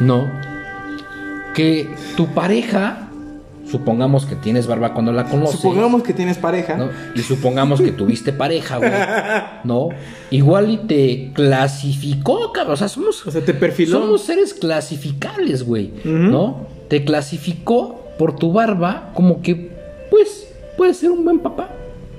No. 0.00 0.28
Que 1.54 1.94
tu 2.16 2.26
pareja, 2.28 3.10
supongamos 3.72 4.26
que 4.26 4.36
tienes 4.36 4.66
barba 4.66 4.92
cuando 4.92 5.12
la 5.12 5.24
conoces. 5.24 5.58
Supongamos 5.58 6.02
que 6.02 6.12
tienes 6.12 6.36
pareja. 6.36 6.76
¿no? 6.76 6.90
Y 7.16 7.20
supongamos 7.20 7.80
que 7.80 7.90
tuviste 7.90 8.32
pareja, 8.32 8.76
güey. 8.76 8.92
¿No? 9.64 9.88
Igual 10.30 10.70
y 10.70 10.76
te 10.76 11.30
clasificó, 11.34 12.52
cabrón. 12.52 12.74
O 12.74 12.76
sea, 12.76 12.88
somos. 12.88 13.26
O 13.26 13.30
sea, 13.30 13.42
te 13.42 13.54
perfiló. 13.54 13.98
Somos 14.00 14.22
seres 14.22 14.54
clasificables, 14.54 15.64
güey. 15.64 15.90
¿No? 16.04 16.66
Te 16.88 17.04
clasificó 17.04 18.02
por 18.18 18.36
tu 18.36 18.52
barba 18.52 19.10
como 19.14 19.40
que, 19.40 19.72
pues, 20.10 20.48
puedes 20.76 20.98
ser 20.98 21.10
un 21.10 21.24
buen 21.24 21.40
papá. 21.40 21.70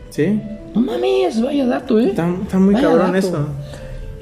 Sí. 0.09 0.41
No 0.73 0.81
mames, 0.81 1.39
vaya 1.39 1.67
dato, 1.67 1.99
¿eh? 1.99 2.07
Está, 2.09 2.35
está 2.41 2.57
muy 2.57 2.73
Vaya 2.73 2.87
cabrón 2.87 3.13
dato. 3.13 3.27
eso. 3.27 3.47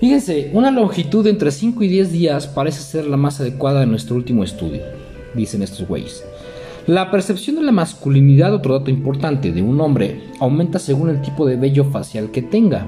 Fíjense, 0.01 0.49
una 0.53 0.69
longitud 0.69 1.23
de 1.23 1.29
entre 1.29 1.51
5 1.51 1.81
y 1.83 1.87
10 1.87 2.11
días 2.11 2.47
parece 2.47 2.81
ser 2.81 3.05
la 3.05 3.17
más 3.17 3.39
adecuada 3.39 3.83
en 3.83 3.91
nuestro 3.91 4.15
último 4.15 4.43
estudio, 4.43 4.81
dicen 5.33 5.61
estos 5.61 5.87
güeyes. 5.87 6.25
La 6.87 7.11
percepción 7.11 7.57
de 7.57 7.61
la 7.63 7.71
masculinidad, 7.71 8.53
otro 8.53 8.77
dato 8.77 8.89
importante, 8.91 9.51
de 9.51 9.61
un 9.61 9.79
hombre 9.81 10.23
aumenta 10.39 10.79
según 10.79 11.09
el 11.09 11.21
tipo 11.21 11.45
de 11.45 11.55
vello 11.55 11.85
facial 11.85 12.31
que 12.31 12.41
tenga. 12.41 12.87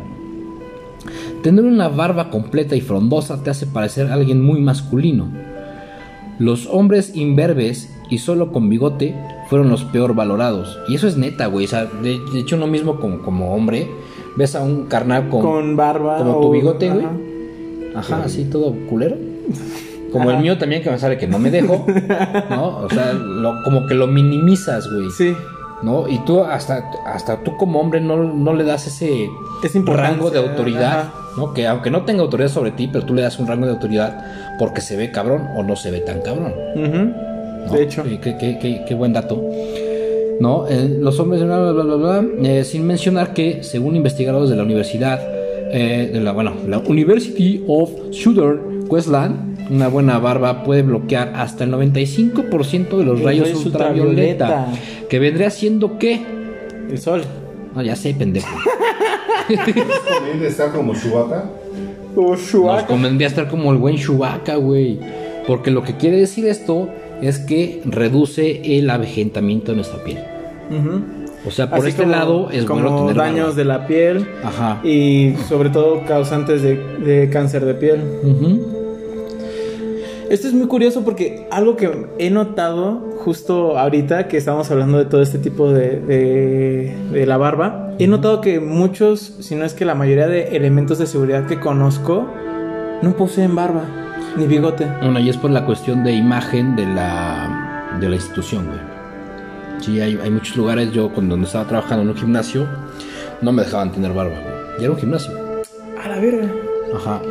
Tener 1.41 1.63
una 1.65 1.89
barba 1.89 2.29
completa 2.29 2.75
y 2.75 2.81
frondosa 2.81 3.43
te 3.43 3.49
hace 3.49 3.67
parecer 3.67 4.11
alguien 4.11 4.41
muy 4.43 4.61
masculino. 4.61 5.27
Los 6.39 6.67
hombres 6.67 7.15
imberbes 7.15 7.93
y 8.09 8.17
solo 8.17 8.51
con 8.51 8.69
bigote 8.69 9.15
fueron 9.49 9.69
los 9.69 9.83
peor 9.83 10.15
valorados. 10.15 10.79
Y 10.87 10.95
eso 10.95 11.07
es 11.07 11.17
neta, 11.17 11.47
güey. 11.47 11.65
O 11.65 11.69
sea, 11.69 11.85
de, 11.85 12.17
de 12.33 12.39
hecho, 12.39 12.55
uno 12.55 12.67
mismo 12.67 12.99
como, 12.99 13.19
como 13.21 13.53
hombre, 13.53 13.87
ves 14.37 14.55
a 14.55 14.63
un 14.63 14.85
carnal 14.85 15.29
con, 15.29 15.41
Con 15.41 15.75
barba. 15.75 16.17
como 16.17 16.37
o- 16.37 16.41
tu 16.41 16.51
bigote, 16.51 16.89
güey. 16.89 17.05
Ajá. 17.95 18.15
Ajá, 18.15 18.23
así 18.25 18.45
todo 18.45 18.73
culero. 18.89 19.15
Como 20.13 20.31
el 20.31 20.37
mío 20.39 20.57
también, 20.57 20.81
que 20.83 20.89
me 20.89 20.97
sale 20.99 21.17
que 21.17 21.27
no 21.27 21.39
me 21.39 21.51
dejo, 21.51 21.85
¿no? 22.49 22.77
O 22.77 22.89
sea, 22.89 23.11
lo- 23.13 23.61
como 23.63 23.85
que 23.87 23.93
lo 23.95 24.07
minimizas, 24.07 24.87
güey. 24.91 25.09
Sí. 25.11 25.35
¿No? 25.81 26.07
Y 26.07 26.17
tú, 26.19 26.41
hasta, 26.41 26.89
hasta 27.05 27.43
tú 27.43 27.57
como 27.57 27.81
hombre, 27.81 27.99
no, 27.99 28.15
no 28.33 28.53
le 28.53 28.63
das 28.63 28.87
ese 28.87 29.27
importancia, 29.73 30.11
rango 30.13 30.29
de 30.29 30.39
autoridad, 30.39 30.99
ajá. 30.99 31.13
¿no? 31.35 31.53
Que 31.53 31.67
aunque 31.67 31.91
no 31.91 32.03
tenga 32.03 32.21
autoridad 32.21 32.47
sobre 32.49 32.71
ti, 32.71 32.87
pero 32.89 33.03
tú 33.05 33.13
le 33.13 33.21
das 33.21 33.37
un 33.37 33.47
rango 33.47 33.65
de 33.65 33.73
autoridad 33.73 34.23
porque 34.59 34.79
se 34.79 34.95
ve 34.95 35.11
cabrón 35.11 35.45
o 35.57 35.63
no 35.63 35.75
se 35.75 35.91
ve 35.91 35.99
tan 35.99 36.21
cabrón. 36.21 36.53
¿no? 36.75 37.73
De 37.73 37.83
hecho. 37.83 38.03
Qué, 38.03 38.17
qué- 38.21 38.57
qué- 38.61 38.85
qué 38.87 38.95
buen 38.95 39.11
dato. 39.11 39.41
¿No? 40.39 40.67
Eh, 40.69 40.97
los 41.01 41.19
hombres, 41.19 41.43
bla, 41.43 41.59
bla, 41.59 41.71
bla, 41.71 41.83
bla, 41.83 41.95
bla, 42.21 42.25
eh, 42.49 42.63
sin 42.63 42.85
mencionar 42.87 43.33
que, 43.33 43.61
según 43.63 43.95
investigadores 43.95 44.49
de 44.49 44.55
la 44.55 44.63
universidad, 44.63 45.19
eh, 45.71 46.09
de 46.13 46.19
la, 46.21 46.31
bueno, 46.31 46.53
la 46.67 46.79
University 46.79 47.63
of 47.67 47.89
Southern 48.11 48.87
Queensland, 48.89 49.52
una 49.69 49.87
buena 49.87 50.19
barba 50.19 50.63
puede 50.63 50.81
bloquear 50.83 51.33
hasta 51.35 51.63
el 51.63 51.71
95% 51.71 52.97
de 52.97 53.03
los 53.05 53.21
rayos 53.21 53.53
ultravioleta. 53.65 54.45
ultravioleta. 54.45 55.07
Que 55.09 55.19
vendría 55.19 55.49
siendo 55.49 55.97
qué? 55.97 56.21
El 56.89 56.97
sol. 56.97 57.21
No, 57.75 57.81
ya 57.81 57.95
sé, 57.95 58.13
pendejo. 58.13 58.47
Estar 60.43 60.71
como 60.71 60.93
Chewbacca. 60.95 61.45
O 62.15 62.31
Nos 62.31 62.47
Chewbacca. 62.51 62.85
convendría 62.87 63.27
estar 63.27 63.47
como 63.47 63.71
el 63.71 63.77
buen 63.77 63.97
Chewbacca, 63.97 64.55
güey. 64.55 64.99
Porque 65.47 65.71
lo 65.71 65.83
que 65.83 65.97
quiere 65.97 66.17
decir 66.17 66.45
esto 66.45 66.89
es 67.21 67.39
que 67.39 67.81
reduce 67.85 68.77
el 68.77 68.89
avejentamiento 68.89 69.71
de 69.71 69.77
nuestra 69.77 70.03
piel. 70.03 70.19
Ujú. 70.69 71.01
O 71.45 71.51
sea, 71.51 71.69
por 71.69 71.79
Así 71.79 71.89
este 71.89 72.03
como- 72.03 72.11
lado 72.15 72.49
es 72.51 72.63
como 72.65 72.81
bueno 72.81 72.99
tener 73.01 73.15
daños 73.15 73.39
barba. 73.47 73.55
de 73.55 73.65
la 73.65 73.87
piel 73.87 74.27
Ajá. 74.43 74.79
y 74.85 75.33
sobre 75.49 75.69
todo 75.69 76.05
causantes 76.05 76.61
de, 76.61 76.75
de 77.03 77.29
cáncer 77.29 77.65
de 77.65 77.73
piel. 77.73 78.01
Ujú. 78.23 78.72
Esto 80.29 80.47
es 80.47 80.53
muy 80.53 80.67
curioso 80.67 81.03
porque 81.03 81.47
algo 81.51 81.75
que 81.75 82.07
he 82.17 82.29
notado 82.29 83.01
justo 83.17 83.77
ahorita 83.77 84.27
que 84.27 84.37
estamos 84.37 84.69
hablando 84.71 84.97
de 84.97 85.05
todo 85.05 85.21
este 85.21 85.37
tipo 85.37 85.71
de, 85.71 85.99
de, 85.99 86.95
de 87.11 87.25
la 87.25 87.37
barba, 87.37 87.93
he 87.99 88.07
notado 88.07 88.41
que 88.41 88.59
muchos, 88.59 89.19
si 89.39 89.55
no 89.55 89.63
es 89.65 89.73
que 89.73 89.85
la 89.85 89.95
mayoría 89.95 90.27
de 90.27 90.55
elementos 90.55 90.97
de 90.97 91.05
seguridad 91.07 91.45
que 91.45 91.59
conozco, 91.59 92.27
no 93.01 93.15
poseen 93.15 93.53
barba 93.55 93.83
ni 94.37 94.47
bigote. 94.47 94.87
Bueno, 95.01 95.19
y 95.19 95.29
es 95.29 95.37
por 95.37 95.51
la 95.51 95.65
cuestión 95.65 96.03
de 96.03 96.13
imagen 96.13 96.75
de 96.75 96.85
la, 96.87 97.95
de 97.99 98.09
la 98.09 98.15
institución, 98.15 98.65
güey. 98.67 98.79
Sí, 99.79 99.99
hay, 100.01 100.17
hay 100.23 100.31
muchos 100.31 100.55
lugares. 100.55 100.91
Yo, 100.91 101.09
cuando 101.09 101.35
estaba 101.37 101.65
trabajando 101.67 102.03
en 102.03 102.09
un 102.09 102.15
gimnasio, 102.15 102.65
no 103.41 103.51
me 103.51 103.63
dejaban 103.63 103.91
tener 103.91 104.13
barba, 104.13 104.31
güey. 104.33 104.53
Y 104.79 104.83
era 104.83 104.93
un 104.93 104.97
gimnasio. 104.99 105.31
A 106.03 106.07
la 106.07 106.19
verga. 106.19 106.47
Ajá. 106.95 107.21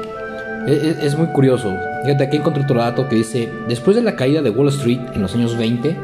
Es, 0.69 0.83
es- 0.83 1.03
es 1.05 1.19
muy 1.19 1.27
curioso. 1.29 1.73
Fíjate, 2.03 2.25
aquí 2.25 2.37
encontré 2.39 2.65
otro 2.65 2.81
dato 2.81 3.09
que 3.09 3.17
dice: 3.17 3.53
Después 3.69 3.97
de 3.97 4.03
la 4.03 4.17
caída 4.17 4.43
de 4.43 4.51
Wall 4.51 4.69
Street 4.69 5.01
en 5.15 5.23
los 5.23 5.35
años 5.35 5.57
20, 5.57 5.97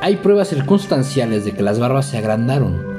hay 0.00 0.16
pruebas 0.16 0.48
circunstanciales 0.48 1.44
de 1.44 1.52
que 1.52 1.62
las 1.62 1.78
barbas 1.78 2.06
se 2.06 2.18
agrandaron. 2.18 2.96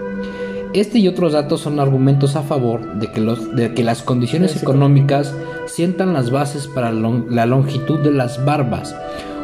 Este 0.74 1.00
y 1.00 1.08
otros 1.08 1.34
datos 1.34 1.62
son 1.62 1.80
argumentos 1.80 2.36
a 2.36 2.42
favor 2.42 3.00
de 3.00 3.12
que, 3.12 3.22
los, 3.22 3.56
de 3.56 3.74
que 3.74 3.84
las 3.84 4.02
condiciones 4.02 4.62
económicas 4.62 5.34
sientan 5.66 6.14
las 6.14 6.30
bases 6.30 6.68
para 6.68 6.92
la 6.92 7.46
longitud 7.46 8.00
de 8.00 8.12
las 8.12 8.44
barbas. 8.44 8.96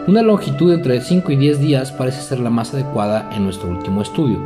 Una 0.06 0.22
longitud 0.22 0.74
entre 0.74 1.00
5 1.00 1.32
y 1.32 1.36
10 1.38 1.60
días 1.60 1.92
parece 1.92 2.22
ser 2.22 2.40
la 2.40 2.50
más 2.50 2.74
adecuada 2.74 3.30
en 3.34 3.46
nuestro 3.46 3.70
último 3.70 4.02
estudio. 4.02 4.38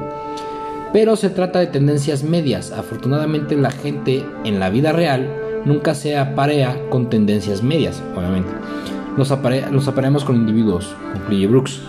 Pero 0.94 1.16
se 1.16 1.30
trata 1.30 1.60
de 1.60 1.68
tendencias 1.68 2.24
medias. 2.24 2.72
Afortunadamente 2.72 3.56
la 3.56 3.72
gente 3.72 4.24
en 4.44 4.60
la 4.60 4.70
vida 4.70 4.92
real 4.92 5.47
nunca 5.68 5.94
se 5.94 6.18
aparea 6.18 6.76
con 6.90 7.10
tendencias 7.10 7.62
medias, 7.62 8.02
obviamente. 8.16 8.50
Apare- 9.18 9.70
nos 9.72 9.88
apareamos 9.88 10.24
con 10.24 10.36
individuos, 10.36 10.96
concluye 11.14 11.48
Brooks. 11.48 11.82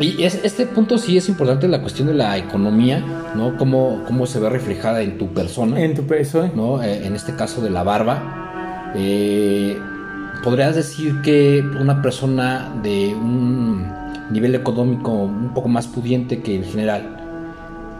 Y 0.00 0.24
es- 0.24 0.40
este 0.44 0.66
punto 0.66 0.98
sí 0.98 1.16
es 1.16 1.28
importante, 1.28 1.68
la 1.68 1.80
cuestión 1.80 2.08
de 2.08 2.14
la 2.14 2.36
economía, 2.36 3.00
¿no? 3.36 3.56
Cómo, 3.56 4.02
cómo 4.06 4.26
se 4.26 4.40
ve 4.40 4.50
reflejada 4.50 5.02
en 5.02 5.18
tu 5.18 5.28
persona. 5.32 5.80
En 5.80 5.94
tu 5.94 6.02
peso. 6.02 6.50
¿no? 6.54 6.82
Eh, 6.82 7.06
en 7.06 7.14
este 7.14 7.34
caso 7.36 7.60
de 7.62 7.70
la 7.70 7.84
barba, 7.84 8.92
eh, 8.96 9.78
podrías 10.42 10.74
decir 10.74 11.20
que 11.22 11.62
una 11.80 12.02
persona 12.02 12.72
de 12.82 13.14
un 13.14 13.86
nivel 14.30 14.56
económico 14.56 15.12
un 15.12 15.54
poco 15.54 15.68
más 15.68 15.86
pudiente 15.86 16.42
que 16.42 16.56
el 16.56 16.64
general, 16.64 17.16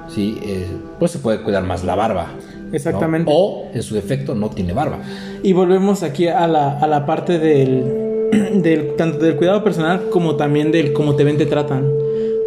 sí, 0.08 0.38
Eh, 0.42 0.66
pues 0.98 1.12
se 1.12 1.18
puede 1.20 1.42
cuidar 1.42 1.62
más 1.62 1.84
la 1.84 1.94
barba. 1.94 2.26
¿No? 2.74 2.88
Exactamente. 2.88 3.30
O 3.34 3.66
en 3.72 3.82
su 3.82 3.94
defecto 3.94 4.34
no 4.34 4.50
tiene 4.50 4.72
barba. 4.72 5.00
Y 5.42 5.52
volvemos 5.52 6.02
aquí 6.02 6.28
a 6.28 6.46
la, 6.46 6.78
a 6.78 6.86
la 6.86 7.06
parte 7.06 7.38
del, 7.38 8.30
del 8.62 8.96
tanto 8.96 9.18
del 9.18 9.36
cuidado 9.36 9.62
personal 9.64 10.08
como 10.10 10.36
también 10.36 10.72
del 10.72 10.92
cómo 10.92 11.16
te 11.16 11.24
ven, 11.24 11.36
te 11.36 11.46
tratan. 11.46 11.90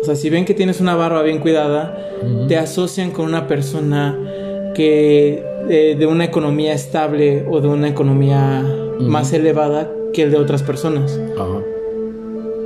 O 0.02 0.06
sea, 0.06 0.16
si 0.16 0.30
ven 0.30 0.46
que 0.46 0.54
tienes 0.54 0.80
una 0.80 0.96
barba 0.96 1.22
bien 1.24 1.40
cuidada, 1.40 1.98
te 2.48 2.58
asocian 2.58 3.12
con 3.12 3.26
una 3.26 3.48
persona 3.48 4.18
que 4.74 5.44
eh, 5.70 5.96
de 5.98 6.06
una 6.06 6.24
economía 6.24 6.74
estable 6.74 7.46
o 7.50 7.60
de 7.60 7.68
una 7.68 7.90
economía 7.90 8.64
más 9.00 9.34
elevada 9.34 9.92
que 10.14 10.24
el 10.24 10.32
de 10.32 10.38
otras 10.38 10.64
personas. 10.64 11.20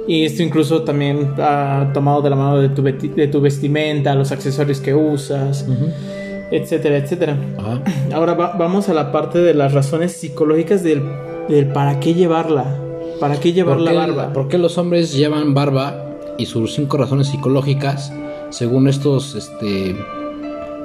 Y 0.08 0.26
esto 0.26 0.44
incluso 0.44 0.84
también 0.84 1.34
ha 1.38 1.92
tomado 1.94 2.22
de 2.22 2.30
la 2.30 2.36
mano 2.36 2.60
de 2.60 2.70
tu, 2.70 2.84
de 2.84 3.28
tu 3.28 3.42
vestimenta, 3.42 4.14
los 4.16 4.32
accesorios 4.32 4.80
que 4.80 4.94
usas, 4.94 5.66
etcétera, 6.52 6.98
etcétera. 6.98 7.38
Ajá. 7.58 7.82
Ahora 8.14 8.34
va- 8.34 8.56
vamos 8.58 8.90
a 8.90 8.94
la 8.94 9.12
parte 9.12 9.40
de 9.40 9.54
las 9.54 9.74
razones 9.74 10.14
psicológicas 10.14 10.84
del, 10.84 11.02
del 11.50 11.68
para 11.70 12.00
qué 12.00 12.14
llevarla. 12.14 12.66
¿Para 13.20 13.40
qué 13.40 13.54
llevar 13.54 13.76
¿Por 13.78 13.84
la 13.86 13.92
qué, 13.92 13.98
barba? 13.98 14.34
por 14.34 14.48
qué 14.48 14.58
los 14.58 14.78
hombres 14.80 15.14
llevan 15.14 15.54
barba 15.54 16.06
y 16.38 16.46
sus 16.48 16.74
cinco 16.74 16.98
razones 16.98 17.28
psicológicas, 17.28 18.12
según 18.50 18.88
estos 18.88 19.36
este, 19.36 19.96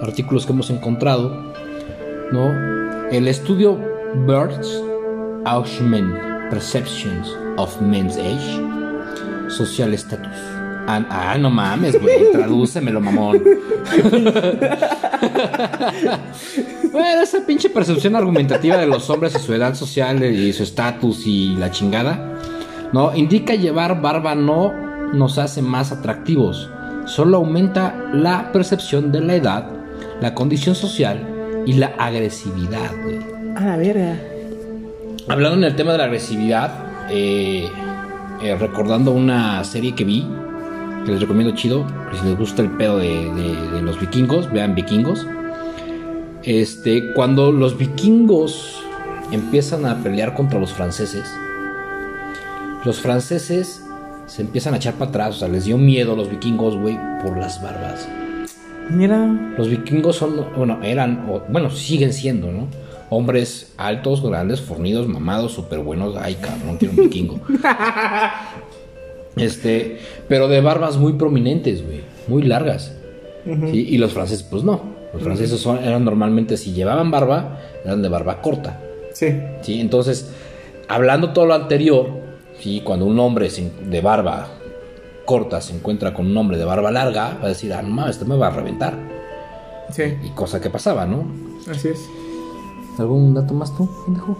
artículos 0.02 0.44
que 0.46 0.52
hemos 0.52 0.68
encontrado? 0.70 1.34
¿no? 2.32 2.52
El 3.10 3.26
estudio 3.28 3.78
Birds, 4.26 4.82
Auschman 5.46 6.48
Perceptions 6.50 7.34
of 7.56 7.80
Men's 7.80 8.16
Age, 8.18 8.60
Social 9.48 9.94
Status. 9.94 10.36
Ah, 10.88 11.04
ah, 11.10 11.36
no 11.38 11.50
mames, 11.50 12.00
güey, 12.00 12.30
tradúcemelo, 12.32 13.00
mamón. 13.00 13.42
bueno, 16.92 17.22
esa 17.22 17.44
pinche 17.44 17.68
percepción 17.70 18.14
argumentativa 18.14 18.76
de 18.76 18.86
los 18.86 19.10
hombres 19.10 19.34
y 19.34 19.40
su 19.40 19.52
edad 19.52 19.74
social 19.74 20.22
y 20.24 20.52
su 20.52 20.62
estatus 20.62 21.26
y 21.26 21.56
la 21.56 21.72
chingada, 21.72 22.38
¿no? 22.92 23.16
Indica 23.16 23.54
llevar 23.54 24.00
barba 24.00 24.36
no 24.36 24.72
nos 25.12 25.38
hace 25.38 25.60
más 25.60 25.90
atractivos, 25.90 26.70
solo 27.06 27.38
aumenta 27.38 28.10
la 28.12 28.52
percepción 28.52 29.10
de 29.10 29.20
la 29.20 29.34
edad, 29.34 29.66
la 30.20 30.34
condición 30.34 30.76
social 30.76 31.64
y 31.66 31.72
la 31.74 31.94
agresividad, 31.98 32.92
güey. 33.02 33.18
A 33.56 33.64
la 33.64 33.76
verga. 33.76 34.20
Hablando 35.28 35.58
en 35.58 35.64
el 35.64 35.74
tema 35.74 35.92
de 35.92 35.98
la 35.98 36.04
agresividad, 36.04 36.70
eh, 37.10 37.68
eh, 38.42 38.54
recordando 38.54 39.10
una 39.10 39.64
serie 39.64 39.94
que 39.94 40.04
vi, 40.04 40.24
que 41.06 41.12
les 41.12 41.20
recomiendo 41.20 41.54
chido, 41.54 41.86
si 42.20 42.26
les 42.26 42.36
gusta 42.38 42.60
el 42.62 42.70
pedo 42.72 42.98
de, 42.98 43.32
de- 43.32 43.70
de 43.70 43.82
los 43.82 43.98
vikingos, 43.98 44.52
vean 44.52 44.74
vikingos. 44.74 45.26
Este, 46.42 47.12
cuando 47.14 47.50
los 47.52 47.78
vikingos 47.78 48.82
empiezan 49.32 49.86
a 49.86 50.02
pelear 50.02 50.34
contra 50.34 50.58
los 50.60 50.72
franceses, 50.72 51.32
los 52.84 53.00
franceses 53.00 53.82
se 54.26 54.42
empiezan 54.42 54.74
a 54.74 54.76
echar 54.76 54.94
para 54.94 55.08
atrás, 55.10 55.36
o 55.36 55.38
sea, 55.40 55.48
les 55.48 55.64
dio 55.64 55.78
miedo 55.78 56.12
a 56.12 56.16
los 56.16 56.28
vikingos, 56.28 56.76
güey, 56.76 56.98
por 57.22 57.36
las 57.38 57.62
barbas. 57.62 58.08
Mira. 58.90 59.26
Los 59.58 59.68
vikingos 59.68 60.16
son, 60.16 60.44
bueno, 60.56 60.78
eran, 60.82 61.26
o- 61.28 61.42
bueno, 61.48 61.70
siguen 61.70 62.12
siendo, 62.12 62.52
¿no? 62.52 62.68
Hombres 63.10 63.72
altos, 63.76 64.20
grandes, 64.22 64.60
fornidos, 64.60 65.06
mamados, 65.08 65.52
súper 65.52 65.78
buenos. 65.80 66.16
Ay, 66.16 66.34
cabrón, 66.40 66.76
quiero 66.76 66.94
un 66.94 67.04
vikingo. 67.04 67.40
este, 69.36 69.98
pero 70.28 70.48
de 70.48 70.60
barbas 70.60 70.96
muy 70.96 71.14
prominentes, 71.14 71.84
güey, 71.84 72.00
muy 72.28 72.42
largas. 72.42 72.92
¿sí? 73.44 73.86
Y 73.90 73.98
los 73.98 74.12
franceses, 74.12 74.42
pues 74.42 74.64
no. 74.64 74.80
Los 75.12 75.22
franceses 75.22 75.60
son, 75.60 75.78
eran 75.84 76.04
normalmente, 76.04 76.56
si 76.56 76.72
llevaban 76.72 77.10
barba, 77.10 77.60
eran 77.84 78.02
de 78.02 78.08
barba 78.08 78.42
corta. 78.42 78.80
Sí. 79.12 79.28
¿sí? 79.62 79.80
Entonces, 79.80 80.30
hablando 80.88 81.32
todo 81.32 81.46
lo 81.46 81.54
anterior, 81.54 82.08
¿sí? 82.60 82.82
cuando 82.84 83.06
un 83.06 83.18
hombre 83.20 83.48
sin- 83.50 83.88
de 83.90 84.00
barba 84.00 84.48
corta 85.24 85.60
se 85.60 85.74
encuentra 85.74 86.12
con 86.12 86.26
un 86.26 86.36
hombre 86.36 86.56
de 86.58 86.64
barba 86.64 86.90
larga, 86.90 87.38
va 87.40 87.46
a 87.46 87.48
decir, 87.48 87.72
ah, 87.72 87.82
no 87.82 87.88
mames, 87.90 88.16
este 88.16 88.24
me 88.24 88.36
va 88.36 88.48
a 88.48 88.50
reventar. 88.50 88.94
Sí. 89.90 90.02
Y 90.24 90.30
cosa 90.30 90.60
que 90.60 90.68
pasaba, 90.70 91.06
¿no? 91.06 91.24
Así 91.70 91.88
es. 91.88 92.00
¿Algún 92.98 93.34
dato 93.34 93.54
más 93.54 93.76
tú, 93.76 93.88
pendejo? 94.04 94.36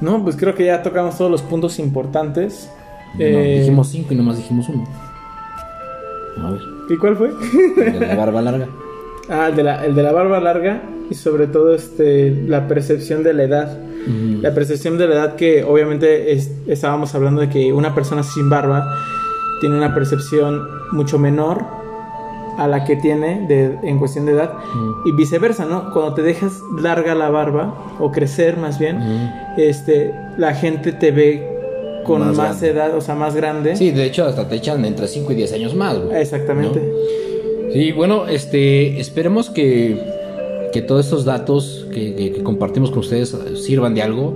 No, 0.00 0.22
pues 0.22 0.36
creo 0.36 0.54
que 0.54 0.64
ya 0.66 0.82
tocamos 0.82 1.16
todos 1.18 1.30
los 1.30 1.42
puntos 1.42 1.78
importantes. 1.78 2.70
No, 3.14 3.20
Eh, 3.24 3.58
dijimos 3.60 3.88
cinco 3.88 4.14
y 4.14 4.16
nomás 4.16 4.36
dijimos 4.36 4.68
uno. 4.68 4.84
A 6.44 6.50
ver, 6.52 6.60
¿Y 6.88 6.96
cuál 6.96 7.16
fue? 7.16 7.30
el 7.86 7.98
de 8.00 8.06
la 8.06 8.14
barba 8.14 8.42
larga. 8.42 8.66
ah, 9.28 9.48
el 9.48 9.56
de, 9.56 9.62
la, 9.62 9.84
el 9.84 9.94
de 9.94 10.02
la 10.02 10.12
barba 10.12 10.40
larga 10.40 10.82
y 11.10 11.14
sobre 11.14 11.46
todo 11.46 11.74
este 11.74 12.30
la 12.46 12.68
percepción 12.68 13.22
de 13.22 13.32
la 13.34 13.42
edad. 13.44 13.78
La 14.40 14.54
percepción 14.54 14.96
de 14.96 15.06
la 15.06 15.14
edad 15.16 15.36
que 15.36 15.64
obviamente 15.64 16.32
es- 16.32 16.50
estábamos 16.66 17.14
hablando 17.14 17.42
de 17.42 17.50
que 17.50 17.74
una 17.74 17.94
persona 17.94 18.22
sin 18.22 18.48
barba 18.48 18.96
tiene 19.60 19.76
una 19.76 19.94
percepción 19.94 20.66
mucho 20.92 21.18
menor 21.18 21.62
a 22.56 22.66
la 22.68 22.84
que 22.84 22.96
tiene 22.96 23.46
de, 23.48 23.76
en 23.82 23.98
cuestión 23.98 24.24
de 24.24 24.32
edad 24.32 24.54
y 25.04 25.12
viceversa, 25.12 25.66
¿no? 25.66 25.92
Cuando 25.92 26.14
te 26.14 26.22
dejas 26.22 26.62
larga 26.80 27.14
la 27.14 27.28
barba 27.28 27.74
o 27.98 28.10
crecer 28.10 28.56
más 28.56 28.78
bien, 28.78 28.98
este 29.58 30.14
la 30.38 30.54
gente 30.54 30.92
te 30.92 31.10
ve 31.10 31.57
con 32.08 32.36
Más 32.36 32.62
edad, 32.62 32.94
o 32.96 33.00
sea, 33.00 33.14
más 33.14 33.34
grande. 33.36 33.76
Sí, 33.76 33.90
de 33.92 34.04
hecho 34.04 34.24
hasta 34.24 34.48
te 34.48 34.56
echan 34.56 34.84
entre 34.84 35.06
5 35.06 35.32
y 35.32 35.34
10 35.36 35.52
años 35.52 35.74
más, 35.74 35.98
güey. 35.98 36.20
Exactamente. 36.20 36.80
¿no? 36.80 37.72
Sí, 37.72 37.92
bueno, 37.92 38.26
este, 38.26 38.98
esperemos 38.98 39.50
que, 39.50 40.00
que 40.72 40.80
todos 40.82 41.04
estos 41.04 41.24
datos 41.24 41.86
que, 41.92 42.14
que- 42.14 42.32
que 42.32 42.42
compartimos 42.42 42.90
con 42.90 43.00
ustedes 43.00 43.36
sirvan 43.62 43.94
de 43.94 44.02
algo. 44.02 44.34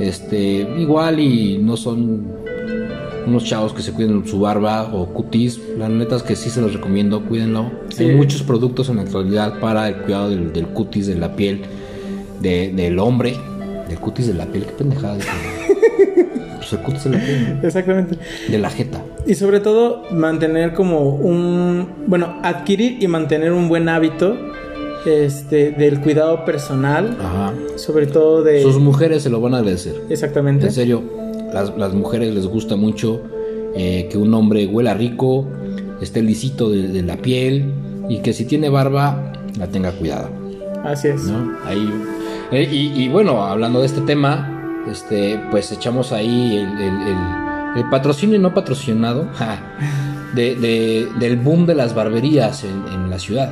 Este, 0.00 0.66
igual 0.78 1.20
y 1.20 1.58
no 1.58 1.76
son 1.76 2.26
unos 3.26 3.44
chavos 3.44 3.72
que 3.72 3.82
se 3.82 3.92
cuiden 3.92 4.26
su 4.26 4.40
barba 4.40 4.90
o 4.94 5.06
cutis. 5.06 5.60
La 5.78 5.88
neta 5.88 6.16
es 6.16 6.22
que 6.22 6.34
sí 6.34 6.50
se 6.50 6.60
los 6.60 6.72
recomiendo, 6.72 7.22
cuídenlo. 7.24 7.70
Sí. 7.90 8.04
Hay 8.04 8.16
muchos 8.16 8.42
productos 8.42 8.88
en 8.88 8.96
la 8.96 9.02
actualidad 9.02 9.60
para 9.60 9.88
el 9.88 9.96
cuidado 9.98 10.30
del, 10.30 10.52
del 10.52 10.66
cutis, 10.68 11.06
de 11.06 11.14
la 11.16 11.36
piel, 11.36 11.60
de- 12.40 12.72
del 12.72 12.98
hombre. 12.98 13.36
Del 13.88 13.98
cutis 14.00 14.26
de 14.28 14.34
la 14.34 14.46
piel, 14.46 14.64
qué 14.64 14.72
pendejada. 14.72 15.18
Pues 16.84 17.04
de 17.04 17.10
la 17.10 17.18
piel, 17.24 17.58
Exactamente. 17.62 18.16
de 18.48 18.58
la 18.58 18.70
jeta. 18.70 19.02
Y 19.26 19.34
sobre 19.34 19.60
todo 19.60 20.02
mantener 20.10 20.74
como 20.74 21.10
un, 21.10 21.88
bueno, 22.06 22.36
adquirir 22.42 23.02
y 23.02 23.06
mantener 23.08 23.52
un 23.52 23.68
buen 23.68 23.88
hábito 23.88 24.36
este 25.06 25.72
del 25.72 26.00
cuidado 26.00 26.44
personal, 26.44 27.16
Ajá. 27.20 27.52
sobre 27.76 28.06
todo 28.06 28.42
de 28.42 28.62
Sus 28.62 28.78
mujeres 28.78 29.22
se 29.22 29.30
lo 29.30 29.40
van 29.40 29.54
a 29.54 29.58
agradecer. 29.58 29.94
exactamente. 30.08 30.66
En 30.66 30.72
serio, 30.72 31.02
las, 31.52 31.76
las 31.76 31.92
mujeres 31.92 32.32
les 32.34 32.46
gusta 32.46 32.76
mucho 32.76 33.20
eh, 33.74 34.08
que 34.10 34.18
un 34.18 34.32
hombre 34.34 34.66
huela 34.66 34.94
rico, 34.94 35.46
esté 36.00 36.22
lisito 36.22 36.70
de, 36.70 36.88
de 36.88 37.02
la 37.02 37.16
piel 37.16 37.72
y 38.08 38.18
que 38.18 38.32
si 38.32 38.44
tiene 38.44 38.68
barba 38.68 39.32
la 39.58 39.66
tenga 39.66 39.90
cuidada. 39.92 40.30
Así 40.84 41.08
es. 41.08 41.24
¿no? 41.24 41.52
Ahí, 41.64 41.88
eh, 42.52 42.68
y, 42.70 43.02
y 43.02 43.08
bueno, 43.08 43.42
hablando 43.44 43.80
de 43.80 43.86
este 43.86 44.00
tema, 44.02 44.61
este, 44.90 45.40
pues 45.50 45.70
echamos 45.72 46.12
ahí 46.12 46.56
el, 46.58 46.80
el- 46.80 47.08
el- 47.08 47.52
el 47.76 47.88
patrocinio 47.88 48.38
no 48.38 48.52
patrocinado 48.52 49.26
ja, 49.34 49.58
de, 50.34 50.56
de- 50.56 51.08
del 51.18 51.36
boom 51.36 51.64
de 51.66 51.74
las 51.74 51.94
barberías 51.94 52.64
en, 52.64 52.84
en 52.92 53.08
la 53.10 53.18
ciudad. 53.18 53.50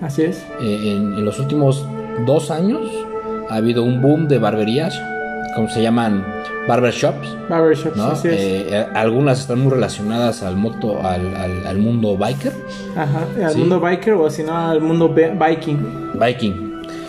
Así 0.00 0.22
es. 0.22 0.44
Eh, 0.60 0.92
en, 0.96 1.14
en 1.14 1.24
los 1.24 1.38
últimos 1.38 1.86
dos 2.26 2.50
años 2.50 2.80
ha 3.48 3.54
habido 3.56 3.82
un 3.84 4.02
boom 4.02 4.26
de 4.28 4.38
barberías, 4.38 5.00
como 5.54 5.68
se 5.68 5.80
llaman 5.82 6.24
barbershops, 6.66 7.36
Barbershops, 7.48 7.96
¿no? 7.96 8.06
así 8.06 8.26
es. 8.26 8.34
Eh, 8.34 8.66
eh, 8.70 8.86
algunas 8.94 9.38
están 9.40 9.60
muy 9.60 9.70
relacionadas 9.72 10.42
al 10.42 10.56
moto, 10.56 10.98
al, 11.06 11.32
al- 11.36 11.64
al 11.68 11.78
mundo 11.78 12.16
biker, 12.16 12.52
Ajá, 12.96 13.20
al 13.44 13.52
sí. 13.52 13.58
mundo 13.60 13.78
biker 13.78 14.14
o 14.14 14.28
si 14.28 14.42
no 14.42 14.56
al 14.56 14.80
mundo 14.80 15.08
be- 15.14 15.30
viking. 15.38 16.65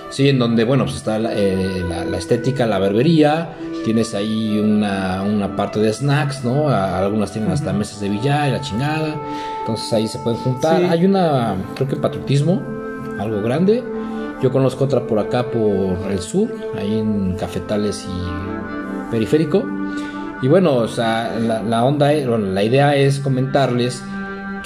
Sí, 0.09 0.29
en 0.29 0.39
donde, 0.39 0.63
bueno, 0.63 0.85
pues 0.85 0.95
está 0.97 1.19
la, 1.19 1.33
eh, 1.33 1.83
la- 1.87 2.05
la 2.05 2.17
estética, 2.17 2.65
la 2.65 2.79
barbería, 2.79 3.49
tienes 3.83 4.13
ahí 4.15 4.57
una, 4.59 5.21
una 5.23 5.55
parte 5.55 5.79
de 5.79 5.91
snacks, 5.91 6.43
¿no? 6.45 6.69
Algunas 6.69 7.31
tienen 7.31 7.51
hasta 7.51 7.73
mesas 7.73 7.99
de 7.99 8.09
billar 8.09 8.47
y 8.49 8.51
la 8.53 8.61
chingada. 8.61 9.15
Entonces 9.59 9.91
ahí 9.93 10.07
se 10.07 10.19
pueden 10.19 10.39
juntar. 10.39 10.79
Sí. 10.79 10.85
Hay 10.89 11.05
una, 11.05 11.55
creo 11.75 11.87
que 11.89 11.95
patriotismo, 11.97 12.61
algo 13.19 13.41
grande. 13.41 13.83
Yo 14.41 14.51
conozco 14.51 14.85
otra 14.85 15.01
por 15.07 15.19
acá, 15.19 15.43
por 15.51 15.97
el 16.11 16.19
sur, 16.19 16.47
ahí 16.77 16.99
en 16.99 17.35
Cafetales 17.35 18.05
y 18.07 19.11
Periférico. 19.11 19.65
Y 20.41 20.47
bueno, 20.47 20.75
o 20.75 20.87
sea, 20.87 21.35
la, 21.39 21.61
la 21.63 21.83
onda, 21.83 22.13
es- 22.13 22.27
bueno, 22.27 22.45
la 22.47 22.63
idea 22.63 22.95
es 22.95 23.19
comentarles 23.19 24.03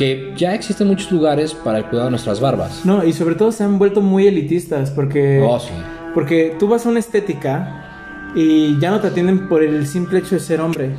que 0.01 0.33
ya 0.35 0.55
existen 0.55 0.87
muchos 0.87 1.11
lugares 1.11 1.53
para 1.53 1.77
el 1.77 1.85
cuidado 1.85 2.05
de 2.05 2.11
nuestras 2.11 2.39
barbas. 2.39 2.83
No, 2.85 3.05
y 3.05 3.13
sobre 3.13 3.35
todo 3.35 3.51
se 3.51 3.63
han 3.63 3.77
vuelto 3.77 4.01
muy 4.01 4.25
elitistas 4.25 4.89
porque... 4.89 5.39
Oh, 5.47 5.59
sí. 5.59 5.69
Porque 6.15 6.55
tú 6.57 6.67
vas 6.67 6.87
a 6.87 6.89
una 6.89 6.99
estética 6.99 8.31
y 8.35 8.79
ya 8.79 8.89
no 8.89 8.99
te 8.99 9.09
atienden 9.09 9.47
por 9.47 9.61
el 9.61 9.85
simple 9.85 10.17
hecho 10.17 10.33
de 10.35 10.41
ser 10.41 10.59
hombre. 10.59 10.89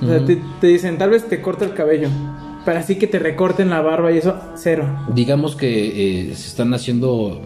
O 0.00 0.06
sea, 0.06 0.24
te 0.60 0.66
dicen, 0.66 0.96
tal 0.96 1.10
vez 1.10 1.28
te 1.28 1.42
corta 1.42 1.64
el 1.64 1.74
cabello. 1.74 2.08
Pero 2.64 2.78
así 2.78 2.94
que 2.94 3.08
te 3.08 3.18
recorten 3.18 3.68
la 3.68 3.80
barba 3.80 4.12
y 4.12 4.18
eso, 4.18 4.36
cero. 4.54 5.06
Digamos 5.12 5.56
que 5.56 6.28
eh, 6.28 6.34
se 6.36 6.46
están 6.46 6.72
haciendo, 6.72 7.42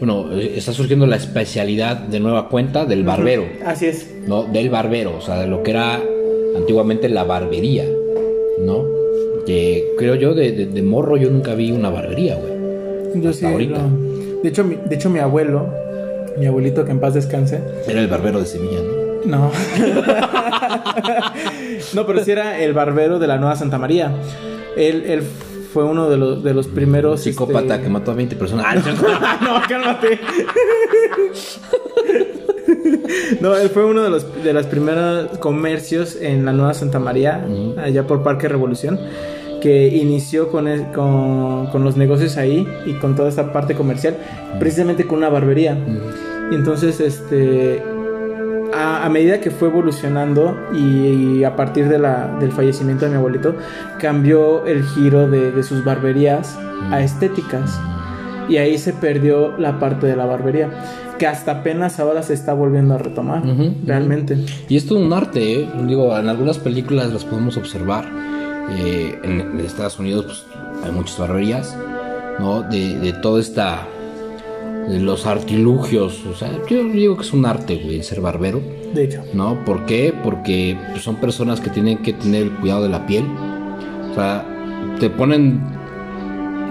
bueno, 0.00 0.32
eh, 0.32 0.54
está 0.56 0.72
surgiendo 0.72 1.06
la 1.06 1.16
especialidad 1.16 1.98
de 1.98 2.18
nueva 2.18 2.48
cuenta 2.48 2.84
del 2.84 3.04
barbero. 3.04 3.46
Así 3.64 3.86
es. 3.86 4.12
¿no? 4.26 4.42
Del 4.42 4.70
barbero, 4.70 5.18
o 5.18 5.20
sea, 5.20 5.38
de 5.38 5.46
lo 5.46 5.62
que 5.62 5.70
era 5.70 6.02
antiguamente 6.56 7.08
la 7.08 7.22
barbería, 7.22 7.84
¿no? 8.60 8.97
Creo 9.98 10.14
yo, 10.14 10.34
de, 10.34 10.52
de- 10.52 10.66
de 10.66 10.82
morro 10.82 11.16
yo 11.16 11.30
nunca 11.30 11.54
vi 11.54 11.72
una 11.72 11.90
barbería, 11.90 12.36
güey. 12.36 13.22
Yo 13.22 13.30
Hasta 13.30 13.46
sí. 13.46 13.52
ahorita. 13.52 13.80
De, 14.42 14.48
hecho, 14.48 14.64
mi, 14.64 14.76
de 14.76 14.94
hecho, 14.94 15.10
mi 15.10 15.18
abuelo, 15.18 15.66
mi 16.38 16.46
abuelito 16.46 16.84
que 16.84 16.92
en 16.92 17.00
paz 17.00 17.14
descanse, 17.14 17.60
Era 17.88 18.00
el 18.00 18.06
barbero 18.08 18.38
de 18.40 18.46
Sevilla, 18.46 18.78
¿no? 19.26 19.26
No. 19.26 19.50
no, 21.94 22.06
pero 22.06 22.24
sí 22.24 22.30
era 22.30 22.58
el 22.60 22.72
barbero 22.72 23.18
de 23.18 23.26
la 23.26 23.36
Nueva 23.38 23.56
Santa 23.56 23.78
María. 23.78 24.12
Él, 24.76 25.04
él 25.06 25.22
fue 25.72 25.84
uno 25.84 26.08
de 26.08 26.16
los, 26.16 26.44
de 26.44 26.54
los 26.54 26.68
primeros. 26.68 27.22
Psicópata 27.22 27.74
este- 27.74 27.84
que 27.86 27.90
mató 27.90 28.12
a 28.12 28.14
20 28.14 28.36
personas. 28.36 28.64
Ah, 28.68 28.76
no, 29.42 29.60
cálmate. 29.68 30.20
no, 33.40 33.56
él 33.56 33.68
fue 33.70 33.84
uno 33.84 34.02
de 34.02 34.10
los 34.10 34.44
de 34.44 34.52
los 34.52 34.66
primeros 34.66 35.38
comercios 35.38 36.16
en 36.20 36.44
la 36.44 36.52
Nueva 36.52 36.74
Santa 36.74 36.98
María, 36.98 37.44
allá 37.78 38.06
por 38.06 38.22
Parque 38.22 38.48
Revolución, 38.48 38.98
que 39.60 39.88
inició 39.88 40.50
con, 40.50 40.68
el- 40.68 40.86
con, 40.92 41.66
con 41.66 41.84
los 41.84 41.96
negocios 41.96 42.36
ahí 42.36 42.66
y 42.86 42.92
con 42.94 43.16
toda 43.16 43.28
esta 43.28 43.52
parte 43.52 43.74
comercial, 43.74 44.16
precisamente 44.58 45.04
con 45.06 45.18
una 45.18 45.28
barbería. 45.28 45.76
Y 46.50 46.54
entonces, 46.54 47.00
este, 47.00 47.82
a, 48.74 49.04
a 49.04 49.08
medida 49.08 49.40
que 49.40 49.50
fue 49.50 49.68
evolucionando 49.68 50.56
y, 50.74 51.42
a 51.44 51.56
partir 51.56 51.88
de 51.88 51.98
la, 51.98 52.36
del 52.40 52.52
fallecimiento 52.52 53.04
de 53.04 53.10
mi 53.12 53.16
abuelito, 53.16 53.54
cambió 54.00 54.64
el 54.66 54.82
giro 54.84 55.28
de, 55.28 55.50
de 55.52 55.62
sus 55.62 55.84
barberías 55.84 56.58
a 56.90 57.02
estéticas. 57.02 57.80
Y 58.48 58.56
ahí 58.56 58.78
se 58.78 58.94
perdió 58.94 59.58
la 59.58 59.78
parte 59.78 60.06
de 60.06 60.16
la 60.16 60.24
barbería, 60.24 60.70
que 61.18 61.26
hasta 61.26 61.50
apenas 61.60 62.00
ahora 62.00 62.22
se 62.22 62.32
está 62.32 62.54
volviendo 62.54 62.94
a 62.94 62.98
retomar, 62.98 63.42
realmente. 63.84 64.38
Y 64.70 64.76
es 64.78 64.86
todo 64.86 65.00
un 65.00 65.12
arte, 65.12 65.60
¿eh? 65.62 65.68
Digo, 65.86 66.16
en 66.16 66.28
algunas 66.30 66.56
películas 66.58 67.12
las 67.12 67.26
podemos 67.26 67.58
observar. 67.58 68.06
Eh, 68.70 69.18
en, 69.22 69.40
en 69.40 69.60
Estados 69.60 69.98
Unidos 69.98 70.24
pues, 70.26 70.84
hay 70.84 70.92
muchas 70.92 71.18
barberías, 71.18 71.76
¿no? 72.38 72.62
De, 72.62 72.98
de 72.98 73.12
toda 73.14 73.40
esta... 73.40 73.86
De 74.88 75.00
los 75.00 75.26
artilugios, 75.26 76.24
o 76.24 76.34
sea, 76.34 76.50
yo 76.66 76.82
digo 76.82 77.16
que 77.16 77.22
es 77.22 77.34
un 77.34 77.44
arte, 77.44 77.76
güey, 77.76 78.02
ser 78.02 78.22
barbero. 78.22 78.62
De 78.94 79.04
hecho, 79.04 79.22
¿No? 79.34 79.62
¿Por 79.66 79.84
qué? 79.84 80.14
Porque 80.24 80.78
pues, 80.92 81.02
son 81.02 81.16
personas 81.16 81.60
que 81.60 81.68
tienen 81.68 81.98
que 81.98 82.14
tener 82.14 82.44
el 82.44 82.52
cuidado 82.52 82.84
de 82.84 82.88
la 82.88 83.06
piel. 83.06 83.26
O 84.10 84.14
sea, 84.14 84.46
te 84.98 85.10
ponen 85.10 85.60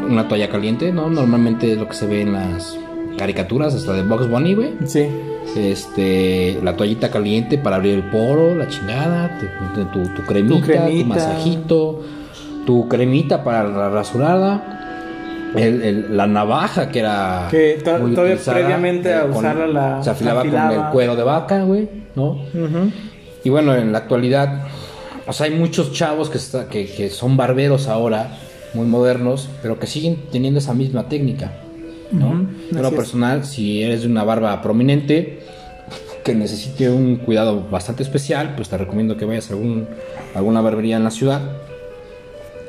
una 0.09 0.27
toalla 0.27 0.49
caliente, 0.49 0.91
¿no? 0.91 1.11
Normalmente 1.11 1.73
es 1.73 1.77
lo 1.77 1.87
que 1.87 1.93
se 1.93 2.07
ve 2.07 2.21
en 2.21 2.33
las 2.33 2.79
caricaturas, 3.17 3.73
hasta 3.75 3.93
de 3.93 4.03
Box 4.03 4.29
Bunny, 4.29 4.53
güey. 4.53 4.73
sí, 4.85 5.07
Este, 5.55 6.59
la 6.63 6.75
toallita 6.75 7.09
caliente 7.09 7.57
para 7.57 7.77
abrir 7.77 7.95
el 7.95 8.03
poro, 8.03 8.53
la 8.55 8.67
chingada, 8.67 9.39
tu, 9.73 9.85
tu- 9.85 10.13
tu 10.13 10.21
cremita, 10.23 10.55
tu, 10.59 10.61
cremita. 10.65 11.07
masajito, 11.07 12.03
tu 12.65 12.87
cremita 12.87 13.43
para 13.43 13.63
la 13.67 13.89
rasurada. 13.89 14.73
el- 15.55 15.81
el- 15.81 16.17
la 16.17 16.27
navaja 16.27 16.89
que 16.89 16.99
era 16.99 17.47
Que 17.49 17.79
to- 17.83 17.97
muy 17.99 18.11
todavía 18.11 18.33
utilizada, 18.35 18.57
previamente 18.59 19.13
a 19.13 19.19
eh, 19.19 19.27
con- 19.29 19.37
usarla 19.37 19.67
la- 19.67 20.03
se 20.03 20.09
afilaba 20.09 20.41
con 20.43 20.53
el 20.71 20.81
cuero 20.91 21.15
de 21.15 21.23
vaca, 21.23 21.63
güey, 21.63 21.87
¿no? 22.15 22.37
Y 23.45 23.49
bueno, 23.49 23.73
en 23.73 23.93
la 23.93 23.99
actualidad, 23.99 24.63
o 25.25 25.31
sea, 25.31 25.45
hay 25.45 25.53
muchos 25.53 25.93
chavos 25.93 26.29
que, 26.29 26.37
está- 26.37 26.67
que, 26.67 26.85
que 26.85 27.09
son 27.09 27.37
barberos 27.37 27.87
ahora, 27.87 28.37
muy 28.73 28.85
modernos, 28.85 29.49
pero 29.61 29.79
que 29.79 29.87
siguen 29.87 30.17
teniendo 30.31 30.59
esa 30.59 30.73
misma 30.73 31.07
técnica, 31.07 31.53
¿no? 32.11 32.45
En 32.71 32.81
lo 32.81 32.91
personal, 32.91 33.45
si 33.45 33.81
eres 33.81 34.01
de 34.01 34.07
una 34.07 34.23
barba 34.23 34.61
prominente, 34.61 35.39
que 36.23 36.35
necesite 36.35 36.89
un 36.89 37.17
cuidado 37.17 37.67
bastante 37.69 38.03
especial, 38.03 38.55
pues 38.55 38.69
te 38.69 38.77
recomiendo 38.77 39.15
que 39.15 39.25
vayas 39.25 39.49
a 39.49 39.53
algún, 39.53 39.87
a 40.33 40.37
alguna 40.37 40.61
barbería 40.61 40.97
en 40.97 41.03
la 41.03 41.11
ciudad. 41.11 41.41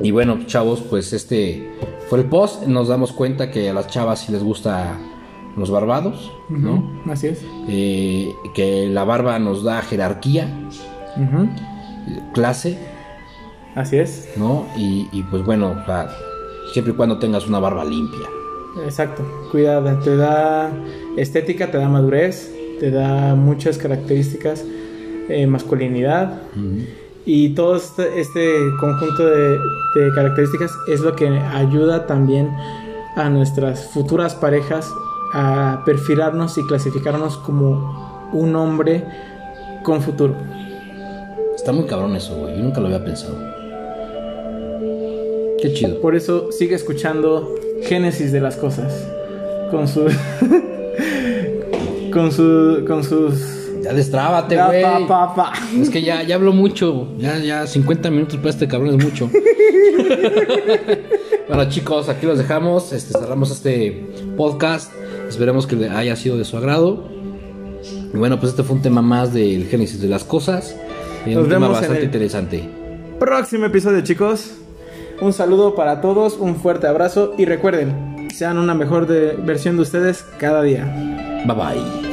Y 0.00 0.12
bueno, 0.12 0.38
chavos, 0.46 0.80
pues 0.88 1.12
este 1.12 1.68
fue 2.08 2.20
el 2.20 2.26
post. 2.26 2.66
Nos 2.66 2.88
damos 2.88 3.12
cuenta 3.12 3.50
que 3.50 3.68
a 3.68 3.74
las 3.74 3.88
chavas 3.88 4.20
sí 4.20 4.32
les 4.32 4.44
gusta 4.44 4.96
los 5.56 5.70
barbados, 5.72 6.30
¿no? 6.48 7.02
Así 7.10 7.26
es. 7.26 7.44
Eh, 7.68 8.32
que 8.54 8.86
la 8.88 9.02
barba 9.02 9.38
nos 9.40 9.64
da 9.64 9.82
jerarquía, 9.82 10.48
clase, 12.32 12.78
Así 13.74 13.96
es. 13.96 14.28
¿no? 14.36 14.66
Y, 14.76 15.08
y, 15.12 15.22
pues 15.24 15.44
bueno, 15.44 15.76
o 15.80 15.84
sea, 15.84 16.08
siempre 16.72 16.92
y 16.92 16.96
cuando 16.96 17.18
tengas 17.18 17.46
una 17.46 17.60
barba 17.60 17.84
limpia. 17.84 18.26
Exacto, 18.84 19.22
cuidada, 19.50 19.98
te 20.00 20.16
da 20.16 20.70
estética, 21.16 21.70
te 21.70 21.78
da 21.78 21.88
madurez, 21.88 22.52
te 22.78 22.90
da 22.90 23.34
muchas 23.34 23.78
características, 23.78 24.64
eh, 25.28 25.46
masculinidad 25.46 26.42
y 27.26 27.50
todo 27.50 27.76
este, 27.76 28.20
este 28.20 28.56
conjunto 28.80 29.26
de, 29.26 29.58
de 29.94 30.14
características 30.14 30.72
es 30.86 31.00
lo 31.00 31.14
que 31.14 31.28
ayuda 31.28 32.06
también 32.06 32.50
a 33.16 33.28
nuestras 33.28 33.86
futuras 33.86 34.34
parejas 34.34 34.88
a 35.32 35.82
perfilarnos 35.84 36.56
y 36.56 36.66
clasificarnos 36.66 37.36
como 37.38 38.30
un 38.32 38.54
hombre 38.56 39.04
con 39.82 40.00
futuro. 40.00 40.34
Está 41.54 41.72
muy 41.72 41.86
cabrón 41.86 42.14
eso, 42.16 42.36
güey. 42.36 42.56
Yo 42.56 42.62
nunca 42.62 42.80
lo 42.80 42.86
había 42.86 43.04
pensado. 43.04 43.36
Qué 45.60 45.72
chido. 45.74 46.00
Por 46.00 46.14
eso 46.14 46.52
sigue 46.52 46.76
escuchando 46.76 47.54
Génesis 47.82 48.32
de 48.32 48.40
las 48.40 48.56
cosas 48.56 48.92
con 49.70 49.86
su 49.88 50.04
con 52.12 52.32
su 52.32 52.84
con 52.86 53.04
sus 53.04 53.82
Ya 53.82 53.92
destrábate, 53.92 54.56
güey. 54.56 54.82
Es 55.80 55.90
que 55.90 56.02
ya, 56.02 56.22
ya 56.22 56.34
hablo 56.34 56.52
mucho. 56.52 57.08
Ya, 57.18 57.38
ya 57.38 57.66
50 57.66 58.10
minutos 58.10 58.36
para 58.38 58.50
este 58.50 58.66
cabrón 58.66 58.98
es 58.98 59.04
mucho. 59.04 59.30
bueno, 61.48 61.68
chicos, 61.68 62.08
aquí 62.08 62.26
los 62.26 62.38
dejamos. 62.38 62.92
Este, 62.92 63.18
cerramos 63.18 63.50
este 63.50 64.06
podcast. 64.36 64.92
Esperemos 65.28 65.66
que 65.66 65.76
le 65.76 65.88
haya 65.88 66.16
sido 66.16 66.36
de 66.36 66.44
su 66.44 66.56
agrado. 66.56 67.08
Y 68.12 68.16
bueno, 68.16 68.38
pues 68.40 68.50
este 68.50 68.62
fue 68.64 68.76
un 68.76 68.82
tema 68.82 69.02
más 69.02 69.32
del 69.32 69.66
génesis 69.66 70.00
de 70.00 70.08
las 70.08 70.24
cosas. 70.24 70.74
Nos 71.26 71.44
un 71.44 71.48
tema 71.48 71.66
en 71.66 71.72
bastante 71.72 71.98
el- 71.98 72.04
interesante. 72.04 72.68
próximo 73.18 73.66
episodio, 73.66 74.00
chicos. 74.00 74.52
Un 75.20 75.32
saludo 75.32 75.74
para 75.74 76.00
todos, 76.00 76.36
un 76.38 76.56
fuerte 76.56 76.86
abrazo 76.86 77.34
y 77.36 77.44
recuerden, 77.44 78.28
sean 78.32 78.56
una 78.56 78.74
mejor 78.74 79.06
versión 79.44 79.76
de 79.76 79.82
ustedes 79.82 80.24
cada 80.38 80.62
día. 80.62 80.84
Bye 81.44 81.54
bye. 81.54 82.07